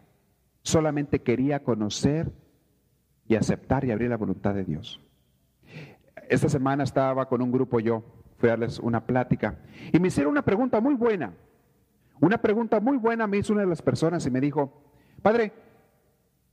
Solamente 0.61 1.21
quería 1.21 1.63
conocer 1.63 2.31
y 3.27 3.35
aceptar 3.35 3.83
y 3.85 3.91
abrir 3.91 4.09
la 4.09 4.17
voluntad 4.17 4.53
de 4.53 4.63
Dios. 4.63 5.01
Esta 6.29 6.49
semana 6.49 6.83
estaba 6.83 7.27
con 7.27 7.41
un 7.41 7.51
grupo 7.51 7.79
yo, 7.79 8.03
fui 8.37 8.49
a 8.49 8.53
darles 8.53 8.79
una 8.79 9.05
plática 9.05 9.59
y 9.91 9.99
me 9.99 10.09
hicieron 10.09 10.31
una 10.31 10.43
pregunta 10.43 10.79
muy 10.79 10.93
buena. 10.93 11.33
Una 12.19 12.39
pregunta 12.39 12.79
muy 12.79 12.97
buena 12.97 13.25
me 13.25 13.37
hizo 13.37 13.53
una 13.53 13.63
de 13.63 13.69
las 13.69 13.81
personas 13.81 14.25
y 14.27 14.31
me 14.31 14.39
dijo, 14.39 14.83
Padre, 15.23 15.51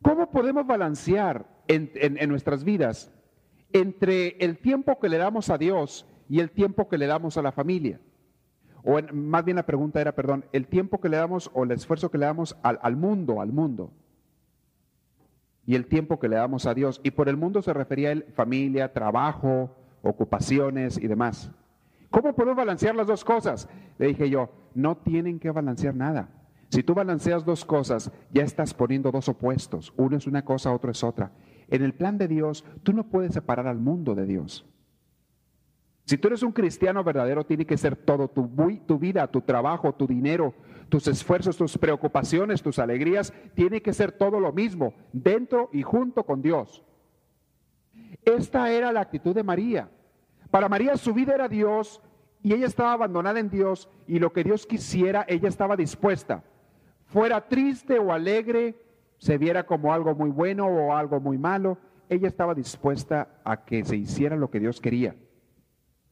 ¿cómo 0.01 0.31
podemos 0.31 0.67
balancear 0.67 1.47
en, 1.67 1.91
en 1.95 2.29
nuestras 2.31 2.65
vidas 2.65 3.13
entre 3.73 4.37
el 4.39 4.59
tiempo 4.59 4.99
que 4.99 5.09
le 5.09 5.19
damos 5.19 5.51
a 5.51 5.59
Dios 5.59 6.07
y 6.29 6.41
el 6.41 6.51
tiempo 6.51 6.89
que 6.89 6.99
le 6.99 7.07
damos 7.07 7.37
a 7.37 7.43
la 7.43 7.53
familia. 7.53 8.01
O 8.85 8.99
más 9.13 9.45
bien 9.45 9.57
la 9.57 9.67
pregunta 9.67 10.01
era, 10.01 10.15
perdón, 10.15 10.45
el 10.53 10.67
tiempo 10.67 11.01
que 11.01 11.09
le 11.09 11.17
damos 11.17 11.51
o 11.55 11.65
el 11.65 11.73
esfuerzo 11.73 12.11
que 12.11 12.19
le 12.19 12.27
damos 12.27 12.57
al, 12.63 12.79
al 12.83 12.97
mundo, 12.97 13.41
al 13.41 13.53
mundo. 13.53 13.93
Y 15.67 15.75
el 15.75 15.87
tiempo 15.87 16.19
que 16.19 16.29
le 16.29 16.37
damos 16.37 16.65
a 16.65 16.75
Dios. 16.75 17.01
Y 17.03 17.11
por 17.11 17.29
el 17.29 17.37
mundo 17.37 17.61
se 17.61 17.75
refería 17.75 18.09
a 18.09 18.13
él 18.13 18.27
familia, 18.35 18.93
trabajo, 18.93 19.77
ocupaciones 20.03 20.97
y 20.97 21.07
demás. 21.07 21.51
¿Cómo 22.11 22.35
podemos 22.35 22.57
balancear 22.57 22.95
las 22.95 23.07
dos 23.07 23.25
cosas? 23.25 23.69
Le 23.99 24.07
dije 24.07 24.31
yo, 24.31 24.51
no 24.75 24.97
tienen 24.97 25.39
que 25.39 25.51
balancear 25.51 25.95
nada. 25.95 26.31
Si 26.71 26.83
tú 26.83 26.95
balanceas 26.95 27.45
dos 27.45 27.65
cosas, 27.65 28.13
ya 28.31 28.43
estás 28.43 28.75
poniendo 28.75 29.11
dos 29.11 29.29
opuestos. 29.29 29.93
Uno 29.97 30.17
es 30.17 30.27
una 30.27 30.45
cosa, 30.45 30.73
otro 30.73 30.91
es 30.91 31.03
otra. 31.03 31.33
En 31.69 31.83
el 31.83 31.95
plan 31.95 32.19
de 32.19 32.29
Dios, 32.29 32.65
tú 32.83 32.93
no 32.93 33.05
puedes 33.05 33.33
separar 33.35 33.67
al 33.67 33.79
mundo 33.79 34.15
de 34.15 34.27
Dios. 34.27 34.67
Si 36.09 36.17
tú 36.17 36.29
eres 36.29 36.43
un 36.43 36.53
cristiano 36.53 37.05
verdadero, 37.05 37.45
tiene 37.45 37.67
que 37.67 37.77
ser 37.77 37.95
todo, 37.95 38.29
tu, 38.29 38.51
tu, 38.87 38.99
vida, 38.99 39.27
tu 39.27 39.43
trabajo, 39.43 39.95
tu 39.95 40.07
dinero, 40.07 40.55
tus 40.89 41.07
esfuerzos, 41.07 41.59
tus 41.59 41.77
preocupaciones, 41.77 42.63
tus 42.63 42.79
alegrías, 42.79 43.35
tiene 43.55 43.83
que 43.83 43.93
ser 43.93 44.13
todo 44.13 44.41
lo 44.41 44.51
mismo, 44.51 44.95
dentro 45.13 45.69
y 45.71 45.83
junto 45.83 46.25
con 46.25 46.41
Dios. 46.41 46.83
Esta 48.25 48.73
era 48.73 48.91
la 48.91 49.03
actitud 49.03 49.35
de 49.35 49.43
María. 49.43 49.91
Para 50.51 50.71
María 50.71 50.97
su 50.97 51.13
vida 51.13 51.35
era 51.35 51.47
Dios 51.47 52.01
y 52.43 52.55
ella 52.55 52.67
estaba 52.67 52.95
abandonada 52.95 53.39
en 53.39 53.51
Dios 53.51 53.91
y 54.07 54.19
lo 54.19 54.33
que 54.33 54.45
Dios 54.45 54.67
quisiera, 54.67 55.27
ella 55.29 55.51
estaba 55.51 55.77
dispuesta. 55.77 56.43
Fuera 57.05 57.47
triste 57.47 57.99
o 57.99 58.13
alegre, 58.13 58.77
se 59.19 59.39
viera 59.39 59.67
como 59.67 59.93
algo 59.93 60.15
muy 60.15 60.31
bueno 60.31 60.67
o 60.67 60.95
algo 60.97 61.21
muy 61.21 61.39
malo, 61.39 61.79
ella 62.09 62.29
estaba 62.29 62.55
dispuesta 62.55 63.41
a 63.45 63.65
que 63.65 63.85
se 63.85 63.97
hiciera 63.97 64.37
lo 64.37 64.51
que 64.51 64.61
Dios 64.61 64.81
quería. 64.81 65.17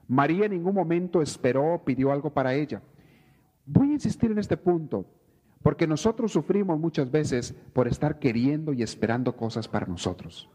María 0.09 0.47
en 0.47 0.53
ningún 0.53 0.75
momento 0.75 1.23
esperó 1.23 1.75
o 1.75 1.85
pidió 1.85 2.13
algo 2.13 2.31
para 2.31 2.55
ella. 2.55 2.83
Voy 3.65 3.91
a 3.91 3.95
insistir 3.95 4.31
en 4.31 4.39
este 4.39 4.57
punto, 4.57 5.07
porque 5.63 5.87
nosotros 5.87 6.33
sufrimos 6.33 6.79
muchas 6.79 7.11
veces 7.11 7.55
por 7.73 7.89
estar 7.89 8.19
queriendo 8.19 8.73
y 8.73 8.83
esperando 8.83 9.37
cosas 9.37 9.67
para 9.67 9.87
nosotros. 9.87 10.49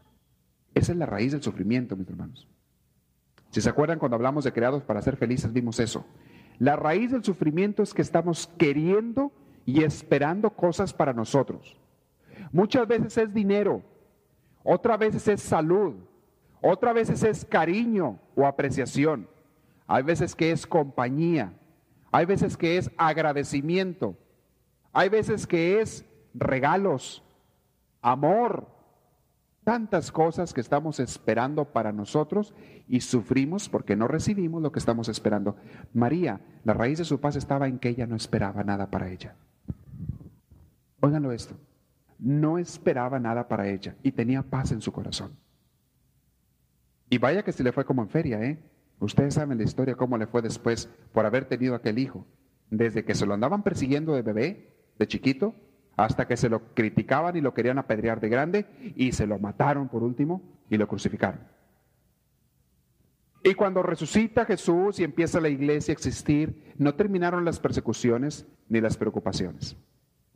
Esa 0.74 0.92
es 0.92 0.98
la 0.98 1.06
raíz 1.06 1.32
del 1.32 1.42
sufrimiento, 1.42 1.96
mis 1.96 2.08
hermanos. 2.08 2.48
Si 3.50 3.60
se 3.60 3.68
acuerdan 3.68 3.98
cuando 3.98 4.14
hablamos 4.14 4.44
de 4.44 4.52
creados 4.52 4.82
para 4.82 5.02
ser 5.02 5.16
felices, 5.16 5.52
vimos 5.52 5.78
eso. 5.80 6.06
La 6.58 6.76
raíz 6.76 7.10
del 7.10 7.24
sufrimiento 7.24 7.82
es 7.82 7.92
que 7.92 8.00
estamos 8.00 8.46
queriendo 8.56 9.32
y 9.66 9.82
esperando 9.82 10.50
cosas 10.50 10.94
para 10.94 11.12
nosotros. 11.12 11.81
Muchas 12.52 12.86
veces 12.86 13.16
es 13.16 13.32
dinero, 13.32 13.82
otras 14.62 14.98
veces 14.98 15.26
es 15.28 15.42
salud, 15.42 15.94
otras 16.60 16.94
veces 16.94 17.22
es 17.22 17.44
cariño 17.44 18.18
o 18.34 18.46
apreciación 18.46 19.28
hay 19.86 20.02
veces 20.04 20.34
que 20.34 20.52
es 20.52 20.66
compañía, 20.66 21.52
hay 22.10 22.24
veces 22.24 22.56
que 22.56 22.78
es 22.78 22.90
agradecimiento, 22.96 24.16
hay 24.90 25.10
veces 25.10 25.46
que 25.46 25.82
es 25.82 26.06
regalos, 26.32 27.22
amor, 28.00 28.68
tantas 29.64 30.10
cosas 30.10 30.54
que 30.54 30.62
estamos 30.62 30.98
esperando 30.98 31.66
para 31.66 31.92
nosotros 31.92 32.54
y 32.88 33.02
sufrimos 33.02 33.68
porque 33.68 33.96
no 33.96 34.08
recibimos 34.08 34.62
lo 34.62 34.72
que 34.72 34.78
estamos 34.78 35.10
esperando. 35.10 35.56
María, 35.92 36.40
la 36.64 36.72
raíz 36.72 36.96
de 36.96 37.04
su 37.04 37.20
paz 37.20 37.36
estaba 37.36 37.68
en 37.68 37.78
que 37.78 37.90
ella 37.90 38.06
no 38.06 38.16
esperaba 38.16 38.64
nada 38.64 38.90
para 38.90 39.10
ella. 39.10 39.36
Óiganlo 41.00 41.32
esto, 41.32 41.54
no 42.22 42.56
esperaba 42.56 43.18
nada 43.18 43.48
para 43.48 43.68
ella 43.68 43.96
y 44.02 44.12
tenía 44.12 44.42
paz 44.42 44.70
en 44.70 44.80
su 44.80 44.92
corazón. 44.92 45.32
Y 47.10 47.18
vaya 47.18 47.42
que 47.42 47.52
se 47.52 47.64
le 47.64 47.72
fue 47.72 47.84
como 47.84 48.02
en 48.02 48.08
feria, 48.08 48.40
¿eh? 48.42 48.58
Ustedes 49.00 49.34
saben 49.34 49.58
la 49.58 49.64
historia, 49.64 49.96
cómo 49.96 50.16
le 50.16 50.28
fue 50.28 50.40
después 50.40 50.88
por 51.12 51.26
haber 51.26 51.46
tenido 51.46 51.74
aquel 51.74 51.98
hijo. 51.98 52.24
Desde 52.70 53.04
que 53.04 53.16
se 53.16 53.26
lo 53.26 53.34
andaban 53.34 53.64
persiguiendo 53.64 54.14
de 54.14 54.22
bebé, 54.22 54.72
de 54.98 55.08
chiquito, 55.08 55.54
hasta 55.96 56.28
que 56.28 56.36
se 56.36 56.48
lo 56.48 56.72
criticaban 56.74 57.36
y 57.36 57.40
lo 57.40 57.52
querían 57.52 57.78
apedrear 57.78 58.20
de 58.20 58.28
grande 58.28 58.66
y 58.96 59.12
se 59.12 59.26
lo 59.26 59.38
mataron 59.40 59.88
por 59.88 60.04
último 60.04 60.42
y 60.70 60.76
lo 60.78 60.86
crucificaron. 60.86 61.40
Y 63.42 63.54
cuando 63.54 63.82
resucita 63.82 64.44
Jesús 64.44 65.00
y 65.00 65.04
empieza 65.04 65.40
la 65.40 65.48
iglesia 65.48 65.90
a 65.90 65.96
existir, 65.96 66.72
no 66.78 66.94
terminaron 66.94 67.44
las 67.44 67.58
persecuciones 67.58 68.46
ni 68.68 68.80
las 68.80 68.96
preocupaciones. 68.96 69.76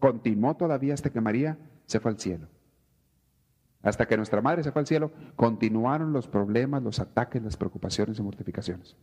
Continuó 0.01 0.57
todavía 0.57 0.95
hasta 0.95 1.11
que 1.11 1.21
María 1.21 1.57
se 1.87 2.01
fue 2.01 2.11
al 2.11 2.19
cielo. 2.19 2.49
Hasta 3.83 4.07
que 4.07 4.17
nuestra 4.17 4.43
madre 4.43 4.63
se 4.63 4.73
fue 4.73 4.81
al 4.81 4.87
cielo, 4.87 5.13
continuaron 5.37 6.13
los 6.13 6.27
problemas, 6.27 6.83
los 6.83 6.99
ataques, 6.99 7.43
las 7.43 7.57
preocupaciones 7.57 8.19
y 8.19 8.23
mortificaciones. 8.23 8.97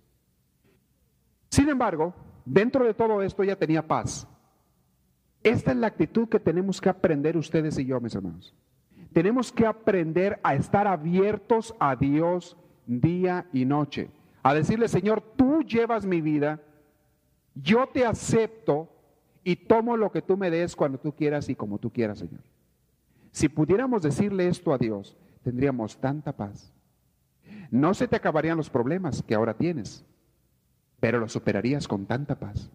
Sin 1.50 1.70
embargo, 1.70 2.14
dentro 2.46 2.86
de 2.86 2.94
todo 2.94 3.22
esto 3.22 3.44
ella 3.44 3.58
tenía 3.58 3.88
paz. 3.88 4.28
Esta 5.42 5.72
es 5.72 5.78
la 5.78 5.88
actitud 5.88 6.28
que 6.28 6.40
tenemos 6.40 6.82
que 6.82 6.90
aprender 6.90 7.38
ustedes 7.38 7.78
y 7.78 7.86
yo, 7.86 8.00
mis 8.02 8.16
hermanos. 8.16 8.54
Tenemos 9.14 9.52
que 9.52 9.66
aprender 9.66 10.40
a 10.44 10.56
estar 10.56 10.88
abiertos 10.88 11.76
a 11.80 11.96
Dios 11.96 12.58
día 12.86 13.48
y 13.54 13.66
noche. 13.66 14.10
A 14.42 14.54
decirle, 14.54 14.88
Señor, 14.88 15.22
tú 15.36 15.62
llevas 15.64 16.06
mi 16.06 16.20
vida, 16.20 16.60
yo 17.56 17.88
te 17.88 18.06
acepto 18.06 18.90
y 19.44 19.56
tomo 19.56 19.96
lo 19.96 20.12
que 20.12 20.22
tú 20.22 20.36
me 20.38 20.50
des 20.50 20.76
cuando 20.76 20.98
tú 20.98 21.14
quieras 21.14 21.48
y 21.50 21.56
como 21.56 21.78
tú 21.78 21.92
quieras, 21.92 22.20
Señor. 22.20 22.42
Si 23.34 23.50
pudiéramos 23.50 24.04
decirle 24.04 24.48
esto 24.48 24.74
a 24.74 24.78
Dios, 24.78 25.18
tendríamos 25.44 25.98
tanta 26.00 26.38
paz. 26.38 26.72
No 27.72 27.96
se 27.96 28.08
te 28.08 28.16
acabarían 28.16 28.58
los 28.58 28.70
problemas 28.70 29.24
que 29.24 29.34
ahora 29.34 29.56
tienes, 29.56 30.06
pero 31.00 31.20
los 31.20 31.32
superarías 31.32 31.88
con 31.88 32.06
tanta 32.06 32.36
paz. 32.36 32.72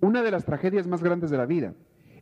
Una 0.00 0.22
de 0.22 0.30
las 0.30 0.44
tragedias 0.44 0.86
más 0.86 1.02
grandes 1.02 1.30
de 1.30 1.36
la 1.36 1.44
vida 1.44 1.74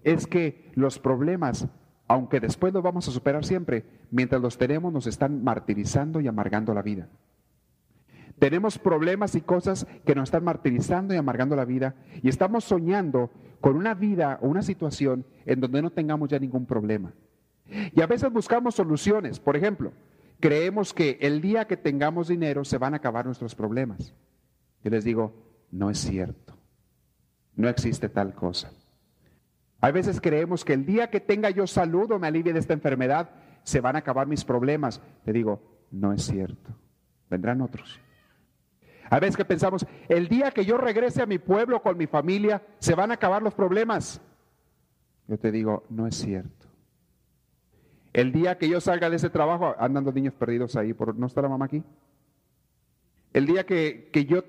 es 0.02 0.26
que 0.26 0.72
los 0.74 0.98
problemas, 0.98 1.68
aunque 2.08 2.40
después 2.40 2.72
los 2.72 2.82
vamos 2.82 3.06
a 3.06 3.12
superar 3.12 3.44
siempre, 3.44 3.84
mientras 4.10 4.40
los 4.40 4.56
tenemos 4.56 4.90
nos 4.90 5.06
están 5.06 5.44
martirizando 5.44 6.22
y 6.22 6.26
amargando 6.26 6.72
la 6.72 6.82
vida. 6.82 7.08
Tenemos 8.38 8.78
problemas 8.78 9.34
y 9.34 9.40
cosas 9.40 9.86
que 10.04 10.14
nos 10.14 10.24
están 10.24 10.44
martirizando 10.44 11.12
y 11.12 11.16
amargando 11.16 11.56
la 11.56 11.64
vida 11.64 11.96
y 12.22 12.28
estamos 12.28 12.64
soñando 12.64 13.30
con 13.60 13.76
una 13.76 13.94
vida 13.94 14.38
o 14.42 14.48
una 14.48 14.62
situación 14.62 15.26
en 15.44 15.60
donde 15.60 15.82
no 15.82 15.90
tengamos 15.90 16.28
ya 16.28 16.38
ningún 16.38 16.66
problema. 16.66 17.12
Y 17.66 18.00
a 18.00 18.06
veces 18.06 18.32
buscamos 18.32 18.76
soluciones. 18.76 19.40
Por 19.40 19.56
ejemplo, 19.56 19.92
creemos 20.40 20.94
que 20.94 21.18
el 21.20 21.40
día 21.40 21.66
que 21.66 21.76
tengamos 21.76 22.28
dinero 22.28 22.64
se 22.64 22.78
van 22.78 22.94
a 22.94 22.98
acabar 22.98 23.26
nuestros 23.26 23.54
problemas. 23.54 24.14
Yo 24.84 24.90
les 24.90 25.04
digo, 25.04 25.34
no 25.70 25.90
es 25.90 25.98
cierto. 25.98 26.56
No 27.56 27.68
existe 27.68 28.08
tal 28.08 28.34
cosa. 28.34 28.70
A 29.80 29.90
veces 29.90 30.20
creemos 30.20 30.64
que 30.64 30.72
el 30.74 30.86
día 30.86 31.10
que 31.10 31.20
tenga 31.20 31.50
yo 31.50 31.66
salud 31.66 32.10
o 32.12 32.18
me 32.18 32.28
alivie 32.28 32.52
de 32.52 32.60
esta 32.60 32.72
enfermedad, 32.72 33.30
se 33.64 33.80
van 33.80 33.96
a 33.96 34.00
acabar 34.00 34.26
mis 34.26 34.44
problemas. 34.44 35.00
Te 35.24 35.32
digo, 35.32 35.60
no 35.90 36.12
es 36.12 36.22
cierto. 36.22 36.76
Vendrán 37.28 37.60
otros. 37.60 38.00
A 39.10 39.20
veces 39.20 39.36
que 39.36 39.44
pensamos, 39.44 39.86
el 40.08 40.28
día 40.28 40.50
que 40.50 40.64
yo 40.64 40.76
regrese 40.76 41.22
a 41.22 41.26
mi 41.26 41.38
pueblo 41.38 41.80
con 41.82 41.96
mi 41.96 42.06
familia, 42.06 42.62
se 42.78 42.94
van 42.94 43.10
a 43.10 43.14
acabar 43.14 43.42
los 43.42 43.54
problemas. 43.54 44.20
Yo 45.26 45.38
te 45.38 45.50
digo, 45.50 45.84
no 45.88 46.06
es 46.06 46.16
cierto. 46.16 46.66
El 48.12 48.32
día 48.32 48.58
que 48.58 48.68
yo 48.68 48.80
salga 48.80 49.10
de 49.10 49.16
ese 49.16 49.30
trabajo, 49.30 49.74
andan 49.78 50.04
los 50.04 50.14
niños 50.14 50.34
perdidos 50.34 50.76
ahí, 50.76 50.92
por, 50.92 51.14
¿no 51.14 51.26
está 51.26 51.42
la 51.42 51.48
mamá 51.48 51.66
aquí? 51.66 51.82
El 53.32 53.46
día 53.46 53.64
que, 53.64 54.10
que 54.12 54.24
yo 54.24 54.42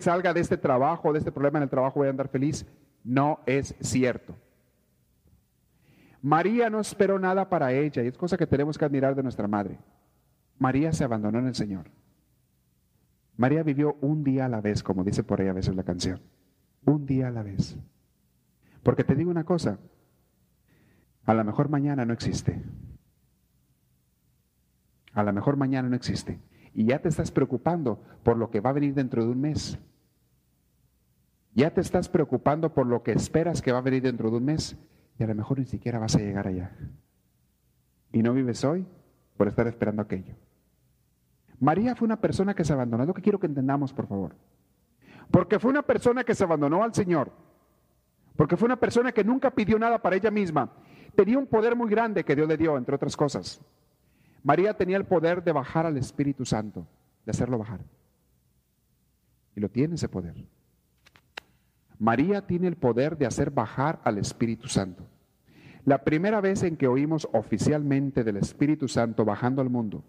salga 0.00 0.32
de 0.32 0.40
este 0.40 0.56
trabajo, 0.56 1.12
de 1.12 1.18
este 1.18 1.30
problema 1.30 1.58
en 1.58 1.64
el 1.64 1.70
trabajo, 1.70 2.00
voy 2.00 2.08
a 2.08 2.10
andar 2.10 2.28
feliz. 2.28 2.66
No 3.04 3.40
es 3.46 3.74
cierto. 3.80 4.34
María 6.22 6.70
no 6.70 6.80
esperó 6.80 7.18
nada 7.18 7.50
para 7.50 7.70
ella 7.72 8.02
y 8.02 8.06
es 8.06 8.16
cosa 8.16 8.38
que 8.38 8.46
tenemos 8.46 8.78
que 8.78 8.84
admirar 8.86 9.14
de 9.14 9.22
nuestra 9.22 9.46
madre. 9.46 9.78
María 10.58 10.90
se 10.92 11.04
abandonó 11.04 11.38
en 11.38 11.48
el 11.48 11.54
Señor. 11.54 11.90
María 13.36 13.62
vivió 13.62 13.96
un 14.00 14.22
día 14.22 14.46
a 14.46 14.48
la 14.48 14.60
vez, 14.60 14.82
como 14.82 15.04
dice 15.04 15.24
por 15.24 15.40
ahí 15.40 15.48
a 15.48 15.52
veces 15.52 15.74
la 15.74 15.82
canción. 15.82 16.20
Un 16.84 17.06
día 17.06 17.28
a 17.28 17.30
la 17.30 17.42
vez. 17.42 17.76
Porque 18.82 19.04
te 19.04 19.14
digo 19.14 19.30
una 19.30 19.44
cosa, 19.44 19.78
a 21.24 21.34
lo 21.34 21.44
mejor 21.44 21.68
mañana 21.68 22.04
no 22.04 22.12
existe. 22.12 22.62
A 25.12 25.22
lo 25.22 25.32
mejor 25.32 25.56
mañana 25.56 25.88
no 25.88 25.96
existe. 25.96 26.40
Y 26.74 26.86
ya 26.86 27.00
te 27.00 27.08
estás 27.08 27.30
preocupando 27.30 28.02
por 28.22 28.36
lo 28.36 28.50
que 28.50 28.60
va 28.60 28.70
a 28.70 28.74
venir 28.74 28.94
dentro 28.94 29.24
de 29.24 29.30
un 29.30 29.40
mes. 29.40 29.78
Ya 31.54 31.72
te 31.72 31.80
estás 31.80 32.08
preocupando 32.08 32.74
por 32.74 32.86
lo 32.86 33.02
que 33.02 33.12
esperas 33.12 33.62
que 33.62 33.72
va 33.72 33.78
a 33.78 33.82
venir 33.82 34.02
dentro 34.02 34.30
de 34.30 34.36
un 34.36 34.44
mes. 34.44 34.76
Y 35.18 35.22
a 35.22 35.26
lo 35.28 35.34
mejor 35.34 35.60
ni 35.60 35.66
siquiera 35.66 35.98
vas 35.98 36.16
a 36.16 36.18
llegar 36.18 36.48
allá. 36.48 36.76
Y 38.12 38.22
no 38.22 38.32
vives 38.32 38.64
hoy 38.64 38.86
por 39.36 39.48
estar 39.48 39.66
esperando 39.66 40.02
aquello. 40.02 40.34
María 41.60 41.94
fue 41.94 42.06
una 42.06 42.20
persona 42.20 42.54
que 42.54 42.64
se 42.64 42.72
abandonó. 42.72 43.04
Es 43.04 43.12
que 43.14 43.22
quiero 43.22 43.38
que 43.38 43.46
entendamos, 43.46 43.92
por 43.92 44.06
favor. 44.06 44.34
Porque 45.30 45.58
fue 45.58 45.70
una 45.70 45.82
persona 45.82 46.24
que 46.24 46.34
se 46.34 46.44
abandonó 46.44 46.82
al 46.82 46.94
Señor. 46.94 47.32
Porque 48.36 48.56
fue 48.56 48.66
una 48.66 48.76
persona 48.76 49.12
que 49.12 49.24
nunca 49.24 49.50
pidió 49.50 49.78
nada 49.78 50.00
para 50.00 50.16
ella 50.16 50.30
misma. 50.30 50.70
Tenía 51.14 51.38
un 51.38 51.46
poder 51.46 51.76
muy 51.76 51.88
grande 51.88 52.24
que 52.24 52.34
Dios 52.34 52.48
le 52.48 52.56
dio, 52.56 52.76
entre 52.76 52.96
otras 52.96 53.16
cosas. 53.16 53.60
María 54.42 54.74
tenía 54.74 54.96
el 54.96 55.04
poder 55.04 55.42
de 55.42 55.52
bajar 55.52 55.86
al 55.86 55.96
Espíritu 55.96 56.44
Santo, 56.44 56.86
de 57.24 57.30
hacerlo 57.30 57.58
bajar. 57.58 57.80
Y 59.56 59.60
lo 59.60 59.70
tiene 59.70 59.94
ese 59.94 60.08
poder. 60.08 60.34
María 61.98 62.46
tiene 62.46 62.66
el 62.66 62.76
poder 62.76 63.16
de 63.16 63.26
hacer 63.26 63.50
bajar 63.50 64.00
al 64.04 64.18
Espíritu 64.18 64.68
Santo. 64.68 65.06
La 65.84 66.02
primera 66.02 66.40
vez 66.40 66.62
en 66.64 66.76
que 66.76 66.88
oímos 66.88 67.28
oficialmente 67.32 68.24
del 68.24 68.38
Espíritu 68.38 68.88
Santo 68.88 69.24
bajando 69.24 69.62
al 69.62 69.70
mundo 69.70 70.02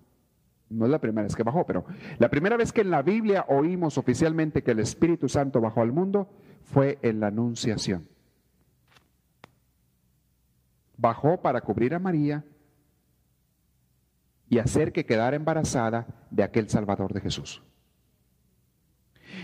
no 0.69 0.85
es 0.85 0.91
la 0.91 0.99
primera 0.99 1.23
vez 1.23 1.35
que 1.35 1.43
bajó, 1.43 1.65
pero 1.65 1.85
la 2.17 2.29
primera 2.29 2.57
vez 2.57 2.73
que 2.73 2.81
en 2.81 2.91
la 2.91 3.01
Biblia 3.01 3.45
oímos 3.49 3.97
oficialmente 3.97 4.63
que 4.63 4.71
el 4.71 4.79
Espíritu 4.79 5.29
Santo 5.29 5.61
bajó 5.61 5.81
al 5.81 5.91
mundo 5.91 6.29
fue 6.63 6.97
en 7.01 7.19
la 7.19 7.27
Anunciación. 7.27 8.07
Bajó 10.97 11.41
para 11.41 11.61
cubrir 11.61 11.93
a 11.93 11.99
María 11.99 12.43
y 14.49 14.59
hacer 14.59 14.91
que 14.91 15.05
quedara 15.05 15.35
embarazada 15.35 16.07
de 16.31 16.43
aquel 16.43 16.69
Salvador 16.69 17.13
de 17.13 17.21
Jesús. 17.21 17.61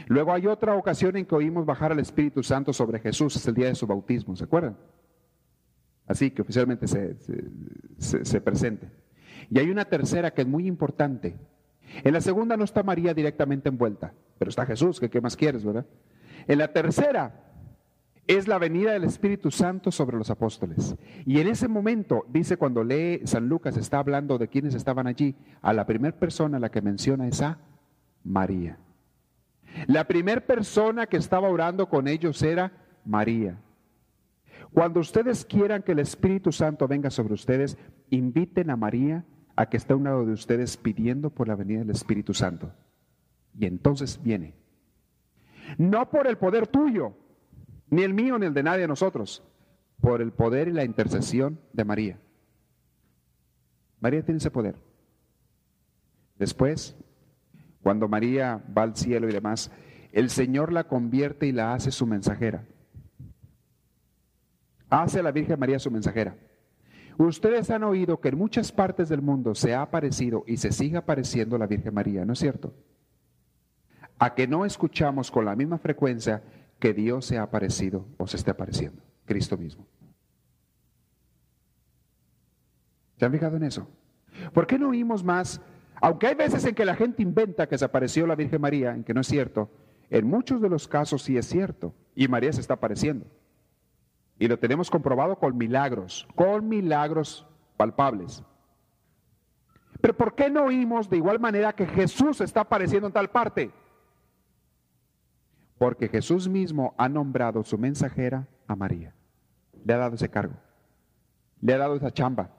Luego 0.07 0.33
hay 0.33 0.47
otra 0.47 0.75
ocasión 0.75 1.15
en 1.17 1.25
que 1.25 1.35
oímos 1.35 1.65
bajar 1.65 1.91
al 1.91 1.99
Espíritu 1.99 2.43
Santo 2.43 2.73
sobre 2.73 2.99
Jesús, 2.99 3.35
es 3.35 3.47
el 3.47 3.53
día 3.53 3.67
de 3.67 3.75
su 3.75 3.85
bautismo, 3.85 4.35
¿se 4.35 4.45
acuerdan? 4.45 4.77
Así 6.07 6.31
que 6.31 6.41
oficialmente 6.41 6.87
se, 6.87 7.15
se, 7.97 8.25
se 8.25 8.41
presente. 8.41 8.89
Y 9.49 9.59
hay 9.59 9.69
una 9.69 9.85
tercera 9.85 10.31
que 10.31 10.41
es 10.41 10.47
muy 10.47 10.67
importante. 10.67 11.37
En 12.03 12.13
la 12.13 12.21
segunda 12.21 12.57
no 12.57 12.63
está 12.63 12.83
María 12.83 13.13
directamente 13.13 13.69
envuelta, 13.69 14.13
pero 14.37 14.49
está 14.49 14.65
Jesús, 14.65 14.99
que 14.99 15.09
qué 15.09 15.21
más 15.21 15.35
quieres, 15.35 15.63
¿verdad? 15.65 15.85
En 16.47 16.57
la 16.57 16.71
tercera 16.71 17.51
es 18.27 18.47
la 18.47 18.59
venida 18.59 18.93
del 18.93 19.03
Espíritu 19.03 19.51
Santo 19.51 19.91
sobre 19.91 20.17
los 20.17 20.29
apóstoles. 20.29 20.95
Y 21.25 21.39
en 21.39 21.47
ese 21.47 21.67
momento, 21.67 22.25
dice 22.29 22.57
cuando 22.57 22.83
lee 22.83 23.21
San 23.25 23.47
Lucas, 23.47 23.77
está 23.77 23.99
hablando 23.99 24.37
de 24.37 24.47
quienes 24.47 24.75
estaban 24.75 25.07
allí, 25.07 25.35
a 25.61 25.73
la 25.73 25.85
primera 25.85 26.17
persona 26.17 26.59
la 26.59 26.69
que 26.69 26.81
menciona 26.81 27.27
es 27.27 27.41
a 27.41 27.59
María. 28.23 28.77
La 29.87 30.07
primera 30.07 30.41
persona 30.41 31.07
que 31.07 31.17
estaba 31.17 31.49
orando 31.49 31.89
con 31.89 32.07
ellos 32.07 32.41
era 32.41 32.71
María. 33.05 33.57
Cuando 34.73 34.99
ustedes 34.99 35.43
quieran 35.43 35.81
que 35.81 35.91
el 35.91 35.99
Espíritu 35.99 36.51
Santo 36.51 36.87
venga 36.87 37.09
sobre 37.09 37.33
ustedes, 37.33 37.77
inviten 38.11 38.69
a 38.69 38.75
María 38.75 39.25
a 39.55 39.67
que 39.67 39.77
esté 39.77 39.93
a 39.93 39.95
un 39.95 40.03
lado 40.03 40.25
de 40.25 40.33
ustedes 40.33 40.77
pidiendo 40.77 41.31
por 41.31 41.47
la 41.47 41.55
venida 41.55 41.79
del 41.79 41.89
Espíritu 41.89 42.33
Santo. 42.33 42.71
Y 43.57 43.65
entonces 43.65 44.21
viene. 44.21 44.53
No 45.77 46.09
por 46.09 46.27
el 46.27 46.37
poder 46.37 46.67
tuyo, 46.67 47.13
ni 47.89 48.03
el 48.03 48.13
mío, 48.13 48.37
ni 48.37 48.45
el 48.45 48.53
de 48.53 48.63
nadie 48.63 48.81
de 48.81 48.87
nosotros, 48.87 49.43
por 49.99 50.21
el 50.21 50.31
poder 50.31 50.67
y 50.67 50.73
la 50.73 50.83
intercesión 50.83 51.59
de 51.73 51.85
María. 51.85 52.19
María 53.99 54.23
tiene 54.23 54.37
ese 54.37 54.51
poder. 54.51 54.75
Después, 56.37 56.97
cuando 57.81 58.07
María 58.07 58.63
va 58.75 58.83
al 58.83 58.95
cielo 58.95 59.29
y 59.29 59.33
demás, 59.33 59.71
el 60.11 60.29
Señor 60.29 60.73
la 60.73 60.85
convierte 60.85 61.45
y 61.47 61.51
la 61.51 61.73
hace 61.73 61.91
su 61.91 62.05
mensajera. 62.07 62.65
Hace 64.89 65.19
a 65.19 65.23
la 65.23 65.31
Virgen 65.31 65.59
María 65.59 65.79
su 65.79 65.91
mensajera. 65.91 66.35
Ustedes 67.17 67.69
han 67.69 67.83
oído 67.83 68.19
que 68.19 68.29
en 68.29 68.37
muchas 68.37 68.71
partes 68.71 69.09
del 69.09 69.21
mundo 69.21 69.55
se 69.55 69.73
ha 69.73 69.81
aparecido 69.81 70.43
y 70.47 70.57
se 70.57 70.71
sigue 70.71 70.97
apareciendo 70.97 71.57
la 71.57 71.67
Virgen 71.67 71.93
María, 71.93 72.25
¿no 72.25 72.33
es 72.33 72.39
cierto? 72.39 72.73
A 74.17 74.33
que 74.33 74.47
no 74.47 74.65
escuchamos 74.65 75.31
con 75.31 75.45
la 75.45 75.55
misma 75.55 75.77
frecuencia 75.77 76.43
que 76.79 76.93
Dios 76.93 77.25
se 77.25 77.37
ha 77.37 77.43
aparecido 77.43 78.07
o 78.17 78.27
se 78.27 78.37
esté 78.37 78.51
apareciendo, 78.51 79.01
Cristo 79.25 79.57
mismo. 79.57 79.85
¿Se 83.17 83.25
han 83.25 83.31
fijado 83.31 83.57
en 83.57 83.63
eso? 83.63 83.87
¿Por 84.53 84.65
qué 84.65 84.79
no 84.79 84.89
oímos 84.89 85.23
más? 85.23 85.61
Aunque 86.01 86.27
hay 86.27 86.35
veces 86.35 86.65
en 86.65 86.73
que 86.73 86.85
la 86.85 86.95
gente 86.95 87.21
inventa 87.21 87.67
que 87.67 87.77
se 87.77 87.85
apareció 87.85 88.25
la 88.25 88.35
Virgen 88.35 88.61
María, 88.61 88.95
en 88.95 89.03
que 89.03 89.13
no 89.13 89.21
es 89.21 89.27
cierto, 89.27 89.69
en 90.09 90.27
muchos 90.27 90.61
de 90.61 90.69
los 90.69 90.87
casos 90.87 91.21
sí 91.21 91.37
es 91.37 91.45
cierto, 91.45 91.93
y 92.15 92.27
María 92.27 92.51
se 92.51 92.61
está 92.61 92.73
apareciendo. 92.73 93.27
Y 94.41 94.47
lo 94.47 94.57
tenemos 94.57 94.89
comprobado 94.89 95.35
con 95.35 95.55
milagros, 95.55 96.27
con 96.33 96.67
milagros 96.67 97.45
palpables. 97.77 98.43
Pero 100.01 100.17
¿por 100.17 100.33
qué 100.33 100.49
no 100.49 100.63
oímos 100.63 101.07
de 101.11 101.17
igual 101.17 101.39
manera 101.39 101.73
que 101.73 101.85
Jesús 101.85 102.41
está 102.41 102.61
apareciendo 102.61 103.05
en 103.05 103.13
tal 103.13 103.29
parte? 103.29 103.69
Porque 105.77 106.07
Jesús 106.07 106.49
mismo 106.49 106.95
ha 106.97 107.07
nombrado 107.07 107.63
su 107.63 107.77
mensajera 107.77 108.47
a 108.65 108.75
María. 108.75 109.13
Le 109.85 109.93
ha 109.93 109.97
dado 109.97 110.15
ese 110.15 110.29
cargo. 110.29 110.55
Le 111.61 111.75
ha 111.75 111.77
dado 111.77 111.95
esa 111.95 112.09
chamba. 112.09 112.49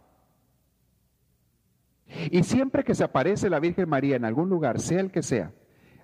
Y 2.30 2.44
siempre 2.44 2.84
que 2.84 2.94
se 2.94 3.02
aparece 3.02 3.50
la 3.50 3.58
Virgen 3.58 3.88
María 3.88 4.14
en 4.14 4.24
algún 4.24 4.48
lugar, 4.48 4.78
sea 4.78 5.00
el 5.00 5.10
que 5.10 5.24
sea, 5.24 5.50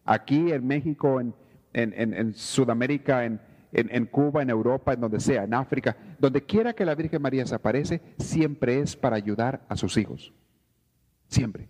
aquí 0.05 0.51
en 0.51 0.67
México, 0.67 1.21
en, 1.21 1.35
en 1.73 2.35
Sudamérica, 2.35 3.25
en, 3.25 3.41
en, 3.73 4.07
Cuba, 4.07 4.43
en 4.43 4.51
Europa, 4.51 4.93
en 4.93 5.01
donde 5.01 5.21
sea, 5.21 5.45
en 5.45 5.55
África, 5.55 5.97
donde 6.19 6.43
quiera 6.45 6.73
que 6.73 6.85
la 6.85 6.95
Virgen 6.95 7.23
María 7.23 7.47
se 7.47 7.55
aparece, 7.55 8.01
siempre 8.19 8.81
es 8.81 8.97
para 8.97 9.17
ayudar 9.17 9.65
a 9.69 9.77
sus 9.77 9.97
hijos. 9.97 10.33
Siempre. 11.29 11.69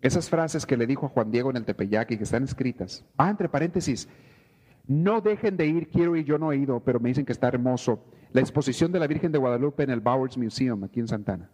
Esas 0.00 0.28
frases 0.28 0.64
que 0.64 0.76
le 0.76 0.86
dijo 0.86 1.06
a 1.06 1.08
Juan 1.08 1.30
Diego 1.30 1.50
en 1.50 1.56
el 1.56 1.64
Tepeyac 1.64 2.10
y 2.12 2.16
que 2.16 2.22
están 2.24 2.44
escritas. 2.44 3.04
Ah, 3.16 3.30
entre 3.30 3.48
paréntesis, 3.48 4.08
no 4.86 5.20
dejen 5.20 5.56
de 5.56 5.66
ir, 5.66 5.88
quiero 5.88 6.16
ir, 6.16 6.24
yo 6.24 6.38
no 6.38 6.52
he 6.52 6.56
ido, 6.56 6.80
pero 6.80 7.00
me 7.00 7.08
dicen 7.08 7.26
que 7.26 7.32
está 7.32 7.48
hermoso. 7.48 8.04
La 8.32 8.40
exposición 8.40 8.92
de 8.92 9.00
la 9.00 9.06
Virgen 9.06 9.32
de 9.32 9.38
Guadalupe 9.38 9.82
en 9.82 9.90
el 9.90 10.00
Bowers 10.00 10.38
Museum, 10.38 10.84
aquí 10.84 11.00
en 11.00 11.08
Santana. 11.08 11.50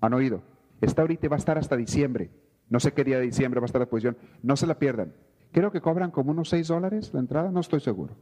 ¿Han 0.00 0.14
oído? 0.14 0.42
Está 0.80 1.02
ahorita, 1.02 1.28
va 1.28 1.36
a 1.36 1.38
estar 1.38 1.58
hasta 1.58 1.76
diciembre. 1.76 2.30
No 2.68 2.80
sé 2.80 2.92
qué 2.92 3.04
día 3.04 3.18
de 3.18 3.26
diciembre 3.26 3.60
va 3.60 3.64
a 3.64 3.66
estar 3.66 3.80
la 3.80 3.84
exposición. 3.84 4.16
No 4.42 4.56
se 4.56 4.66
la 4.66 4.78
pierdan. 4.78 5.12
Creo 5.52 5.72
que 5.72 5.80
cobran 5.80 6.10
como 6.10 6.30
unos 6.30 6.48
6 6.50 6.68
dólares 6.68 7.12
la 7.12 7.20
entrada, 7.20 7.50
no 7.50 7.60
estoy 7.60 7.80
seguro. 7.80 8.14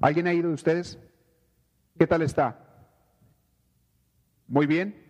¿Alguien 0.00 0.26
ha 0.26 0.32
ido 0.32 0.48
de 0.48 0.54
ustedes? 0.54 0.98
¿Qué 1.98 2.06
tal 2.06 2.22
está? 2.22 2.58
Muy 4.48 4.66
bien. 4.66 5.02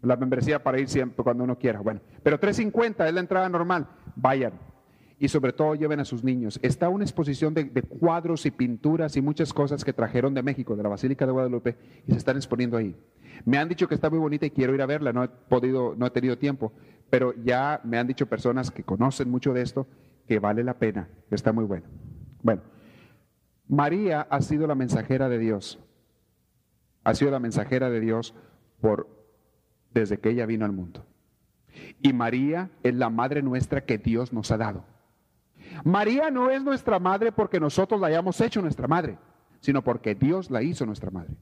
La 0.00 0.16
membresía 0.16 0.62
para 0.62 0.78
ir 0.78 0.88
siempre 0.88 1.24
cuando 1.24 1.42
uno 1.42 1.58
quiera. 1.58 1.80
Bueno, 1.80 2.00
pero 2.22 2.38
3.50 2.38 3.08
es 3.08 3.14
la 3.14 3.20
entrada 3.20 3.48
normal. 3.48 3.88
Vayan. 4.14 4.52
Y 5.18 5.26
sobre 5.26 5.52
todo 5.52 5.74
lleven 5.74 5.98
a 5.98 6.04
sus 6.04 6.22
niños. 6.22 6.60
Está 6.62 6.88
una 6.88 7.02
exposición 7.02 7.52
de, 7.52 7.64
de, 7.64 7.82
cuadros 7.82 8.46
y 8.46 8.52
pinturas 8.52 9.16
y 9.16 9.20
muchas 9.20 9.52
cosas 9.52 9.84
que 9.84 9.92
trajeron 9.92 10.32
de 10.34 10.44
México, 10.44 10.76
de 10.76 10.84
la 10.84 10.88
Basílica 10.88 11.26
de 11.26 11.32
Guadalupe, 11.32 11.76
y 12.06 12.12
se 12.12 12.18
están 12.18 12.36
exponiendo 12.36 12.76
ahí. 12.76 12.94
Me 13.44 13.58
han 13.58 13.68
dicho 13.68 13.88
que 13.88 13.96
está 13.96 14.08
muy 14.08 14.20
bonita 14.20 14.46
y 14.46 14.50
quiero 14.50 14.72
ir 14.76 14.82
a 14.82 14.86
verla. 14.86 15.12
No 15.12 15.24
he 15.24 15.28
podido, 15.28 15.96
no 15.96 16.06
he 16.06 16.10
tenido 16.10 16.38
tiempo, 16.38 16.72
pero 17.10 17.34
ya 17.42 17.80
me 17.82 17.98
han 17.98 18.06
dicho 18.06 18.26
personas 18.26 18.70
que 18.70 18.84
conocen 18.84 19.28
mucho 19.28 19.52
de 19.52 19.62
esto 19.62 19.88
que 20.28 20.38
vale 20.38 20.62
la 20.62 20.78
pena, 20.78 21.08
está 21.30 21.52
muy 21.52 21.64
bueno. 21.64 21.86
Bueno, 22.42 22.62
María 23.66 24.20
ha 24.30 24.40
sido 24.42 24.66
la 24.66 24.74
mensajera 24.74 25.28
de 25.28 25.38
Dios. 25.38 25.80
Ha 27.02 27.14
sido 27.14 27.30
la 27.30 27.40
mensajera 27.40 27.88
de 27.88 28.00
Dios 28.00 28.34
por 28.80 29.08
desde 29.92 30.20
que 30.20 30.30
ella 30.30 30.46
vino 30.46 30.66
al 30.66 30.72
mundo. 30.72 31.06
Y 32.02 32.12
María 32.12 32.70
es 32.82 32.94
la 32.94 33.08
madre 33.08 33.42
nuestra 33.42 33.84
que 33.84 33.96
Dios 33.96 34.32
nos 34.32 34.50
ha 34.50 34.58
dado. 34.58 34.84
María 35.84 36.30
no 36.30 36.50
es 36.50 36.62
nuestra 36.62 36.98
madre 36.98 37.32
porque 37.32 37.58
nosotros 37.58 38.00
la 38.00 38.08
hayamos 38.08 38.40
hecho 38.40 38.60
nuestra 38.60 38.86
madre, 38.86 39.18
sino 39.60 39.82
porque 39.82 40.14
Dios 40.14 40.50
la 40.50 40.62
hizo 40.62 40.84
nuestra 40.84 41.10
madre. 41.10 41.34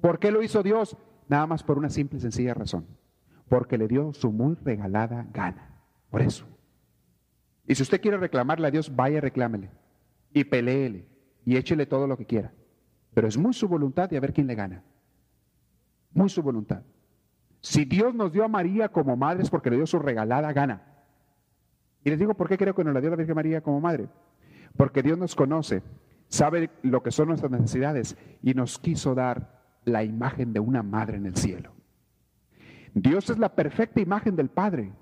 ¿Por 0.00 0.18
qué 0.18 0.30
lo 0.30 0.42
hizo 0.42 0.62
Dios? 0.62 0.96
Nada 1.28 1.46
más 1.46 1.62
por 1.62 1.78
una 1.78 1.88
simple 1.88 2.18
y 2.18 2.20
sencilla 2.20 2.54
razón. 2.54 2.86
Porque 3.48 3.78
le 3.78 3.88
dio 3.88 4.12
su 4.12 4.32
muy 4.32 4.54
regalada 4.62 5.26
gana. 5.32 5.80
Por 6.10 6.22
eso. 6.22 6.46
Y 7.70 7.76
si 7.76 7.84
usted 7.84 8.00
quiere 8.00 8.16
reclamarle 8.16 8.66
a 8.66 8.70
Dios, 8.72 8.96
vaya 8.96 9.20
reclámele. 9.20 9.70
Y 10.32 10.42
peleele. 10.42 11.06
Y 11.44 11.56
échele 11.56 11.86
todo 11.86 12.08
lo 12.08 12.16
que 12.16 12.26
quiera. 12.26 12.52
Pero 13.14 13.28
es 13.28 13.38
muy 13.38 13.52
su 13.52 13.68
voluntad 13.68 14.10
y 14.10 14.16
a 14.16 14.20
ver 14.20 14.32
quién 14.32 14.48
le 14.48 14.56
gana. 14.56 14.82
Muy 16.12 16.28
su 16.28 16.42
voluntad. 16.42 16.82
Si 17.60 17.84
Dios 17.84 18.12
nos 18.12 18.32
dio 18.32 18.42
a 18.42 18.48
María 18.48 18.88
como 18.88 19.16
madre 19.16 19.44
es 19.44 19.50
porque 19.50 19.70
le 19.70 19.76
dio 19.76 19.86
su 19.86 20.00
regalada 20.00 20.52
gana. 20.52 20.82
Y 22.02 22.10
les 22.10 22.18
digo 22.18 22.34
por 22.34 22.48
qué 22.48 22.58
creo 22.58 22.74
que 22.74 22.82
nos 22.82 22.92
la 22.92 23.00
dio 23.00 23.10
la 23.10 23.14
Virgen 23.14 23.36
María 23.36 23.60
como 23.60 23.80
madre. 23.80 24.08
Porque 24.76 25.04
Dios 25.04 25.16
nos 25.16 25.36
conoce, 25.36 25.84
sabe 26.26 26.70
lo 26.82 27.04
que 27.04 27.12
son 27.12 27.28
nuestras 27.28 27.52
necesidades 27.52 28.16
y 28.42 28.52
nos 28.54 28.80
quiso 28.80 29.14
dar 29.14 29.62
la 29.84 30.02
imagen 30.02 30.52
de 30.52 30.58
una 30.58 30.82
madre 30.82 31.18
en 31.18 31.26
el 31.26 31.36
cielo. 31.36 31.72
Dios 32.94 33.30
es 33.30 33.38
la 33.38 33.54
perfecta 33.54 34.00
imagen 34.00 34.34
del 34.34 34.48
Padre. 34.48 34.92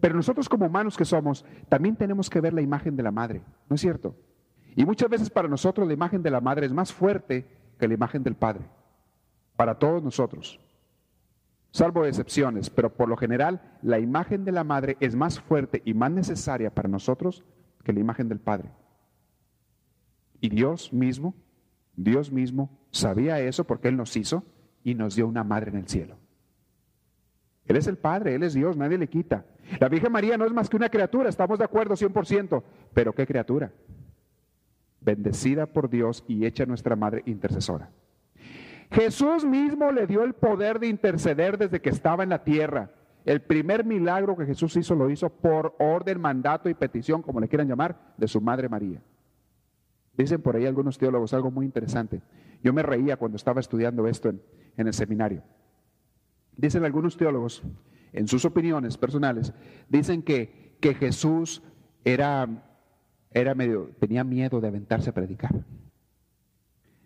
Pero 0.00 0.14
nosotros 0.14 0.48
como 0.48 0.66
humanos 0.66 0.96
que 0.96 1.04
somos, 1.04 1.44
también 1.68 1.96
tenemos 1.96 2.30
que 2.30 2.40
ver 2.40 2.52
la 2.52 2.62
imagen 2.62 2.96
de 2.96 3.02
la 3.02 3.10
madre, 3.10 3.42
¿no 3.68 3.74
es 3.74 3.80
cierto? 3.80 4.14
Y 4.74 4.84
muchas 4.84 5.08
veces 5.08 5.30
para 5.30 5.48
nosotros 5.48 5.86
la 5.86 5.94
imagen 5.94 6.22
de 6.22 6.30
la 6.30 6.40
madre 6.40 6.66
es 6.66 6.72
más 6.72 6.92
fuerte 6.92 7.46
que 7.78 7.88
la 7.88 7.94
imagen 7.94 8.22
del 8.22 8.34
padre, 8.34 8.64
para 9.56 9.78
todos 9.78 10.02
nosotros, 10.02 10.60
salvo 11.72 12.04
excepciones, 12.04 12.70
pero 12.70 12.94
por 12.94 13.08
lo 13.08 13.16
general 13.16 13.78
la 13.82 13.98
imagen 13.98 14.44
de 14.44 14.52
la 14.52 14.64
madre 14.64 14.96
es 15.00 15.14
más 15.14 15.40
fuerte 15.40 15.82
y 15.84 15.94
más 15.94 16.10
necesaria 16.10 16.74
para 16.74 16.88
nosotros 16.88 17.44
que 17.84 17.92
la 17.92 18.00
imagen 18.00 18.28
del 18.28 18.40
padre. 18.40 18.70
Y 20.40 20.48
Dios 20.48 20.92
mismo, 20.92 21.34
Dios 21.94 22.32
mismo 22.32 22.70
sabía 22.90 23.40
eso 23.40 23.64
porque 23.64 23.88
Él 23.88 23.96
nos 23.96 24.16
hizo 24.16 24.44
y 24.84 24.94
nos 24.94 25.14
dio 25.14 25.26
una 25.26 25.44
madre 25.44 25.70
en 25.70 25.78
el 25.78 25.88
cielo. 25.88 26.16
Él 27.66 27.76
es 27.76 27.86
el 27.86 27.96
Padre, 27.96 28.34
Él 28.34 28.42
es 28.42 28.54
Dios, 28.54 28.76
nadie 28.76 28.98
le 28.98 29.08
quita. 29.08 29.44
La 29.78 29.88
Virgen 29.88 30.12
María 30.12 30.36
no 30.36 30.44
es 30.44 30.52
más 30.52 30.68
que 30.68 30.76
una 30.76 30.88
criatura, 30.88 31.28
estamos 31.28 31.58
de 31.58 31.64
acuerdo 31.64 31.94
100%, 31.94 32.62
pero 32.92 33.12
¿qué 33.12 33.26
criatura? 33.26 33.72
Bendecida 35.00 35.66
por 35.66 35.88
Dios 35.88 36.24
y 36.26 36.44
hecha 36.44 36.66
nuestra 36.66 36.96
Madre 36.96 37.22
intercesora. 37.26 37.90
Jesús 38.90 39.44
mismo 39.44 39.90
le 39.90 40.06
dio 40.06 40.22
el 40.22 40.34
poder 40.34 40.78
de 40.78 40.88
interceder 40.88 41.56
desde 41.56 41.80
que 41.80 41.88
estaba 41.88 42.22
en 42.22 42.28
la 42.28 42.44
tierra. 42.44 42.90
El 43.24 43.40
primer 43.40 43.84
milagro 43.84 44.36
que 44.36 44.44
Jesús 44.44 44.76
hizo 44.76 44.94
lo 44.94 45.08
hizo 45.08 45.30
por 45.30 45.74
orden, 45.78 46.20
mandato 46.20 46.68
y 46.68 46.74
petición, 46.74 47.22
como 47.22 47.40
le 47.40 47.48
quieran 47.48 47.68
llamar, 47.68 48.14
de 48.16 48.28
su 48.28 48.40
Madre 48.40 48.68
María. 48.68 49.00
Dicen 50.14 50.42
por 50.42 50.56
ahí 50.56 50.66
algunos 50.66 50.98
teólogos 50.98 51.32
algo 51.32 51.50
muy 51.50 51.64
interesante. 51.64 52.20
Yo 52.62 52.72
me 52.72 52.82
reía 52.82 53.16
cuando 53.16 53.36
estaba 53.36 53.60
estudiando 53.60 54.06
esto 54.06 54.28
en, 54.28 54.42
en 54.76 54.86
el 54.86 54.92
seminario. 54.92 55.42
Dicen 56.56 56.84
algunos 56.84 57.16
teólogos, 57.16 57.62
en 58.12 58.28
sus 58.28 58.44
opiniones 58.44 58.96
personales, 58.96 59.52
dicen 59.88 60.22
que, 60.22 60.76
que 60.80 60.94
Jesús 60.94 61.62
era, 62.04 62.48
era 63.30 63.54
medio, 63.54 63.90
tenía 63.98 64.24
miedo 64.24 64.60
de 64.60 64.68
aventarse 64.68 65.10
a 65.10 65.14
predicar. 65.14 65.64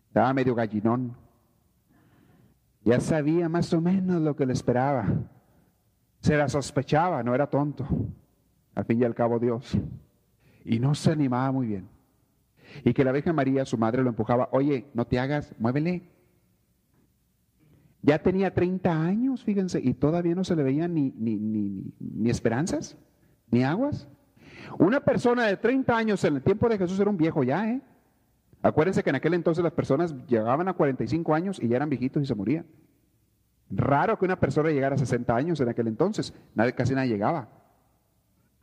Estaba 0.08 0.32
medio 0.32 0.54
gallinón. 0.54 1.16
Ya 2.84 3.00
sabía 3.00 3.48
más 3.48 3.72
o 3.72 3.80
menos 3.80 4.20
lo 4.22 4.34
que 4.34 4.46
le 4.46 4.52
esperaba. 4.52 5.06
Se 6.20 6.36
la 6.36 6.48
sospechaba, 6.48 7.22
no 7.22 7.34
era 7.34 7.48
tonto. 7.48 7.86
Al 8.74 8.84
fin 8.84 9.00
y 9.00 9.04
al 9.04 9.14
cabo 9.14 9.38
Dios. 9.38 9.76
Y 10.64 10.78
no 10.78 10.94
se 10.94 11.12
animaba 11.12 11.52
muy 11.52 11.66
bien. 11.66 11.88
Y 12.84 12.94
que 12.94 13.04
la 13.04 13.12
Virgen 13.12 13.34
María, 13.34 13.64
su 13.64 13.78
madre, 13.78 14.02
lo 14.02 14.08
empujaba, 14.08 14.48
oye, 14.52 14.86
no 14.94 15.06
te 15.06 15.18
hagas, 15.18 15.54
muévele, 15.58 16.08
ya 18.06 18.20
tenía 18.20 18.54
30 18.54 19.02
años, 19.02 19.42
fíjense, 19.42 19.80
y 19.82 19.92
todavía 19.92 20.36
no 20.36 20.44
se 20.44 20.54
le 20.54 20.62
veían 20.62 20.94
ni, 20.94 21.12
ni, 21.18 22.30
esperanzas, 22.30 22.96
ni 23.50 23.64
aguas. 23.64 24.08
Una 24.78 25.00
persona 25.00 25.46
de 25.46 25.56
30 25.56 25.96
años 25.96 26.22
en 26.22 26.36
el 26.36 26.42
tiempo 26.42 26.68
de 26.68 26.78
Jesús 26.78 27.00
era 27.00 27.10
un 27.10 27.16
viejo 27.16 27.42
ya, 27.42 27.68
¿eh? 27.68 27.80
Acuérdense 28.62 29.02
que 29.02 29.10
en 29.10 29.16
aquel 29.16 29.34
entonces 29.34 29.62
las 29.62 29.72
personas 29.72 30.14
llegaban 30.28 30.68
a 30.68 30.74
45 30.74 31.34
años 31.34 31.58
y 31.60 31.66
ya 31.66 31.76
eran 31.76 31.90
viejitos 31.90 32.22
y 32.22 32.26
se 32.26 32.34
morían. 32.36 32.64
Raro 33.70 34.16
que 34.16 34.24
una 34.24 34.38
persona 34.38 34.70
llegara 34.70 34.94
a 34.94 34.98
60 34.98 35.34
años 35.34 35.60
en 35.60 35.68
aquel 35.68 35.88
entonces, 35.88 36.32
nadie, 36.54 36.74
casi 36.74 36.94
nadie 36.94 37.10
llegaba. 37.10 37.48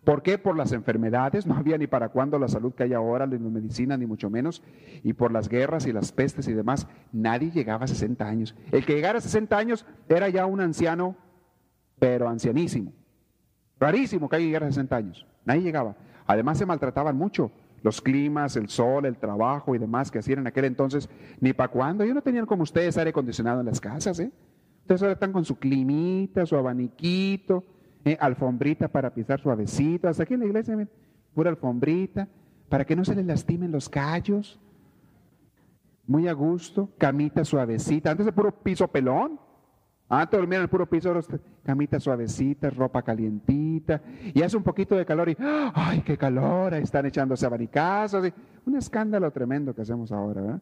¿Por 0.04 0.22
qué? 0.22 0.38
Por 0.38 0.58
las 0.58 0.74
enfermedades, 0.74 1.46
no 1.46 1.56
había 1.56 1.78
ni 1.78 1.88
para 1.88 2.10
cuándo 2.10 2.38
la 2.38 2.50
salud 2.50 2.74
que 2.74 2.84
hay 2.84 2.94
ahora, 2.94 3.26
ni 3.26 3.40
medicina, 3.40 3.96
ni 3.96 4.06
mucho 4.06 4.30
menos, 4.30 4.62
y 5.02 5.14
por 5.14 5.32
las 5.32 5.48
guerras 5.48 5.86
y 5.86 5.94
las 5.94 6.12
pestes 6.12 6.48
y 6.48 6.54
demás, 6.54 6.88
nadie 7.14 7.52
llegaba 7.52 7.86
a 7.86 7.88
60 7.88 8.28
años. 8.28 8.56
El 8.72 8.86
que 8.86 8.96
llegara 8.96 9.20
a 9.20 9.22
60 9.22 9.58
años 9.58 9.86
era 10.10 10.28
ya 10.28 10.46
un 10.46 10.60
anciano, 10.60 11.16
pero 12.00 12.28
ancianísimo. 12.28 12.92
Rarísimo 13.80 14.28
que 14.28 14.36
alguien 14.36 14.50
llegara 14.50 14.68
a 14.68 14.72
60 14.72 14.96
años, 14.96 15.26
nadie 15.46 15.62
llegaba. 15.62 15.96
Además 16.26 16.58
se 16.58 16.66
maltrataban 16.66 17.16
mucho, 17.16 17.52
los 17.82 18.02
climas, 18.02 18.58
el 18.58 18.68
sol, 18.68 19.06
el 19.06 19.18
trabajo 19.18 19.74
y 19.74 19.78
demás 19.78 20.12
que 20.12 20.20
hacían 20.20 20.40
en 20.40 20.48
aquel 20.48 20.66
entonces, 20.66 21.10
ni 21.40 21.54
para 21.54 21.70
cuándo. 21.70 22.04
Yo 22.04 22.14
no 22.14 22.22
tenían 22.22 22.46
como 22.46 22.64
ustedes 22.64 22.98
aire 22.98 23.12
acondicionado 23.12 23.62
en 23.62 23.68
las 23.68 23.80
casas, 23.80 24.20
¿eh? 24.20 24.32
Ustedes 24.82 25.02
ahora 25.02 25.14
están 25.14 25.32
con 25.32 25.46
su 25.46 25.58
climita, 25.58 26.46
su 26.46 26.58
abaniquito, 26.58 27.64
eh, 28.06 28.18
alfombrita 28.20 28.88
para 28.88 29.14
pisar 29.14 29.40
suavecito, 29.40 30.08
hasta 30.08 30.24
aquí 30.24 30.34
en 30.34 30.42
la 30.42 30.46
iglesia, 30.46 30.88
pura 31.34 31.50
alfombrita, 31.50 32.28
para 32.70 32.86
que 32.86 32.96
no 32.96 33.06
se 33.06 33.16
les 33.16 33.26
lastimen 33.26 33.72
los 33.72 33.88
callos, 33.88 34.60
muy 36.06 36.28
a 36.28 36.34
gusto, 36.34 36.90
camita 36.98 37.46
suavecita, 37.46 38.12
antes 38.12 38.26
de 38.26 38.34
puro 38.34 38.52
piso 38.52 38.88
pelón, 38.88 39.40
antes 40.10 40.38
dormían 40.38 40.60
en 40.60 40.64
el 40.64 40.70
puro 40.70 40.88
piso, 40.88 41.18
camita 41.64 42.00
suavecita, 42.00 42.70
ropa 42.70 43.02
calientita, 43.02 44.02
y 44.34 44.42
hace 44.42 44.58
un 44.58 44.64
poquito 44.64 44.96
de 44.96 45.06
calor 45.06 45.30
y, 45.30 45.38
¡ay, 45.40 46.02
qué 46.02 46.18
calor! 46.18 46.74
Ahí 46.74 46.84
están 46.84 47.06
echándose 47.06 47.46
abanicazos, 47.46 48.32
un 48.66 48.76
escándalo 48.76 49.32
tremendo 49.32 49.74
que 49.74 49.82
hacemos 49.82 50.12
ahora. 50.12 50.60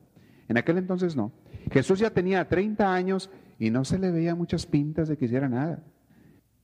En 0.47 0.57
aquel 0.57 0.77
entonces 0.77 1.15
no. 1.15 1.31
Jesús 1.71 1.99
ya 1.99 2.11
tenía 2.11 2.47
30 2.47 2.93
años 2.93 3.29
y 3.57 3.69
no 3.71 3.83
se 3.83 3.97
le 3.97 4.11
veía 4.11 4.35
muchas 4.35 4.65
pintas 4.65 5.07
de 5.07 5.17
que 5.17 5.25
hiciera 5.25 5.49
nada. 5.49 5.79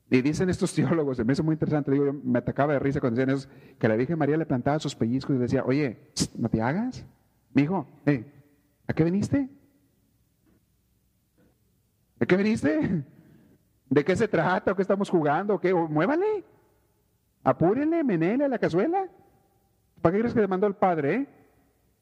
Y 0.10 0.22
dicen 0.22 0.50
estos 0.50 0.74
teólogos, 0.76 1.24
me 1.26 1.34
hace 1.34 1.44
muy 1.44 1.54
interesante, 1.54 1.92
digo, 1.92 2.14
me 2.24 2.40
atacaba 2.40 2.74
de 2.74 2.80
risa 2.80 3.00
cuando 3.00 3.20
decían 3.20 3.38
eso, 3.38 3.50
que 3.78 3.88
la 3.88 3.96
Virgen 3.96 4.18
María 4.18 4.38
le 4.38 4.46
plantaba 4.46 4.80
sus 4.80 4.96
pellizcos 4.96 5.36
y 5.36 5.40
decía, 5.40 5.64
oye, 5.66 6.12
no 6.38 6.50
te 6.50 6.62
hagas, 6.62 7.06
mi 7.54 7.64
hijo, 7.64 7.88
¿a 8.88 8.94
qué 8.94 9.04
viniste? 9.04 9.50
¿De 12.20 12.26
qué 12.26 12.38
viniste? 12.38 13.04
¿De 13.90 14.04
qué 14.04 14.16
se 14.16 14.28
trata? 14.28 14.72
¿O 14.72 14.76
qué 14.76 14.82
estamos 14.82 15.10
jugando? 15.10 15.60
qué? 15.60 15.74
muévale, 15.74 16.44
apúrenle, 17.44 18.04
menele 18.04 18.46
a 18.46 18.48
la 18.50 18.60
cazuela. 18.60 19.08
¿Para 20.02 20.14
qué 20.14 20.20
crees 20.20 20.34
que 20.34 20.42
le 20.42 20.48
mandó 20.48 20.68
el 20.68 20.76
padre? 20.76 21.16
Eh? 21.16 21.28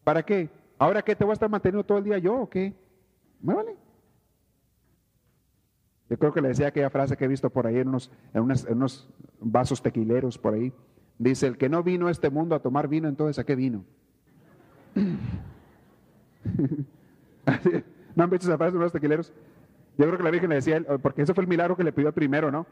¿Para 0.03 0.23
qué? 0.23 0.49
¿Ahora 0.77 1.01
qué? 1.01 1.15
¿Te 1.15 1.23
voy 1.23 1.31
a 1.31 1.33
estar 1.33 1.49
manteniendo 1.49 1.85
todo 1.85 1.99
el 1.99 2.03
día 2.03 2.17
yo 2.17 2.41
o 2.41 2.49
qué? 2.49 2.73
Muévale. 3.39 3.75
Yo 6.15 6.19
creo 6.19 6.31
que 6.31 6.39
le 6.39 6.47
decía 6.47 6.67
aquella 6.67 6.89
frase 6.89 7.17
que 7.17 7.25
he 7.25 7.27
visto 7.27 7.49
por 7.49 7.67
ahí 7.67 7.77
en 7.77 7.89
unos, 7.89 8.09
en, 8.33 8.41
unos 8.69 9.09
vasos 9.41 9.81
tequileros 9.81 10.37
por 10.37 10.53
ahí. 10.53 10.71
Dice, 11.19 11.45
el 11.45 11.57
que 11.57 11.67
no 11.67 11.83
vino 11.83 12.07
a 12.07 12.11
este 12.11 12.29
mundo 12.29 12.55
a 12.55 12.61
tomar 12.61 12.87
vino, 12.87 13.09
entonces 13.09 13.37
¿a 13.37 13.43
qué 13.43 13.53
vino? 13.53 13.83
¿No 18.15 18.23
han 18.23 18.29
visto 18.29 18.47
esa 18.47 18.57
frase 18.57 18.71
de 18.71 18.77
unos 18.77 18.93
tequileros? 18.93 19.33
Yo 19.97 20.05
creo 20.05 20.15
que 20.15 20.23
la 20.23 20.31
Virgen 20.31 20.51
le 20.51 20.55
decía, 20.55 20.81
porque 21.01 21.23
ese 21.23 21.33
fue 21.33 21.43
el 21.43 21.49
milagro 21.49 21.75
que 21.75 21.83
le 21.83 21.91
pidió 21.91 22.13
primero, 22.13 22.49
¿no? 22.49 22.65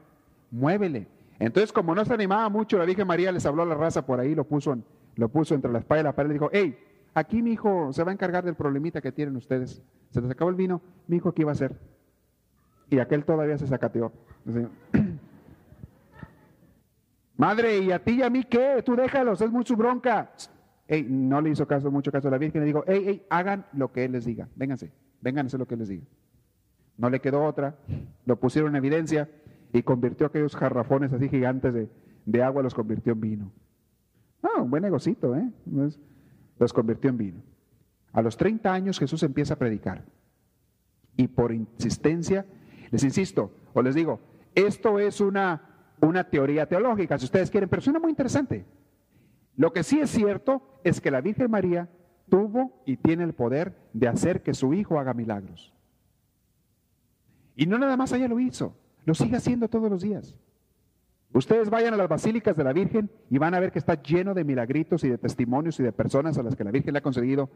Muévele. 0.50 1.06
Entonces, 1.38 1.74
como 1.74 1.94
no 1.94 2.06
se 2.06 2.14
animaba 2.14 2.48
mucho, 2.48 2.78
la 2.78 2.86
Virgen 2.86 3.08
María 3.08 3.30
les 3.34 3.46
habló 3.46 3.64
a 3.64 3.66
la 3.66 3.76
raza 3.76 4.06
por 4.06 4.22
ahí, 4.22 4.36
lo 4.36 4.46
puso, 4.46 4.78
lo 5.18 5.28
puso 5.28 5.54
entre 5.54 5.70
la 5.70 5.80
espalda 5.80 6.00
y 6.00 6.04
la 6.06 6.16
pared 6.16 6.30
y 6.30 6.34
dijo, 6.34 6.50
hey, 6.54 6.80
aquí 7.14 7.42
mi 7.42 7.52
hijo 7.52 7.92
se 7.92 8.06
va 8.06 8.12
a 8.12 8.14
encargar 8.14 8.46
del 8.46 8.56
problemita 8.56 9.02
que 9.02 9.12
tienen 9.12 9.36
ustedes. 9.36 9.84
Se 10.12 10.22
les 10.22 10.32
acabó 10.32 10.50
el 10.50 10.56
vino, 10.56 10.82
mi 11.08 11.18
hijo, 11.18 11.34
¿qué 11.34 11.42
iba 11.42 11.52
a 11.52 11.56
hacer? 11.56 11.78
Y 12.94 13.00
aquel 13.00 13.26
todavía 13.26 13.58
se 13.58 13.66
sacateó. 13.66 14.12
Madre, 17.38 17.80
¿y 17.80 17.92
a 17.92 18.04
ti 18.04 18.20
y 18.20 18.22
a 18.22 18.30
mí 18.30 18.44
qué? 18.44 18.84
Tú 18.86 18.96
déjalos, 18.96 19.42
es 19.42 19.50
mucho 19.50 19.76
bronca. 19.76 20.32
Ey, 20.88 21.08
no 21.10 21.42
le 21.42 21.50
hizo 21.50 21.68
caso, 21.68 21.90
mucho 21.90 22.12
caso 22.12 22.28
a 22.28 22.32
la 22.32 22.38
Virgen. 22.38 22.62
Le 22.62 22.68
dijo, 22.68 22.84
ey, 22.86 23.08
ey, 23.08 23.26
hagan 23.32 23.66
lo 23.74 23.92
que 23.92 24.06
Él 24.06 24.12
les 24.12 24.26
diga. 24.26 24.48
Vénganse, 24.56 24.92
vénganse 25.22 25.58
lo 25.58 25.66
que 25.66 25.76
les 25.76 25.88
diga. 25.88 26.04
No 26.96 27.10
le 27.10 27.20
quedó 27.20 27.44
otra. 27.44 27.80
Lo 28.28 28.40
pusieron 28.40 28.70
en 28.70 28.76
evidencia 28.76 29.28
y 29.72 29.82
convirtió 29.82 30.28
aquellos 30.28 30.56
jarrafones 30.56 31.12
así 31.12 31.30
gigantes 31.30 31.74
de, 32.26 32.44
agua, 32.44 32.62
los 32.62 32.76
convirtió 32.76 33.14
en 33.14 33.22
vino. 33.22 33.52
Ah, 34.44 34.62
un 34.62 34.70
buen 34.70 34.84
negocito, 34.84 35.36
¿eh? 35.36 35.50
Los 36.60 36.72
convirtió 36.72 37.10
en 37.10 37.18
vino. 37.18 37.42
A 38.12 38.22
los 38.22 38.38
30 38.38 38.72
años 38.72 39.00
Jesús 39.00 39.24
empieza 39.24 39.56
a 39.56 39.58
predicar. 39.58 40.04
Y 41.18 41.28
por 41.28 41.52
insistencia 41.52 42.46
les 42.94 43.04
insisto, 43.04 43.52
o 43.74 43.82
les 43.82 43.96
digo, 43.96 44.20
esto 44.54 45.00
es 45.00 45.20
una, 45.20 45.96
una 46.00 46.30
teoría 46.30 46.68
teológica, 46.68 47.18
si 47.18 47.26
ustedes 47.26 47.50
quieren, 47.50 47.68
pero 47.68 47.82
suena 47.82 47.98
muy 47.98 48.12
interesante. 48.12 48.68
Lo 49.56 49.74
que 49.74 49.82
sí 49.82 50.00
es 50.00 50.12
cierto 50.12 50.62
es 50.84 51.02
que 51.02 51.10
la 51.10 51.20
Virgen 51.20 51.50
María 51.50 51.90
tuvo 52.30 52.84
y 52.86 52.98
tiene 52.98 53.24
el 53.24 53.34
poder 53.34 53.76
de 53.94 54.08
hacer 54.08 54.44
que 54.44 54.54
su 54.54 54.76
hijo 54.76 55.00
haga 55.00 55.16
milagros. 55.16 55.74
Y 57.56 57.66
no 57.66 57.80
nada 57.80 57.98
más 57.98 58.12
ella 58.12 58.28
lo 58.28 58.40
hizo, 58.40 58.78
lo 59.06 59.16
sigue 59.16 59.38
haciendo 59.38 59.68
todos 59.70 59.90
los 59.90 60.04
días. 60.04 60.40
Ustedes 61.34 61.72
vayan 61.72 61.96
a 61.96 61.98
las 61.98 62.08
basílicas 62.08 62.56
de 62.56 62.64
la 62.64 62.74
Virgen 62.74 63.10
y 63.32 63.40
van 63.40 63.56
a 63.56 63.60
ver 63.60 63.72
que 63.72 63.80
está 63.80 64.00
lleno 64.04 64.36
de 64.36 64.44
milagritos 64.44 65.04
y 65.04 65.10
de 65.10 65.18
testimonios 65.18 65.80
y 65.80 65.84
de 65.84 65.92
personas 65.92 66.38
a 66.38 66.44
las 66.44 66.56
que 66.56 66.64
la 66.64 66.70
Virgen 66.70 66.94
le 66.94 67.00
ha 67.00 67.04
conseguido 67.04 67.50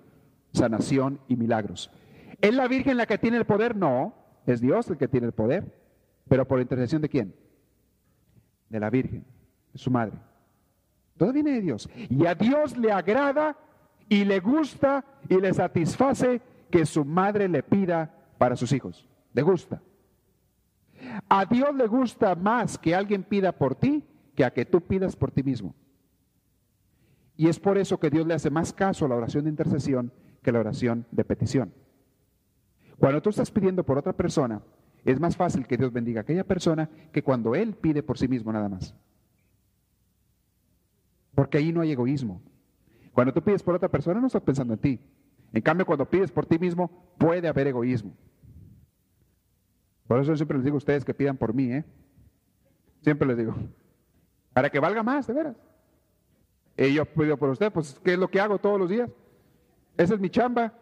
sanación 0.51 1.19
y 1.27 1.35
milagros. 1.35 1.91
¿Es 2.41 2.55
la 2.55 2.67
Virgen 2.67 2.97
la 2.97 3.05
que 3.05 3.19
tiene 3.19 3.37
el 3.37 3.45
poder? 3.45 3.75
No. 3.75 4.25
Es 4.47 4.61
Dios 4.61 4.89
el 4.89 4.97
que 4.97 5.09
tiene 5.09 5.27
el 5.27 5.33
poder, 5.33 5.71
pero 6.27 6.47
por 6.47 6.61
intercesión 6.61 7.01
de 7.01 7.09
quién? 7.09 7.35
De 8.69 8.79
la 8.79 8.89
Virgen, 8.89 9.25
de 9.73 9.77
su 9.77 9.91
madre. 9.91 10.17
Todo 11.17 11.33
viene 11.33 11.51
de 11.51 11.61
Dios. 11.61 11.89
Y 12.09 12.25
a 12.25 12.33
Dios 12.33 12.77
le 12.77 12.91
agrada 12.91 13.57
y 14.07 14.23
le 14.23 14.39
gusta 14.39 15.03
y 15.27 15.35
le 15.39 15.53
satisface 15.53 16.41
que 16.71 16.85
su 16.85 17.03
madre 17.03 17.49
le 17.49 17.61
pida 17.61 18.13
para 18.37 18.55
sus 18.55 18.71
hijos. 18.71 19.07
Le 19.33 19.41
gusta. 19.41 19.81
A 21.27 21.45
Dios 21.45 21.75
le 21.75 21.87
gusta 21.87 22.33
más 22.35 22.77
que 22.77 22.95
alguien 22.95 23.23
pida 23.23 23.51
por 23.51 23.75
ti 23.75 24.03
que 24.33 24.45
a 24.45 24.51
que 24.51 24.65
tú 24.65 24.79
pidas 24.79 25.15
por 25.15 25.29
ti 25.29 25.43
mismo. 25.43 25.75
Y 27.35 27.49
es 27.49 27.59
por 27.59 27.77
eso 27.77 27.99
que 27.99 28.09
Dios 28.09 28.25
le 28.25 28.33
hace 28.33 28.49
más 28.49 28.71
caso 28.71 29.05
a 29.05 29.09
la 29.09 29.15
oración 29.15 29.43
de 29.43 29.49
intercesión 29.49 30.11
que 30.41 30.51
a 30.51 30.53
la 30.53 30.59
oración 30.59 31.05
de 31.11 31.25
petición. 31.25 31.73
Cuando 32.99 33.21
tú 33.21 33.29
estás 33.29 33.51
pidiendo 33.51 33.83
por 33.83 33.97
otra 33.97 34.13
persona, 34.13 34.61
es 35.05 35.19
más 35.19 35.37
fácil 35.37 35.65
que 35.67 35.77
Dios 35.77 35.93
bendiga 35.93 36.21
a 36.21 36.23
aquella 36.23 36.43
persona 36.43 36.89
que 37.11 37.23
cuando 37.23 37.55
Él 37.55 37.75
pide 37.75 38.03
por 38.03 38.17
sí 38.17 38.27
mismo 38.27 38.51
nada 38.51 38.69
más. 38.69 38.95
Porque 41.35 41.59
ahí 41.59 41.71
no 41.71 41.81
hay 41.81 41.91
egoísmo. 41.91 42.41
Cuando 43.13 43.33
tú 43.33 43.41
pides 43.41 43.63
por 43.63 43.75
otra 43.75 43.89
persona 43.89 44.19
no 44.19 44.27
estás 44.27 44.41
pensando 44.41 44.73
en 44.73 44.79
ti. 44.79 44.99
En 45.53 45.61
cambio, 45.61 45.85
cuando 45.85 46.09
pides 46.09 46.31
por 46.31 46.45
ti 46.45 46.59
mismo, 46.59 46.89
puede 47.17 47.47
haber 47.47 47.67
egoísmo. 47.67 48.13
Por 50.07 50.19
eso 50.19 50.31
yo 50.31 50.35
siempre 50.37 50.57
les 50.57 50.65
digo 50.65 50.75
a 50.75 50.77
ustedes 50.77 51.05
que 51.05 51.13
pidan 51.13 51.37
por 51.37 51.53
mí, 51.53 51.71
¿eh? 51.71 51.85
Siempre 53.01 53.27
les 53.27 53.37
digo. 53.37 53.55
Para 54.53 54.69
que 54.69 54.79
valga 54.79 55.03
más, 55.03 55.27
de 55.27 55.33
veras. 55.33 55.55
Y 56.75 56.93
yo 56.93 57.05
pido 57.05 57.37
por 57.37 57.49
usted, 57.49 57.71
pues, 57.71 57.99
¿qué 58.03 58.13
es 58.13 58.19
lo 58.19 58.29
que 58.29 58.39
hago 58.39 58.59
todos 58.59 58.79
los 58.79 58.89
días? 58.89 59.09
Esa 59.97 60.13
es 60.15 60.19
mi 60.19 60.29
chamba. 60.29 60.73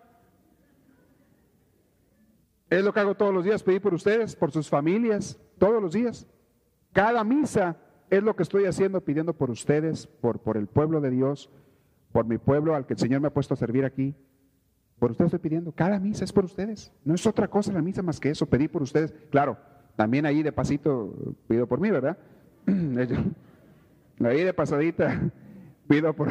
Es 2.70 2.84
lo 2.84 2.94
que 2.94 3.00
hago 3.00 3.16
todos 3.16 3.34
los 3.34 3.44
días, 3.44 3.64
pedir 3.64 3.82
por 3.82 3.94
ustedes, 3.94 4.36
por 4.36 4.52
sus 4.52 4.70
familias, 4.70 5.40
todos 5.58 5.82
los 5.82 5.94
días. 5.94 6.28
Cada 6.94 7.24
misa 7.24 7.78
es 8.10 8.24
lo 8.24 8.36
que 8.36 8.44
estoy 8.44 8.66
haciendo, 8.66 9.02
pidiendo 9.02 9.34
por 9.34 9.52
ustedes, 9.52 10.08
por, 10.08 10.40
por 10.40 10.58
el 10.58 10.68
pueblo 10.68 11.02
de 11.02 11.12
Dios, 11.12 11.50
por 12.12 12.26
mi 12.26 12.38
pueblo 12.38 12.76
al 12.76 12.86
que 12.86 12.94
el 12.94 13.00
Señor 13.00 13.22
me 13.22 13.28
ha 13.28 13.34
puesto 13.34 13.54
a 13.54 13.58
servir 13.58 13.86
aquí. 13.86 14.16
Por 15.00 15.12
ustedes 15.12 15.34
estoy 15.34 15.50
pidiendo. 15.50 15.72
Cada 15.74 16.00
misa 16.00 16.24
es 16.24 16.32
por 16.32 16.46
ustedes. 16.46 16.92
No 17.04 17.14
es 17.14 17.26
otra 17.28 17.48
cosa 17.48 17.74
la 17.74 17.82
misa 17.82 18.02
más 18.02 18.20
que 18.20 18.30
eso, 18.30 18.46
pedir 18.46 18.72
por 18.72 18.82
ustedes. 18.82 19.14
Claro, 19.30 19.58
también 19.96 20.26
ahí 20.26 20.42
de 20.42 20.52
pasito 20.52 21.14
pido 21.48 21.68
por 21.68 21.80
mí, 21.80 21.92
¿verdad? 21.92 22.18
ahí 24.24 24.44
de 24.44 24.54
pasadita 24.54 25.32
pido 25.88 26.14
por, 26.14 26.30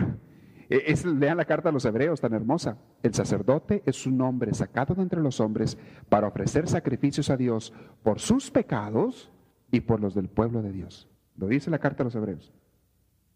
eh, 0.76 0.96
lean 1.04 1.36
la 1.36 1.44
carta 1.44 1.68
a 1.68 1.72
los 1.72 1.84
hebreos 1.84 2.20
tan 2.20 2.32
hermosa. 2.32 2.78
El 3.02 3.14
sacerdote 3.14 3.82
es 3.86 4.06
un 4.06 4.20
hombre 4.20 4.54
sacado 4.54 4.94
de 4.94 5.02
entre 5.02 5.20
los 5.20 5.40
hombres 5.40 5.78
para 6.08 6.28
ofrecer 6.28 6.68
sacrificios 6.68 7.30
a 7.30 7.36
Dios 7.36 7.72
por 8.02 8.20
sus 8.20 8.50
pecados 8.50 9.30
y 9.70 9.80
por 9.80 10.00
los 10.00 10.14
del 10.14 10.28
pueblo 10.28 10.62
de 10.62 10.72
Dios. 10.72 11.08
Lo 11.36 11.46
dice 11.46 11.70
la 11.70 11.78
carta 11.78 12.02
a 12.02 12.04
los 12.04 12.14
hebreos 12.14 12.52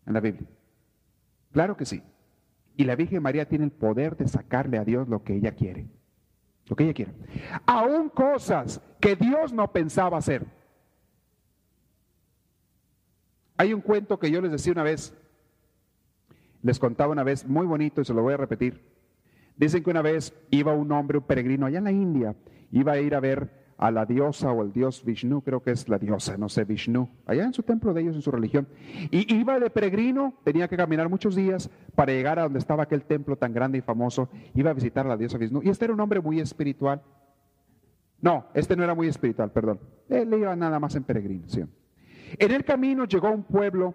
en 0.07 0.15
la 0.15 0.21
Biblia. 0.21 0.49
Claro 1.53 1.77
que 1.77 1.85
sí. 1.85 2.03
Y 2.77 2.85
la 2.85 2.97
Virgen 2.97 3.23
María 3.23 3.49
tiene 3.49 3.65
el 3.65 3.73
poder 3.73 4.17
de 4.17 4.29
sacarle 4.29 4.79
a 4.79 4.85
Dios 4.85 5.09
lo 5.09 5.23
que 5.25 5.35
ella 5.35 5.53
quiere. 5.53 5.89
Lo 6.67 6.77
que 6.77 6.85
ella 6.85 6.95
quiere. 6.95 7.13
Aún 7.67 8.09
cosas 8.09 8.81
que 9.01 9.17
Dios 9.17 9.53
no 9.53 9.73
pensaba 9.73 10.19
hacer. 10.19 10.47
Hay 13.57 13.75
un 13.75 13.81
cuento 13.81 14.19
que 14.19 14.31
yo 14.31 14.41
les 14.41 14.53
decía 14.53 14.73
una 14.73 14.85
vez 14.85 15.13
les 16.63 16.79
contaba 16.79 17.13
una 17.13 17.25
vez, 17.25 17.47
muy 17.47 17.67
bonito 17.67 18.01
y 18.01 18.05
se 18.05 18.15
lo 18.15 18.23
voy 18.23 18.35
a 18.35 18.37
repetir. 18.37 18.83
Dicen 19.57 19.83
que 19.83 19.91
una 19.91 20.03
vez 20.03 20.35
iba 20.51 20.73
un 20.73 20.91
hombre, 20.93 21.19
un 21.19 21.25
peregrino 21.25 21.67
allá 21.67 21.79
en 21.79 21.85
la 21.85 21.93
India, 21.93 22.37
iba 22.71 22.93
a 22.93 23.01
ir 23.01 23.15
a 23.15 23.21
ver 23.21 23.51
a 23.77 23.93
la 23.93 24.05
diosa 24.05 24.51
o 24.51 24.63
el 24.63 24.73
dios 24.73 25.05
Vishnu, 25.05 25.41
creo 25.43 25.63
que 25.63 25.71
es 25.71 25.89
la 25.89 25.99
diosa, 25.99 26.37
no 26.37 26.49
sé, 26.49 26.65
Vishnu, 26.65 27.09
allá 27.27 27.45
en 27.45 27.53
su 27.53 27.63
templo 27.63 27.95
de 27.95 28.03
ellos, 28.03 28.17
en 28.17 28.23
su 28.23 28.33
religión. 28.33 28.67
Y 29.11 29.33
iba 29.35 29.59
de 29.61 29.71
peregrino, 29.71 30.35
tenía 30.43 30.67
que 30.69 30.77
caminar 30.77 31.09
muchos 31.09 31.37
días 31.37 31.71
para 31.95 32.13
llegar 32.13 32.41
a 32.41 32.43
donde 32.43 32.59
estaba 32.59 32.83
aquel 32.83 33.05
templo 33.05 33.37
tan 33.37 33.53
grande 33.53 33.79
y 33.79 33.81
famoso, 33.81 34.29
iba 34.55 34.71
a 34.71 34.75
visitar 34.75 35.07
a 35.07 35.11
la 35.11 35.17
diosa 35.17 35.39
Vishnu. 35.39 35.63
Y 35.63 35.69
este 35.69 35.85
era 35.85 35.95
un 35.95 36.01
hombre 36.01 36.21
muy 36.21 36.41
espiritual. 36.41 37.03
No, 38.21 38.47
este 38.53 38.75
no 38.75 38.83
era 38.83 38.97
muy 38.97 39.07
espiritual, 39.07 39.53
perdón. 39.53 39.79
Él 40.09 40.35
iba 40.35 40.55
nada 40.57 40.81
más 40.81 40.97
en 40.97 41.05
peregrinación. 41.05 41.71
En 42.37 42.51
el 42.51 42.65
camino 42.65 43.05
llegó 43.05 43.29
a 43.29 43.31
un 43.31 43.45
pueblo 43.45 43.95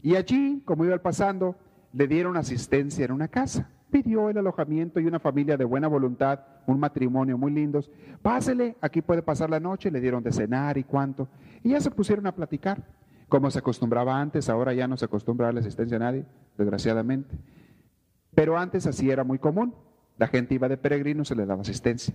y 0.00 0.14
allí, 0.14 0.62
como 0.64 0.84
iba 0.84 0.96
pasando, 0.98 1.56
le 1.92 2.06
dieron 2.06 2.36
asistencia 2.36 3.04
en 3.04 3.12
una 3.12 3.28
casa. 3.28 3.70
Pidió 3.90 4.28
el 4.28 4.36
alojamiento 4.36 5.00
y 5.00 5.06
una 5.06 5.18
familia 5.18 5.56
de 5.56 5.64
buena 5.64 5.88
voluntad, 5.88 6.40
un 6.66 6.78
matrimonio 6.78 7.38
muy 7.38 7.50
lindos. 7.52 7.90
Pásele, 8.20 8.76
aquí 8.80 9.00
puede 9.00 9.22
pasar 9.22 9.48
la 9.48 9.60
noche, 9.60 9.90
le 9.90 10.00
dieron 10.00 10.22
de 10.22 10.32
cenar 10.32 10.76
y 10.76 10.84
cuánto. 10.84 11.28
Y 11.64 11.70
ya 11.70 11.80
se 11.80 11.90
pusieron 11.90 12.26
a 12.26 12.34
platicar. 12.34 12.82
Como 13.28 13.50
se 13.50 13.58
acostumbraba 13.58 14.20
antes, 14.20 14.48
ahora 14.48 14.72
ya 14.72 14.88
no 14.88 14.96
se 14.96 15.04
acostumbra 15.04 15.48
a 15.48 15.52
la 15.52 15.60
asistencia 15.60 15.96
a 15.96 16.00
nadie, 16.00 16.24
desgraciadamente. 16.56 17.36
Pero 18.34 18.58
antes 18.58 18.86
así 18.86 19.10
era 19.10 19.24
muy 19.24 19.38
común. 19.38 19.74
La 20.16 20.28
gente 20.28 20.54
iba 20.54 20.68
de 20.68 20.76
peregrino, 20.76 21.24
se 21.24 21.34
le 21.34 21.46
daba 21.46 21.62
asistencia. 21.62 22.14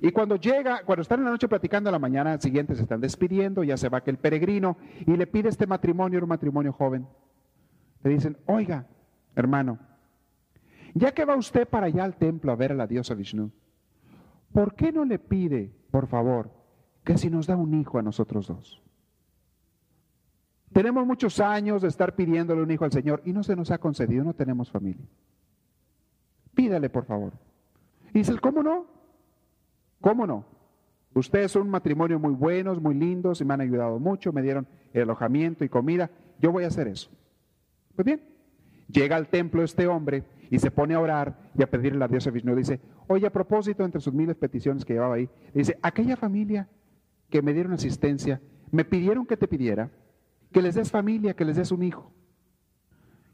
Y 0.00 0.10
cuando 0.10 0.36
llega, 0.36 0.82
cuando 0.84 1.02
están 1.02 1.20
en 1.20 1.26
la 1.26 1.30
noche 1.30 1.48
platicando, 1.48 1.88
a 1.88 1.92
la 1.92 1.98
mañana 1.98 2.40
siguiente 2.40 2.74
se 2.74 2.82
están 2.82 3.00
despidiendo, 3.00 3.62
ya 3.62 3.76
se 3.76 3.88
va 3.88 3.98
aquel 3.98 4.16
peregrino 4.16 4.76
y 5.06 5.16
le 5.16 5.26
pide 5.26 5.48
este 5.48 5.66
matrimonio, 5.66 6.18
era 6.18 6.24
un 6.24 6.30
matrimonio 6.30 6.72
joven. 6.72 7.06
Le 8.02 8.10
dicen, 8.10 8.36
oiga, 8.46 8.86
Hermano, 9.36 9.78
ya 10.94 11.12
que 11.12 11.24
va 11.24 11.36
usted 11.36 11.68
para 11.68 11.86
allá 11.86 12.04
al 12.04 12.16
templo 12.16 12.52
a 12.52 12.56
ver 12.56 12.72
a 12.72 12.76
la 12.76 12.86
diosa 12.86 13.14
Vishnu, 13.14 13.50
¿por 14.52 14.74
qué 14.74 14.92
no 14.92 15.04
le 15.04 15.18
pide, 15.18 15.72
por 15.90 16.06
favor, 16.06 16.50
que 17.02 17.18
si 17.18 17.30
nos 17.30 17.46
da 17.46 17.56
un 17.56 17.74
hijo 17.74 17.98
a 17.98 18.02
nosotros 18.02 18.46
dos? 18.46 18.82
Tenemos 20.72 21.06
muchos 21.06 21.38
años 21.40 21.82
de 21.82 21.88
estar 21.88 22.14
pidiéndole 22.16 22.62
un 22.62 22.70
hijo 22.70 22.84
al 22.84 22.92
Señor 22.92 23.22
y 23.24 23.32
no 23.32 23.42
se 23.42 23.54
nos 23.54 23.70
ha 23.70 23.78
concedido, 23.78 24.24
no 24.24 24.34
tenemos 24.34 24.70
familia. 24.70 25.06
Pídale, 26.54 26.90
por 26.90 27.04
favor. 27.04 27.32
Y 28.12 28.18
dice, 28.18 28.38
¿cómo 28.38 28.62
no? 28.62 28.86
¿Cómo 30.00 30.26
no? 30.26 30.44
Ustedes 31.14 31.52
son 31.52 31.62
un 31.62 31.70
matrimonio 31.70 32.18
muy 32.18 32.34
buenos, 32.34 32.80
muy 32.80 32.94
lindos 32.94 33.40
y 33.40 33.44
me 33.44 33.54
han 33.54 33.60
ayudado 33.60 34.00
mucho, 34.00 34.32
me 34.32 34.42
dieron 34.42 34.66
alojamiento 34.92 35.64
y 35.64 35.68
comida. 35.68 36.10
Yo 36.40 36.50
voy 36.50 36.64
a 36.64 36.68
hacer 36.68 36.88
eso. 36.88 37.08
Pues 37.94 38.04
bien, 38.04 38.20
llega 38.88 39.16
al 39.16 39.28
templo 39.28 39.62
este 39.62 39.86
hombre 39.86 40.24
y 40.50 40.58
se 40.58 40.70
pone 40.70 40.94
a 40.94 41.00
orar 41.00 41.50
y 41.56 41.62
a 41.62 41.70
pedirle 41.70 42.04
a 42.04 42.08
diosa 42.08 42.30
Vishnu. 42.30 42.54
Dice, 42.54 42.80
oye, 43.06 43.26
a 43.26 43.32
propósito, 43.32 43.84
entre 43.84 44.00
sus 44.00 44.12
miles 44.12 44.36
peticiones 44.36 44.84
que 44.84 44.94
llevaba 44.94 45.16
ahí, 45.16 45.28
dice, 45.52 45.78
aquella 45.82 46.16
familia 46.16 46.68
que 47.30 47.42
me 47.42 47.52
dieron 47.52 47.72
asistencia, 47.72 48.40
me 48.70 48.84
pidieron 48.84 49.26
que 49.26 49.36
te 49.36 49.48
pidiera 49.48 49.90
que 50.52 50.62
les 50.62 50.74
des 50.74 50.90
familia, 50.90 51.34
que 51.34 51.44
les 51.44 51.56
des 51.56 51.72
un 51.72 51.82
hijo. 51.82 52.12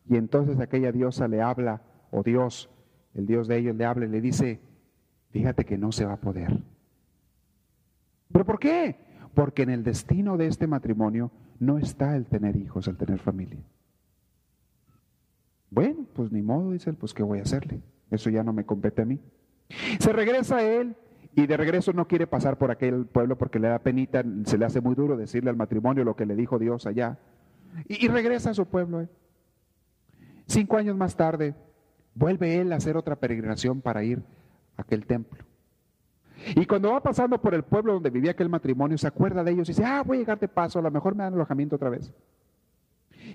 Y 0.08 0.16
entonces 0.16 0.58
aquella 0.58 0.90
diosa 0.90 1.28
le 1.28 1.42
habla, 1.42 1.82
o 2.10 2.22
Dios, 2.22 2.70
el 3.14 3.26
Dios 3.26 3.46
de 3.46 3.58
ellos 3.58 3.76
le 3.76 3.84
habla 3.84 4.06
y 4.06 4.08
le 4.08 4.20
dice, 4.20 4.60
fíjate 5.30 5.64
que 5.64 5.78
no 5.78 5.92
se 5.92 6.04
va 6.04 6.14
a 6.14 6.20
poder. 6.20 6.62
¿Pero 8.32 8.44
por 8.44 8.58
qué? 8.58 8.96
Porque 9.34 9.62
en 9.62 9.70
el 9.70 9.84
destino 9.84 10.36
de 10.36 10.46
este 10.46 10.66
matrimonio 10.66 11.30
no 11.58 11.78
está 11.78 12.16
el 12.16 12.26
tener 12.26 12.56
hijos, 12.56 12.88
el 12.88 12.96
tener 12.96 13.18
familia. 13.18 13.60
Bueno, 15.70 16.04
pues 16.14 16.32
ni 16.32 16.42
modo, 16.42 16.72
dice 16.72 16.90
él, 16.90 16.96
pues 16.96 17.14
¿qué 17.14 17.22
voy 17.22 17.38
a 17.38 17.42
hacerle? 17.42 17.80
Eso 18.10 18.28
ya 18.28 18.42
no 18.42 18.52
me 18.52 18.64
compete 18.64 19.02
a 19.02 19.04
mí. 19.04 19.20
Se 20.00 20.12
regresa 20.12 20.62
él 20.62 20.96
y 21.34 21.46
de 21.46 21.56
regreso 21.56 21.92
no 21.92 22.08
quiere 22.08 22.26
pasar 22.26 22.58
por 22.58 22.70
aquel 22.70 23.06
pueblo 23.06 23.38
porque 23.38 23.60
le 23.60 23.68
da 23.68 23.78
penita, 23.78 24.24
se 24.44 24.58
le 24.58 24.64
hace 24.64 24.80
muy 24.80 24.96
duro 24.96 25.16
decirle 25.16 25.50
al 25.50 25.56
matrimonio 25.56 26.04
lo 26.04 26.16
que 26.16 26.26
le 26.26 26.34
dijo 26.34 26.58
Dios 26.58 26.86
allá. 26.86 27.18
Y, 27.86 28.08
regresa 28.08 28.50
a 28.50 28.54
su 28.54 28.66
pueblo. 28.66 29.06
Cinco 30.46 30.76
años 30.76 30.96
más 30.96 31.16
tarde, 31.16 31.54
vuelve 32.14 32.60
él 32.60 32.72
a 32.72 32.76
hacer 32.76 32.96
otra 32.96 33.14
peregrinación 33.14 33.80
para 33.80 34.02
ir 34.02 34.20
a 34.76 34.82
aquel 34.82 35.06
templo. 35.06 35.44
Y 36.56 36.66
cuando 36.66 36.90
va 36.90 37.00
pasando 37.00 37.40
por 37.40 37.54
el 37.54 37.62
pueblo 37.62 37.92
donde 37.92 38.10
vivía 38.10 38.32
aquel 38.32 38.48
matrimonio, 38.48 38.98
se 38.98 39.06
acuerda 39.06 39.44
de 39.44 39.52
ellos 39.52 39.68
y 39.68 39.72
dice, 39.72 39.84
ah, 39.84 40.02
voy 40.04 40.16
a 40.16 40.20
llegar 40.20 40.40
de 40.40 40.48
paso, 40.48 40.80
a 40.80 40.82
lo 40.82 40.90
mejor 40.90 41.14
me 41.14 41.22
dan 41.22 41.34
alojamiento 41.34 41.76
otra 41.76 41.90
vez. 41.90 42.12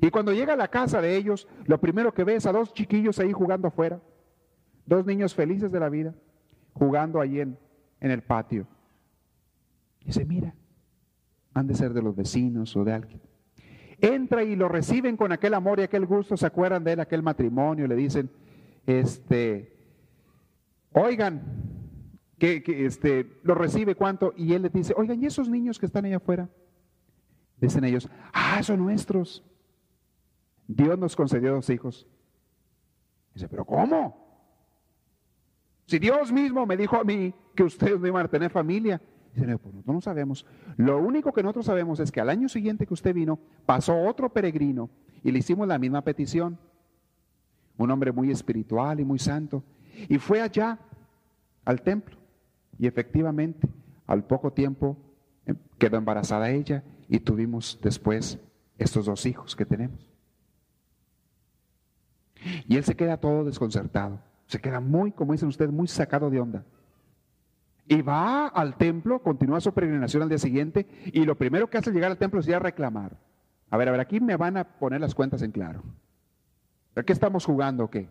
Y 0.01 0.09
cuando 0.09 0.33
llega 0.33 0.53
a 0.53 0.57
la 0.57 0.67
casa 0.67 1.01
de 1.01 1.15
ellos, 1.15 1.47
lo 1.65 1.79
primero 1.79 2.13
que 2.13 2.23
ve 2.23 2.35
es 2.35 2.45
a 2.45 2.51
dos 2.51 2.73
chiquillos 2.73 3.19
ahí 3.19 3.31
jugando 3.31 3.67
afuera, 3.67 4.01
dos 4.85 5.05
niños 5.05 5.33
felices 5.33 5.71
de 5.71 5.79
la 5.79 5.89
vida, 5.89 6.13
jugando 6.73 7.21
allí 7.21 7.41
en, 7.41 7.57
el 7.99 8.21
patio. 8.21 8.67
Y 10.01 10.05
dice, 10.05 10.25
mira, 10.25 10.53
han 11.53 11.67
de 11.67 11.75
ser 11.75 11.93
de 11.93 12.01
los 12.01 12.15
vecinos 12.15 12.75
o 12.75 12.83
de 12.83 12.93
alguien. 12.93 13.21
Entra 13.99 14.43
y 14.43 14.55
lo 14.55 14.67
reciben 14.67 15.17
con 15.17 15.31
aquel 15.31 15.53
amor 15.53 15.79
y 15.79 15.83
aquel 15.83 16.05
gusto, 16.05 16.37
se 16.37 16.45
acuerdan 16.45 16.83
de 16.83 16.93
él, 16.93 16.99
aquel 16.99 17.23
matrimonio, 17.23 17.87
le 17.87 17.95
dicen, 17.95 18.29
este, 18.85 19.75
oigan, 20.91 21.41
que, 22.37 22.63
este, 22.85 23.39
lo 23.43 23.55
recibe 23.55 23.95
cuánto, 23.95 24.33
y 24.35 24.53
él 24.53 24.63
le 24.63 24.69
dice, 24.69 24.93
oigan, 24.95 25.21
¿y 25.23 25.25
esos 25.25 25.49
niños 25.49 25.79
que 25.79 25.85
están 25.85 26.05
allá 26.05 26.17
afuera? 26.17 26.49
Dicen 27.59 27.83
ellos, 27.85 28.09
ah, 28.33 28.61
son 28.61 28.79
nuestros. 28.79 29.43
Dios 30.67 30.97
nos 30.97 31.15
concedió 31.15 31.53
dos 31.53 31.69
hijos. 31.69 32.07
Dice, 33.33 33.47
pero 33.47 33.65
¿cómo? 33.65 34.25
Si 35.85 35.99
Dios 35.99 36.31
mismo 36.31 36.65
me 36.65 36.77
dijo 36.77 36.95
a 36.95 37.03
mí 37.03 37.33
que 37.53 37.63
ustedes 37.63 37.99
no 37.99 38.07
iban 38.07 38.25
a 38.25 38.29
tener 38.29 38.49
familia. 38.49 39.01
Dice, 39.33 39.45
no, 39.45 39.59
pues 39.59 39.75
no 39.85 40.01
sabemos. 40.01 40.45
Lo 40.77 40.99
único 40.99 41.31
que 41.31 41.43
nosotros 41.43 41.65
sabemos 41.65 41.99
es 41.99 42.11
que 42.11 42.21
al 42.21 42.29
año 42.29 42.49
siguiente 42.49 42.87
que 42.87 42.93
usted 42.93 43.13
vino, 43.13 43.39
pasó 43.65 43.95
otro 44.03 44.31
peregrino 44.31 44.89
y 45.23 45.31
le 45.31 45.39
hicimos 45.39 45.67
la 45.67 45.77
misma 45.77 46.01
petición. 46.01 46.57
Un 47.77 47.91
hombre 47.91 48.11
muy 48.11 48.31
espiritual 48.31 48.99
y 48.99 49.05
muy 49.05 49.19
santo. 49.19 49.63
Y 50.09 50.17
fue 50.17 50.41
allá, 50.41 50.79
al 51.65 51.81
templo. 51.81 52.17
Y 52.79 52.87
efectivamente, 52.87 53.67
al 54.07 54.23
poco 54.23 54.53
tiempo, 54.53 54.97
eh, 55.45 55.53
quedó 55.77 55.97
embarazada 55.97 56.51
ella 56.51 56.83
y 57.07 57.19
tuvimos 57.19 57.79
después 57.81 58.39
estos 58.77 59.05
dos 59.05 59.25
hijos 59.25 59.55
que 59.55 59.65
tenemos. 59.65 60.14
Y 62.67 62.77
él 62.77 62.83
se 62.83 62.95
queda 62.95 63.17
todo 63.17 63.43
desconcertado, 63.43 64.19
se 64.47 64.59
queda 64.59 64.79
muy, 64.79 65.11
como 65.11 65.33
dicen 65.33 65.49
ustedes, 65.49 65.71
muy 65.71 65.87
sacado 65.87 66.29
de 66.29 66.39
onda. 66.39 66.63
Y 67.87 68.01
va 68.01 68.47
al 68.47 68.77
templo, 68.77 69.21
continúa 69.21 69.61
su 69.61 69.73
peregrinación 69.73 70.23
al 70.23 70.29
día 70.29 70.37
siguiente, 70.37 70.87
y 71.05 71.23
lo 71.25 71.37
primero 71.37 71.69
que 71.69 71.77
hace 71.77 71.89
al 71.89 71.95
llegar 71.95 72.11
al 72.11 72.17
templo 72.17 72.39
es 72.39 72.47
ir 72.47 72.55
a 72.55 72.59
reclamar. 72.59 73.17
A 73.69 73.77
ver, 73.77 73.89
a 73.89 73.91
ver, 73.91 74.01
aquí 74.01 74.19
me 74.19 74.37
van 74.37 74.57
a 74.57 74.63
poner 74.63 75.01
las 75.01 75.13
cuentas 75.13 75.41
en 75.41 75.51
claro. 75.51 75.83
¿A 76.95 77.03
qué 77.03 77.13
estamos 77.13 77.45
jugando 77.45 77.85
o 77.85 77.89
qué? 77.89 78.07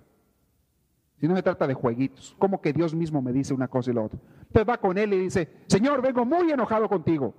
Si 1.20 1.28
no 1.28 1.37
se 1.37 1.43
trata 1.43 1.66
de 1.66 1.74
jueguitos, 1.74 2.37
como 2.39 2.61
que 2.61 2.72
Dios 2.72 2.95
mismo 2.95 3.22
me 3.22 3.32
dice 3.32 3.55
una 3.55 3.68
cosa 3.68 3.91
y 3.91 3.95
la 3.95 4.03
otra. 4.03 4.18
Entonces 4.43 4.68
va 4.68 4.78
con 4.78 4.99
él 4.99 5.12
y 5.14 5.18
dice, 5.18 5.49
Señor, 5.66 6.03
vengo 6.03 6.24
muy 6.24 6.51
enojado 6.51 6.89
contigo. 6.89 7.35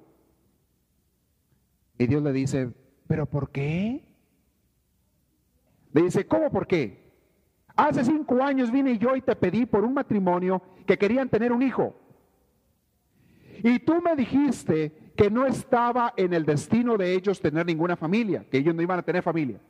Y 1.98 2.08
Dios 2.08 2.24
le 2.24 2.32
dice, 2.32 2.74
¿pero 3.08 3.26
por 3.26 3.52
qué? 3.52 4.05
Le 5.96 6.02
dice, 6.02 6.28
¿cómo 6.28 6.52
por 6.52 6.68
qué? 6.68 7.10
Hace 7.74 8.04
cinco 8.04 8.44
años 8.44 8.70
vine 8.70 8.98
yo 8.98 9.16
y 9.16 9.22
te 9.22 9.34
pedí 9.34 9.66
por 9.66 9.86
un 9.86 9.94
matrimonio 9.94 10.62
que 10.86 10.98
querían 10.98 11.30
tener 11.30 11.54
un 11.54 11.62
hijo. 11.62 11.96
Y 13.64 13.80
tú 13.80 14.02
me 14.02 14.14
dijiste 14.14 15.14
que 15.16 15.30
no 15.32 15.46
estaba 15.46 16.14
en 16.18 16.34
el 16.34 16.44
destino 16.44 16.98
de 16.98 17.14
ellos 17.14 17.40
tener 17.40 17.66
ninguna 17.66 17.96
familia, 17.96 18.46
que 18.52 18.58
ellos 18.58 18.76
no 18.76 18.82
iban 18.82 19.00
a 19.00 19.04
tener 19.04 19.24
familia. 19.24 19.62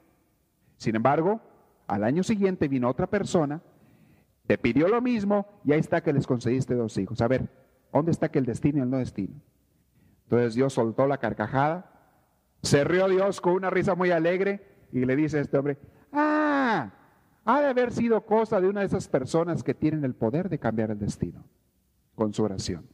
Sin 0.78 0.96
embargo, 0.96 1.40
al 1.86 2.04
año 2.04 2.24
siguiente 2.24 2.68
vino 2.68 2.90
otra 2.90 3.06
persona, 3.06 3.62
te 4.48 4.58
pidió 4.58 4.88
lo 4.88 5.04
mismo 5.04 5.46
y 5.64 5.74
ahí 5.74 5.80
está 5.80 6.02
que 6.02 6.12
les 6.12 6.26
concediste 6.26 6.74
dos 6.74 6.98
hijos. 6.98 7.22
A 7.22 7.28
ver, 7.28 7.48
¿dónde 7.94 8.10
está 8.10 8.30
que 8.30 8.40
el 8.40 8.48
destino 8.48 8.80
y 8.80 8.82
el 8.82 8.90
no 8.90 8.98
destino? 8.98 9.36
Entonces 10.24 10.56
Dios 10.56 10.74
soltó 10.74 11.06
la 11.06 11.20
carcajada, 11.20 12.18
se 12.64 12.84
rió 12.84 13.08
Dios 13.10 13.42
con 13.42 13.54
una 13.54 13.70
risa 13.70 13.94
muy 13.94 14.10
alegre 14.10 14.88
y 14.92 15.06
le 15.06 15.16
dice 15.16 15.38
a 15.38 15.42
este 15.42 15.56
hombre, 15.56 15.78
ha 17.46 17.62
de 17.62 17.68
haber 17.68 17.94
sido 17.94 18.26
cosa 18.26 18.60
de 18.60 18.68
una 18.68 18.80
de 18.80 18.88
esas 18.88 19.08
personas 19.08 19.64
que 19.64 19.76
tienen 19.76 20.04
el 20.04 20.16
poder 20.16 20.50
de 20.50 20.58
cambiar 20.58 20.90
el 20.90 20.98
destino 20.98 21.46
con 22.16 22.34
su 22.34 22.44
oración. 22.44 22.88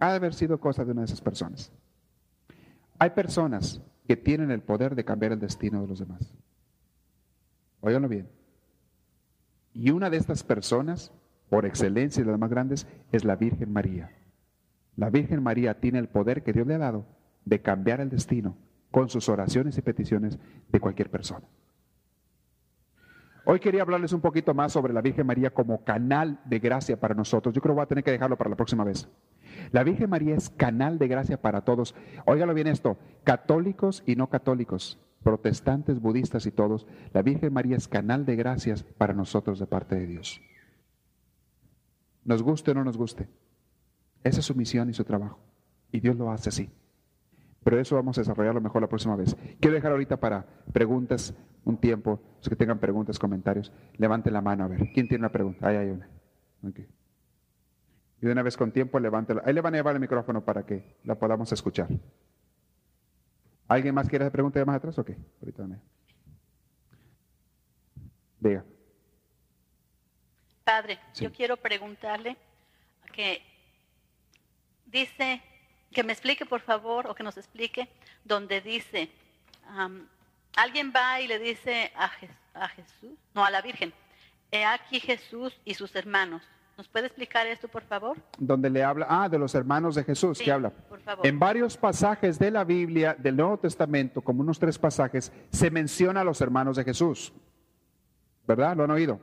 Ha 0.00 0.10
de 0.10 0.16
haber 0.16 0.34
sido 0.34 0.58
cosa 0.58 0.84
de 0.84 0.90
una 0.90 1.02
de 1.02 1.06
esas 1.06 1.20
personas. 1.20 1.72
Hay 2.98 3.10
personas 3.10 3.80
que 4.06 4.16
tienen 4.16 4.50
el 4.50 4.62
poder 4.62 4.96
de 4.96 5.04
cambiar 5.04 5.30
el 5.32 5.38
destino 5.38 5.80
de 5.80 5.86
los 5.86 6.00
demás. 6.00 6.34
Óiganlo 7.80 8.08
bien. 8.08 8.28
Y 9.72 9.90
una 9.90 10.10
de 10.10 10.16
estas 10.16 10.42
personas, 10.42 11.12
por 11.48 11.64
excelencia 11.64 12.20
y 12.20 12.24
de 12.24 12.32
las 12.32 12.40
más 12.40 12.50
grandes, 12.50 12.86
es 13.12 13.24
la 13.24 13.36
Virgen 13.36 13.72
María. 13.72 14.10
La 14.96 15.08
Virgen 15.10 15.42
María 15.42 15.78
tiene 15.78 16.00
el 16.00 16.08
poder 16.08 16.42
que 16.42 16.52
Dios 16.52 16.66
le 16.66 16.74
ha 16.74 16.78
dado 16.78 17.06
de 17.44 17.62
cambiar 17.62 18.00
el 18.00 18.10
destino 18.10 18.56
con 18.90 19.08
sus 19.08 19.28
oraciones 19.28 19.78
y 19.78 19.82
peticiones 19.82 20.38
de 20.68 20.80
cualquier 20.80 21.10
persona. 21.10 21.46
Hoy 23.52 23.58
quería 23.58 23.82
hablarles 23.82 24.12
un 24.12 24.20
poquito 24.20 24.54
más 24.54 24.72
sobre 24.72 24.92
la 24.92 25.00
Virgen 25.00 25.26
María 25.26 25.50
como 25.50 25.82
canal 25.82 26.40
de 26.44 26.60
gracia 26.60 27.00
para 27.00 27.16
nosotros. 27.16 27.52
Yo 27.52 27.60
creo 27.60 27.74
que 27.74 27.78
voy 27.78 27.82
a 27.82 27.88
tener 27.88 28.04
que 28.04 28.12
dejarlo 28.12 28.38
para 28.38 28.48
la 28.48 28.54
próxima 28.54 28.84
vez. 28.84 29.08
La 29.72 29.82
Virgen 29.82 30.08
María 30.08 30.36
es 30.36 30.50
canal 30.50 31.00
de 31.00 31.08
gracia 31.08 31.42
para 31.42 31.62
todos. 31.62 31.96
Óigalo 32.26 32.54
bien 32.54 32.68
esto, 32.68 32.96
católicos 33.24 34.04
y 34.06 34.14
no 34.14 34.30
católicos, 34.30 35.00
protestantes, 35.24 35.98
budistas 36.00 36.46
y 36.46 36.52
todos. 36.52 36.86
La 37.12 37.22
Virgen 37.22 37.52
María 37.52 37.76
es 37.76 37.88
canal 37.88 38.24
de 38.24 38.36
gracias 38.36 38.84
para 38.84 39.14
nosotros 39.14 39.58
de 39.58 39.66
parte 39.66 39.96
de 39.96 40.06
Dios. 40.06 40.40
Nos 42.24 42.44
guste 42.44 42.70
o 42.70 42.74
no 42.74 42.84
nos 42.84 42.96
guste. 42.96 43.28
Esa 44.22 44.38
es 44.38 44.46
su 44.46 44.54
misión 44.54 44.90
y 44.90 44.94
su 44.94 45.02
trabajo. 45.02 45.40
Y 45.90 45.98
Dios 45.98 46.14
lo 46.14 46.30
hace 46.30 46.50
así. 46.50 46.70
Pero 47.62 47.78
eso 47.78 47.94
vamos 47.94 48.16
a 48.16 48.22
desarrollarlo 48.22 48.60
mejor 48.60 48.80
la 48.80 48.88
próxima 48.88 49.16
vez. 49.16 49.36
Quiero 49.60 49.74
dejar 49.74 49.92
ahorita 49.92 50.18
para 50.18 50.46
preguntas 50.72 51.34
un 51.64 51.76
tiempo. 51.76 52.20
Los 52.38 52.48
que 52.48 52.56
tengan 52.56 52.78
preguntas, 52.78 53.18
comentarios, 53.18 53.72
levanten 53.98 54.32
la 54.32 54.40
mano 54.40 54.64
a 54.64 54.68
ver. 54.68 54.90
¿Quién 54.94 55.08
tiene 55.08 55.22
una 55.22 55.32
pregunta? 55.32 55.68
Ahí 55.68 55.76
hay 55.76 55.90
una. 55.90 56.08
Y 58.22 58.26
de 58.26 58.32
una 58.32 58.42
vez 58.42 58.56
con 58.56 58.72
tiempo, 58.72 58.98
levántela. 58.98 59.42
Ahí 59.44 59.52
le 59.52 59.60
van 59.60 59.74
a 59.74 59.78
llevar 59.78 59.94
el 59.94 60.00
micrófono 60.00 60.44
para 60.44 60.64
que 60.64 60.96
la 61.04 61.18
podamos 61.18 61.52
escuchar. 61.52 61.88
¿Alguien 63.68 63.94
más 63.94 64.08
quiere 64.08 64.24
hacer 64.24 64.32
pregunta 64.32 64.58
de 64.58 64.64
más 64.64 64.76
atrás 64.76 64.98
o 64.98 65.04
qué? 65.04 65.16
Ahorita 65.40 65.66
me... 65.66 65.78
Diga. 68.40 68.64
Padre, 70.64 70.98
yo 71.14 71.30
quiero 71.30 71.56
preguntarle 71.56 72.36
que 73.12 73.42
dice 74.86 75.42
que 75.92 76.04
me 76.04 76.12
explique, 76.12 76.46
por 76.46 76.60
favor, 76.60 77.06
o 77.08 77.14
que 77.14 77.22
nos 77.22 77.36
explique, 77.36 77.88
donde 78.24 78.60
dice, 78.60 79.10
alguien 80.56 80.92
va 80.94 81.20
y 81.20 81.26
le 81.26 81.38
dice 81.38 81.92
a, 81.96 82.08
Jesús, 82.68 83.18
no, 83.34 83.44
a 83.44 83.50
la 83.50 83.60
Virgen, 83.60 83.92
he 84.50 84.64
aquí 84.64 85.00
Jesús 85.00 85.58
y 85.64 85.74
sus 85.74 85.94
hermanos. 85.96 86.42
¿Nos 86.76 86.88
puede 86.88 87.06
explicar 87.08 87.46
esto, 87.46 87.68
por 87.68 87.82
favor? 87.82 88.16
donde 88.38 88.70
le 88.70 88.82
habla, 88.82 89.06
ah, 89.10 89.28
de 89.28 89.38
los 89.38 89.54
hermanos 89.54 89.94
de 89.96 90.04
Jesús, 90.04 90.38
Sí, 90.38 90.44
que 90.44 90.52
habla. 90.52 90.70
por 90.70 91.00
favor. 91.00 91.26
En 91.26 91.38
varios 91.38 91.76
pasajes 91.76 92.38
de 92.38 92.50
la 92.50 92.64
Biblia, 92.64 93.14
del 93.18 93.36
Nuevo 93.36 93.58
Testamento, 93.58 94.22
como 94.22 94.40
unos 94.40 94.58
tres 94.58 94.78
pasajes, 94.78 95.30
se 95.50 95.70
menciona 95.70 96.22
a 96.22 96.24
los 96.24 96.40
hermanos 96.40 96.76
de 96.76 96.84
Jesús. 96.84 97.34
¿Verdad? 98.46 98.76
¿Lo 98.76 98.84
han 98.84 98.90
oído? 98.92 99.20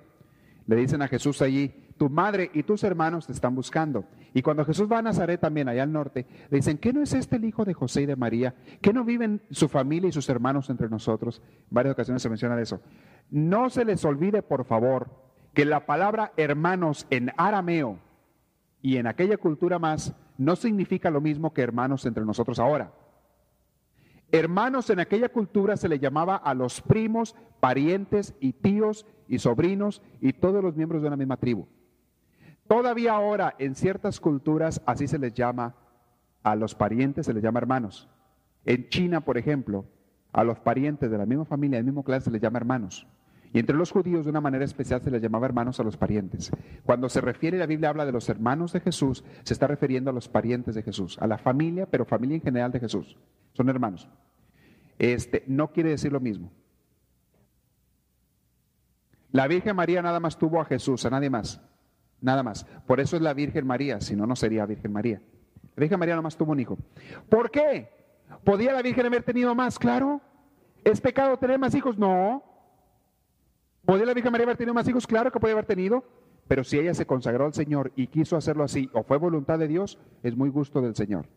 Le 0.67 0.75
dicen 0.75 1.01
a 1.01 1.07
Jesús 1.07 1.41
allí, 1.41 1.86
tu 1.97 2.09
madre 2.09 2.49
y 2.53 2.63
tus 2.63 2.83
hermanos 2.83 3.27
te 3.27 3.33
están 3.33 3.55
buscando. 3.55 4.05
Y 4.33 4.41
cuando 4.41 4.63
Jesús 4.65 4.89
va 4.91 4.99
a 4.99 5.01
Nazaret 5.01 5.41
también, 5.41 5.67
allá 5.67 5.83
al 5.83 5.91
norte, 5.91 6.25
le 6.49 6.57
dicen, 6.57 6.77
¿qué 6.77 6.93
no 6.93 7.01
es 7.01 7.13
este 7.13 7.37
el 7.37 7.45
hijo 7.45 7.65
de 7.65 7.73
José 7.73 8.03
y 8.03 8.05
de 8.05 8.15
María? 8.15 8.55
¿Qué 8.81 8.93
no 8.93 9.03
viven 9.03 9.41
su 9.51 9.67
familia 9.67 10.09
y 10.09 10.11
sus 10.11 10.29
hermanos 10.29 10.69
entre 10.69 10.89
nosotros? 10.89 11.41
En 11.45 11.67
varias 11.71 11.93
ocasiones 11.93 12.21
se 12.21 12.29
menciona 12.29 12.59
eso. 12.61 12.81
No 13.29 13.69
se 13.69 13.83
les 13.83 14.05
olvide, 14.05 14.41
por 14.41 14.65
favor, 14.65 15.09
que 15.53 15.65
la 15.65 15.85
palabra 15.85 16.33
hermanos 16.37 17.07
en 17.09 17.31
arameo 17.35 17.99
y 18.81 18.97
en 18.97 19.07
aquella 19.07 19.37
cultura 19.37 19.79
más 19.79 20.13
no 20.37 20.55
significa 20.55 21.09
lo 21.09 21.19
mismo 21.19 21.53
que 21.53 21.61
hermanos 21.61 22.05
entre 22.05 22.25
nosotros 22.25 22.59
ahora. 22.59 22.93
Hermanos 24.31 24.89
en 24.89 24.99
aquella 24.99 25.29
cultura 25.29 25.77
se 25.77 25.87
le 25.87 25.99
llamaba 25.99 26.35
a 26.35 26.53
los 26.53 26.81
primos, 26.81 27.35
parientes 27.59 28.35
y 28.39 28.53
tíos 28.53 29.05
y 29.27 29.39
sobrinos 29.39 30.01
y 30.21 30.33
todos 30.33 30.63
los 30.63 30.75
miembros 30.75 31.01
de 31.01 31.07
una 31.07 31.17
misma 31.17 31.37
tribu. 31.37 31.65
Todavía 32.67 33.13
ahora 33.13 33.55
en 33.59 33.75
ciertas 33.75 34.19
culturas 34.19 34.81
así 34.85 35.07
se 35.07 35.19
les 35.19 35.33
llama 35.33 35.75
a 36.43 36.55
los 36.55 36.75
parientes, 36.75 37.25
se 37.25 37.33
les 37.33 37.43
llama 37.43 37.59
hermanos. 37.59 38.09
En 38.65 38.89
China, 38.89 39.21
por 39.21 39.37
ejemplo, 39.37 39.85
a 40.33 40.43
los 40.43 40.59
parientes 40.59 41.09
de 41.09 41.17
la 41.17 41.25
misma 41.25 41.45
familia, 41.45 41.77
del 41.77 41.85
mismo 41.85 42.03
clan, 42.03 42.21
se 42.21 42.31
les 42.31 42.41
llama 42.41 42.57
hermanos. 42.57 43.07
Y 43.53 43.59
entre 43.59 43.77
los 43.77 43.91
judíos, 43.91 44.25
de 44.25 44.31
una 44.31 44.41
manera 44.41 44.65
especial, 44.65 45.01
se 45.01 45.09
les 45.09 45.21
llamaba 45.21 45.45
hermanos 45.45 45.79
a 45.79 45.83
los 45.83 45.95
parientes. 45.95 46.51
Cuando 46.83 47.07
se 47.07 47.21
refiere, 47.21 47.57
la 47.57 47.65
Biblia 47.65 47.89
habla 47.89 48.05
de 48.05 48.11
los 48.11 48.27
hermanos 48.27 48.73
de 48.73 48.81
Jesús, 48.81 49.23
se 49.43 49.53
está 49.53 49.67
refiriendo 49.67 50.09
a 50.09 50.13
los 50.13 50.27
parientes 50.27 50.75
de 50.75 50.83
Jesús, 50.83 51.17
a 51.21 51.27
la 51.27 51.37
familia, 51.37 51.85
pero 51.85 52.05
familia 52.05 52.35
en 52.35 52.41
general 52.41 52.71
de 52.71 52.81
Jesús. 52.81 53.17
Son 53.53 53.69
hermanos. 53.69 54.09
Este, 54.99 55.43
no 55.47 55.71
quiere 55.71 55.91
decir 55.91 56.11
lo 56.11 56.19
mismo. 56.19 56.51
La 59.31 59.47
Virgen 59.47 59.75
María 59.75 60.01
nada 60.01 60.19
más 60.19 60.37
tuvo 60.37 60.59
a 60.59 60.65
Jesús, 60.65 61.05
a 61.05 61.09
nadie 61.09 61.29
más. 61.29 61.61
Nada 62.21 62.43
más. 62.43 62.65
Por 62.85 62.99
eso 62.99 63.15
es 63.15 63.21
la 63.21 63.33
Virgen 63.33 63.65
María, 63.67 64.01
si 64.01 64.15
no, 64.15 64.25
no 64.25 64.35
sería 64.35 64.65
Virgen 64.65 64.91
María. 64.91 65.21
La 65.75 65.81
Virgen 65.81 65.99
María 65.99 66.15
nada 66.15 66.23
más 66.23 66.35
tuvo 66.35 66.51
un 66.51 66.59
hijo. 66.59 66.77
¿Por 67.29 67.51
qué? 67.51 67.89
¿Podía 68.43 68.73
la 68.73 68.81
Virgen 68.81 69.05
haber 69.05 69.23
tenido 69.23 69.53
más? 69.53 69.77
Claro. 69.77 70.21
¿Es 70.83 70.99
pecado 71.01 71.37
tener 71.37 71.59
más 71.59 71.75
hijos? 71.75 71.97
No. 71.97 72.43
¿Podía 73.85 74.05
la 74.05 74.13
Virgen 74.13 74.31
María 74.31 74.45
haber 74.45 74.57
tenido 74.57 74.73
más 74.73 74.87
hijos? 74.87 75.05
Claro 75.05 75.31
que 75.31 75.39
podía 75.39 75.53
haber 75.53 75.65
tenido. 75.65 76.03
Pero 76.47 76.63
si 76.63 76.79
ella 76.79 76.93
se 76.93 77.05
consagró 77.05 77.45
al 77.45 77.53
Señor 77.53 77.91
y 77.95 78.07
quiso 78.07 78.37
hacerlo 78.37 78.63
así, 78.63 78.89
o 78.93 79.03
fue 79.03 79.17
voluntad 79.17 79.59
de 79.59 79.67
Dios, 79.67 79.99
es 80.23 80.35
muy 80.35 80.49
gusto 80.49 80.81
del 80.81 80.95
Señor. 80.95 81.27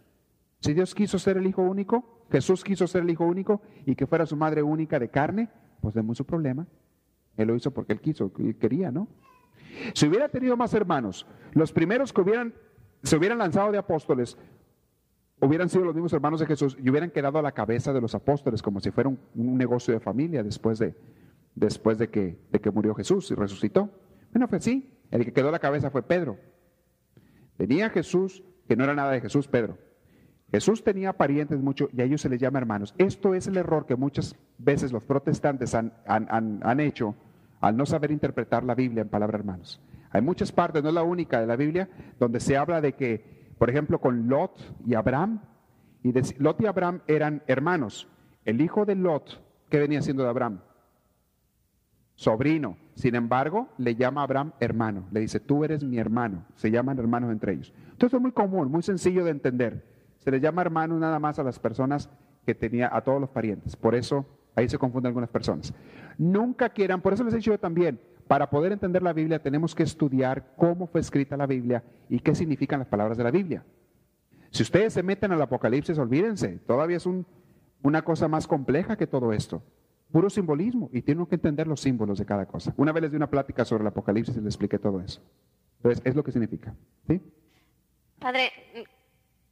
Si 0.61 0.72
Dios 0.72 0.95
quiso 0.95 1.18
ser 1.18 1.37
el 1.37 1.47
Hijo 1.47 1.62
único, 1.62 2.24
Jesús 2.31 2.62
quiso 2.62 2.87
ser 2.87 3.03
el 3.03 3.11
Hijo 3.11 3.24
único 3.24 3.61
y 3.87 3.97
que 3.97 4.07
fuera 4.07 4.24
su 4.24 4.37
madre 4.37 4.62
única 4.62 4.99
de 4.99 5.09
carne, 5.09 5.49
pues 5.81 5.95
de 5.95 6.14
su 6.14 6.24
problema. 6.24 6.66
Él 7.37 7.49
lo 7.49 7.57
hizo 7.57 7.70
porque 7.72 7.93
él 7.93 8.01
quiso, 8.01 8.33
quería, 8.61 8.91
¿no? 8.91 9.09
Si 9.95 10.07
hubiera 10.07 10.29
tenido 10.29 10.57
más 10.57 10.75
hermanos, 10.75 11.27
los 11.53 11.73
primeros 11.73 12.12
que 12.12 12.21
hubieran, 12.21 12.55
se 13.03 13.16
hubieran 13.16 13.39
lanzado 13.39 13.73
de 13.73 13.79
apóstoles, 13.79 14.37
hubieran 15.41 15.68
sido 15.68 15.85
los 15.85 15.95
mismos 15.95 16.12
hermanos 16.12 16.41
de 16.41 16.47
Jesús 16.47 16.77
y 16.81 16.91
hubieran 16.91 17.11
quedado 17.11 17.39
a 17.39 17.43
la 17.43 17.53
cabeza 17.53 17.93
de 17.93 18.01
los 18.01 18.14
apóstoles 18.14 18.62
como 18.62 18.81
si 18.81 18.91
fuera 18.91 19.09
un, 19.09 19.18
negocio 19.59 19.95
de 19.95 20.01
familia 20.01 20.43
después, 20.43 20.79
de, 20.79 20.95
después 21.55 21.99
de, 21.99 22.11
que, 22.11 22.39
de 22.51 22.61
que 22.61 22.71
murió 22.71 22.95
Jesús 22.95 23.31
y 23.31 23.35
resucitó. 23.35 23.91
Bueno, 24.33 24.49
fue 24.49 24.59
así. 24.59 24.97
El 25.11 25.25
que 25.25 25.33
quedó 25.33 25.49
a 25.49 25.53
la 25.53 25.59
cabeza 25.59 25.91
fue 25.91 26.03
Pedro. 26.03 26.39
Tenía 27.57 27.91
Jesús, 27.91 28.45
que 28.68 28.77
no 28.77 28.85
era 28.85 28.95
nada 28.95 29.12
de 29.12 29.21
Jesús, 29.21 29.49
Pedro. 29.49 29.77
Jesús 30.53 30.83
tenía 30.83 31.12
parientes 31.12 31.61
mucho 31.61 31.89
y 31.93 32.01
a 32.01 32.05
ellos 32.05 32.21
se 32.21 32.29
les 32.29 32.41
llama 32.41 32.59
hermanos. 32.59 32.95
Esto 32.99 33.35
es 33.35 33.47
el 33.47 33.57
error 33.57 33.87
que 33.87 33.97
muchas 33.97 34.35
veces 34.59 34.93
los 34.93 35.05
protestantes 35.05 35.75
han, 35.75 35.93
han, 36.07 36.61
han 36.62 36.81
hecho 36.81 37.14
al 37.61 37.76
no 37.76 37.86
saber 37.86 38.11
interpretar 38.11 38.64
la 38.64 38.74
Biblia 38.74 39.02
en 39.02 39.08
palabra 39.08 39.38
hermanos. 39.38 39.80
Hay 40.11 40.22
muchas 40.22 40.50
partes, 40.50 40.82
no 40.82 40.88
es 40.88 40.94
la 40.94 41.02
única 41.02 41.40
de 41.40 41.46
la 41.46 41.56
Biblia, 41.56 41.88
donde 42.18 42.40
se 42.40 42.56
habla 42.56 42.80
de 42.80 42.94
que, 42.94 43.52
por 43.58 43.70
ejemplo, 43.70 44.00
con 44.00 44.28
Lot 44.28 44.58
y 44.86 44.94
Abraham, 44.94 45.40
y 46.02 46.12
de- 46.12 46.34
Lot 46.38 46.61
y 46.62 46.66
Abraham 46.66 47.00
eran 47.06 47.42
hermanos. 47.46 48.08
El 48.44 48.61
hijo 48.61 48.84
de 48.86 48.94
Lot, 48.96 49.42
¿qué 49.68 49.78
venía 49.78 50.02
siendo 50.02 50.22
de 50.22 50.30
Abraham? 50.30 50.61
Sobrino. 52.16 52.76
Sin 52.94 53.14
embargo, 53.14 53.68
le 53.78 53.94
llama 53.94 54.20
a 54.20 54.24
Abraham 54.24 54.52
hermano. 54.61 55.04
Le 55.11 55.20
dice, 55.20 55.40
tú 55.40 55.64
eres 55.64 55.82
mi 55.84 55.98
hermano. 55.98 56.44
Se 56.56 56.70
llaman 56.70 56.98
hermanos 56.98 57.30
entre 57.32 57.52
ellos. 57.52 57.72
Entonces 57.92 58.14
es 58.14 58.20
muy 58.20 58.32
común, 58.32 58.70
muy 58.70 58.82
sencillo 58.82 59.24
de 59.24 59.30
entender. 59.30 59.86
Se 60.18 60.30
le 60.30 60.40
llama 60.40 60.61
hermano 60.62 60.98
nada 60.98 61.18
más 61.18 61.38
a 61.38 61.42
las 61.42 61.58
personas 61.58 62.11
que 62.44 62.54
tenía, 62.54 62.94
a 62.94 63.00
todos 63.02 63.20
los 63.20 63.30
parientes. 63.30 63.74
Por 63.76 63.94
eso 63.94 64.26
ahí 64.54 64.68
se 64.68 64.76
confunden 64.76 65.08
algunas 65.08 65.30
personas. 65.30 65.72
Nunca 66.18 66.68
quieran, 66.68 67.00
por 67.00 67.12
eso 67.12 67.24
les 67.24 67.34
he 67.34 67.36
dicho 67.38 67.50
yo 67.52 67.58
también, 67.58 68.00
para 68.28 68.48
poder 68.48 68.72
entender 68.72 69.02
la 69.02 69.12
Biblia 69.12 69.42
tenemos 69.42 69.74
que 69.74 69.82
estudiar 69.82 70.54
cómo 70.56 70.86
fue 70.86 71.00
escrita 71.00 71.36
la 71.36 71.46
Biblia 71.46 71.82
y 72.08 72.20
qué 72.20 72.34
significan 72.34 72.78
las 72.78 72.88
palabras 72.88 73.18
de 73.18 73.24
la 73.24 73.30
Biblia. 73.30 73.64
Si 74.50 74.62
ustedes 74.62 74.92
se 74.92 75.02
meten 75.02 75.32
al 75.32 75.42
Apocalipsis, 75.42 75.98
olvídense, 75.98 76.58
todavía 76.66 76.96
es 76.96 77.06
un- 77.06 77.26
una 77.82 78.02
cosa 78.02 78.28
más 78.28 78.46
compleja 78.46 78.96
que 78.96 79.06
todo 79.06 79.32
esto. 79.32 79.62
Puro 80.12 80.28
simbolismo 80.28 80.90
y 80.92 81.02
tienen 81.02 81.24
que 81.26 81.36
entender 81.36 81.66
los 81.66 81.80
símbolos 81.80 82.18
de 82.18 82.26
cada 82.26 82.46
cosa. 82.46 82.74
Una 82.76 82.92
vez 82.92 83.02
les 83.02 83.11
di 83.12 83.16
una 83.16 83.30
plática 83.30 83.64
sobre 83.64 83.82
el 83.82 83.88
Apocalipsis 83.88 84.36
y 84.36 84.40
les 84.40 84.46
expliqué 84.54 84.78
todo 84.78 85.00
eso. 85.00 85.20
Entonces, 85.78 86.02
es 86.04 86.14
lo 86.16 86.22
que 86.24 86.32
significa. 86.32 86.74
¿sí? 87.08 87.20
Padre, 88.18 88.52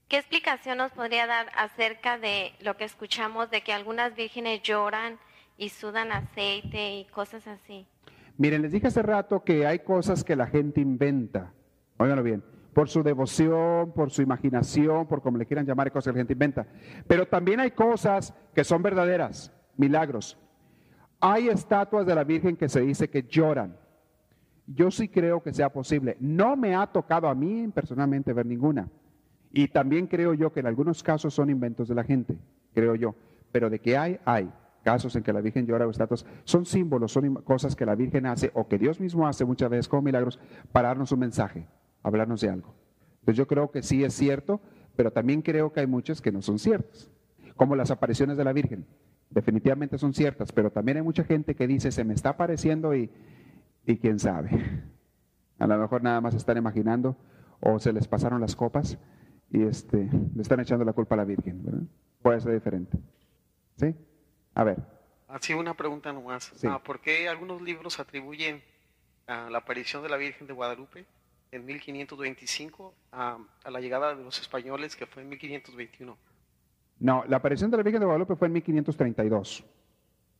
¿qué 0.09 0.19
explicación 0.19 0.79
nos 0.79 0.93
podría 0.93 1.27
dar 1.27 1.47
acerca 1.57 2.19
de 2.19 2.53
lo 2.61 2.77
que 2.77 2.85
escuchamos 2.85 3.51
de 3.51 3.63
que 3.63 3.73
algunas 3.73 4.15
vírgenes 4.17 4.63
lloran 4.63 5.19
y 5.59 5.69
sudan 5.69 6.13
aceite 6.13 6.95
y 6.95 7.05
cosas 7.07 7.47
así? 7.47 7.87
Miren, 8.39 8.63
les 8.63 8.73
dije 8.73 8.87
hace 8.87 9.03
rato 9.03 9.43
que 9.43 9.67
hay 9.67 9.81
cosas 9.81 10.23
que 10.23 10.37
la 10.37 10.47
gente 10.47 10.81
inventa. 10.81 11.53
Óiganlo 11.99 12.23
bien. 12.23 12.43
Por 12.73 12.89
su 12.89 13.03
devoción, 13.03 13.93
por 13.93 14.11
su 14.11 14.23
imaginación, 14.23 15.09
por 15.09 15.21
como 15.21 15.37
le 15.37 15.47
quieran 15.47 15.67
llamar, 15.67 15.91
cosas 15.91 16.13
que 16.13 16.19
la 16.19 16.21
gente 16.21 16.35
inventa. 16.35 16.67
Pero 17.09 17.27
también 17.27 17.59
hay 17.59 17.73
cosas 17.73 18.33
que 18.55 18.63
son 18.63 18.83
verdaderas, 18.83 19.53
milagros. 19.77 20.39
Hay 21.21 21.49
estatuas 21.49 22.07
de 22.07 22.15
la 22.15 22.23
Virgen 22.23 22.57
que 22.57 22.69
se 22.69 22.81
dice 22.81 23.11
que 23.11 23.25
lloran. 23.25 23.77
Yo 24.69 24.93
sí 24.93 25.09
creo 25.09 25.43
que 25.43 25.53
sea 25.53 25.73
posible. 25.73 26.17
No 26.21 26.57
me 26.57 26.77
ha 26.77 26.87
tocado 26.87 27.27
a 27.27 27.35
mí 27.35 27.67
personalmente 27.75 28.33
ver 28.33 28.47
ninguna. 28.47 28.89
Y 29.51 29.67
también 29.67 30.07
creo 30.07 30.35
yo 30.35 30.53
que 30.53 30.61
en 30.61 30.67
algunos 30.67 31.03
casos 31.03 31.35
son 31.35 31.51
inventos 31.51 31.89
de 31.89 31.97
la 31.97 32.05
gente, 32.05 32.39
creo 32.75 32.95
yo. 32.95 33.17
Pero 33.51 33.71
de 33.71 33.81
que 33.81 33.97
hay, 33.97 34.21
hay 34.25 34.53
casos 34.89 35.15
en 35.17 35.23
que 35.23 35.35
la 35.35 35.43
Virgen 35.43 35.67
llora 35.67 35.87
o 35.87 35.91
estatuas. 35.91 36.25
Son 36.45 36.65
símbolos, 36.65 37.13
son 37.13 37.35
cosas 37.43 37.77
que 37.77 37.85
la 37.85 37.95
Virgen 37.95 38.25
hace 38.25 38.51
o 38.55 38.69
que 38.69 38.79
Dios 38.79 39.01
mismo 39.01 39.29
hace 39.29 39.45
muchas 39.45 39.69
veces 39.69 39.87
como 39.87 40.01
milagros 40.01 40.41
para 40.73 40.89
darnos 40.89 41.13
un 41.13 41.19
mensaje, 41.19 41.67
hablarnos 42.03 42.41
de 42.41 42.49
algo. 42.49 42.75
Entonces 43.21 43.37
yo 43.37 43.47
creo 43.47 43.71
que 43.71 43.83
sí 43.83 44.03
es 44.03 44.15
cierto, 44.15 44.63
pero 44.97 45.13
también 45.13 45.43
creo 45.43 45.75
que 45.75 45.81
hay 45.81 45.87
muchas 45.87 46.23
que 46.23 46.33
no 46.33 46.41
son 46.41 46.59
ciertas. 46.59 47.11
Como 47.55 47.77
las 47.77 47.91
apariciones 47.91 48.39
de 48.39 48.45
la 48.45 48.55
Virgen. 48.55 48.87
Definitivamente 49.29 49.99
son 49.99 50.15
ciertas, 50.15 50.53
pero 50.53 50.71
también 50.71 50.97
hay 50.97 51.03
mucha 51.03 51.23
gente 51.23 51.55
que 51.55 51.67
dice, 51.67 51.93
se 51.93 52.03
me 52.03 52.15
está 52.15 52.31
apareciendo 52.31 52.95
y, 52.95 53.11
y 53.85 53.99
quién 53.99 54.19
sabe. 54.19 54.49
A 55.59 55.67
lo 55.67 55.77
mejor 55.77 56.03
nada 56.03 56.23
más 56.23 56.35
están 56.35 56.57
imaginando 56.57 57.15
o 57.61 57.79
se 57.79 57.93
les 57.93 58.09
pasaron 58.09 58.41
las 58.41 58.57
copas 58.57 58.97
y 59.51 59.65
este, 59.65 60.09
le 60.35 60.41
están 60.41 60.61
echando 60.61 60.87
la 60.87 60.95
culpa 60.95 61.15
a 61.15 61.19
la 61.19 61.25
Virgen. 61.27 61.63
¿verdad? 61.63 61.83
Puede 62.23 62.41
ser 62.41 62.55
diferente. 62.55 62.97
¿Sí? 63.77 63.95
A 64.59 64.65
ver. 64.65 64.77
Así 65.29 65.55
una 65.55 65.75
pregunta 65.75 66.13
nomás. 66.13 66.51
Sí. 66.57 66.67
Ah, 66.69 66.79
¿Por 66.83 67.01
qué 67.01 67.29
algunos 67.29 67.63
libros 67.63 68.01
atribuyen 68.01 68.63
a 69.27 69.49
la 69.51 69.59
aparición 69.59 70.03
de 70.03 70.09
la 70.09 70.17
Virgen 70.17 70.47
de 70.47 70.53
Guadalupe 70.53 71.05
en 71.53 71.65
1525 71.65 72.95
a, 73.13 73.39
a 73.65 73.71
la 73.71 73.81
llegada 73.81 74.15
de 74.15 74.25
los 74.25 74.41
españoles 74.41 74.97
que 74.97 75.07
fue 75.07 75.23
en 75.23 75.29
1521? 75.29 76.17
No, 77.01 77.25
la 77.29 77.37
aparición 77.37 77.71
de 77.71 77.77
la 77.77 77.83
Virgen 77.83 78.01
de 78.01 78.07
Guadalupe 78.07 78.35
fue 78.37 78.49
en 78.49 78.55
1532, 78.55 79.65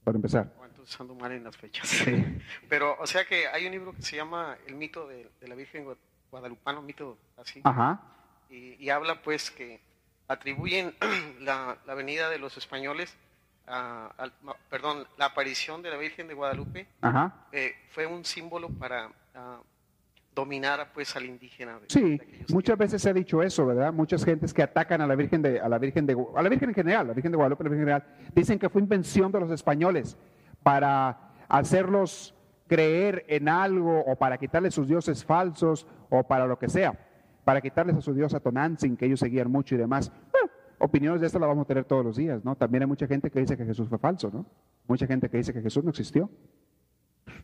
para 0.03 0.17
empezar. 0.17 0.53
O 0.59 0.65
entonces 0.65 1.01
ando 1.01 1.15
mal 1.15 1.31
en 1.33 1.45
las 1.45 1.57
fechas. 1.57 1.89
Pero, 2.69 2.97
o 2.99 3.07
sea 3.07 3.25
que 3.25 3.47
hay 3.47 3.67
un 3.67 3.73
libro 3.73 3.93
que 3.93 4.03
se 4.03 4.17
llama 4.17 4.57
El 4.67 4.75
mito 4.75 5.07
de, 5.07 5.31
de 5.41 5.49
la 5.49 5.55
Virgen 5.55 5.87
Gua- 5.87 5.97
Guadalupano, 6.31 6.83
mito 6.83 7.17
así. 7.37 7.61
Ajá, 7.63 8.01
y, 8.51 8.75
y 8.83 8.91
habla 8.91 9.23
pues 9.23 9.51
que 9.53 9.81
atribuyen 10.27 10.95
la, 11.41 11.79
la 11.87 11.95
venida 11.95 12.29
de 12.31 12.39
los 12.39 12.57
españoles, 12.57 13.17
a- 13.71 14.31
perdón, 14.71 15.07
la 15.17 15.27
aparición 15.27 15.83
de 15.83 15.91
la 15.91 15.97
Virgen 15.97 16.29
de 16.29 16.35
Guadalupe 16.35 16.87
ajá. 17.01 17.47
eh, 17.53 17.73
fue 17.91 18.07
un 18.07 18.25
símbolo 18.25 18.69
para 18.71 19.11
ah, 19.35 19.61
dominar 20.35 20.91
pues 20.95 21.15
al 21.17 21.25
indígena. 21.27 21.79
de- 21.81 21.87
Sí, 21.89 22.19
de 22.19 22.45
muchas 22.51 22.79
veces 22.79 23.03
se 23.03 23.11
ha 23.11 23.13
dicho 23.13 23.43
eso, 23.43 23.67
¿verdad? 23.67 23.93
Muchas 23.93 24.25
gentes 24.25 24.55
que 24.55 24.63
atacan 24.63 25.01
a 25.01 25.07
la 25.07 25.15
Virgen 25.17 25.43
de, 25.43 25.61
a 25.61 25.69
la 25.69 25.79
Virgen 25.79 26.07
de, 26.07 26.17
a 26.37 26.43
la 26.43 26.49
Virgen 26.49 26.69
en 26.71 26.75
general, 26.75 27.07
la 27.09 27.13
Virgen 27.13 27.33
de 27.33 27.37
Guadalupe, 27.37 27.65
la 27.65 27.71
Virgen 27.71 27.89
en 27.89 27.95
general, 27.95 28.17
dicen 28.35 28.59
que 28.59 28.69
fue 28.69 28.81
invención 28.81 29.33
de 29.33 29.41
los 29.41 29.51
españoles 29.51 30.17
para 30.63 31.19
hacerlos 31.49 32.35
creer 32.67 33.25
en 33.29 33.49
algo 33.49 34.01
o 34.05 34.17
para 34.17 34.37
quitarle 34.39 34.71
sus 34.71 34.87
dioses 34.89 35.25
falsos 35.25 35.87
o 36.11 36.23
para 36.23 36.47
lo 36.47 36.59
que 36.59 36.69
sea, 36.69 36.93
para 37.45 37.61
quitarles 37.63 37.97
a 37.97 38.01
su 38.03 38.13
dios 38.13 38.35
Atonantzin, 38.35 38.97
que 38.97 39.07
ellos 39.07 39.21
seguían 39.21 39.51
mucho 39.51 39.75
y 39.75 39.79
demás. 39.79 40.13
Opiniones 40.81 41.21
de 41.21 41.27
esto 41.27 41.39
las 41.39 41.49
vamos 41.49 41.65
a 41.65 41.67
tener 41.67 41.85
todos 41.85 42.05
los 42.05 42.17
días, 42.17 42.45
¿no? 42.45 42.55
También 42.55 42.83
hay 42.83 42.89
mucha 42.89 43.07
gente 43.07 43.31
que 43.31 43.41
dice 43.41 43.57
que 43.57 43.65
Jesús 43.65 43.89
fue 43.89 43.99
falso, 43.99 44.31
¿no? 44.33 44.47
Mucha 44.87 45.07
gente 45.07 45.29
que 45.29 45.39
dice 45.39 45.53
que 45.53 45.61
Jesús 45.61 45.83
no 45.83 45.91
existió. 45.91 46.31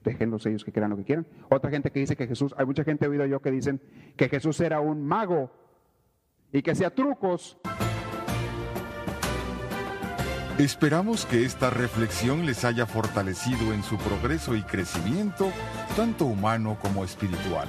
Déjenlos 0.05 0.47
ellos 0.47 0.65
que 0.65 0.73
crean 0.73 0.91
lo 0.91 0.97
que 0.97 1.05
quieran. 1.05 1.27
Otra 1.51 1.71
gente 1.71 1.91
que 1.91 2.01
dice 2.01 2.17
que 2.17 2.27
Jesús, 2.27 2.55
hay 2.57 2.65
mucha 2.65 2.85
gente 2.85 3.07
he 3.07 3.09
oído 3.09 3.27
yo 3.27 3.41
que 3.41 3.51
dicen 3.51 3.81
que 4.17 4.29
Jesús 4.29 4.61
era 4.61 4.81
un 4.81 5.05
mago 5.05 5.51
y 6.53 6.63
que 6.63 6.71
hacía 6.71 6.95
trucos. 6.95 7.59
Esperamos 10.59 11.27
que 11.27 11.45
esta 11.45 11.71
reflexión 11.71 12.47
les 12.47 12.65
haya 12.65 12.87
fortalecido 12.87 13.75
en 13.75 13.83
su 13.83 13.97
progreso 13.99 14.55
y 14.55 14.63
crecimiento, 14.63 15.51
tanto 15.97 16.27
humano 16.27 16.79
como 16.81 17.05
espiritual. 17.05 17.69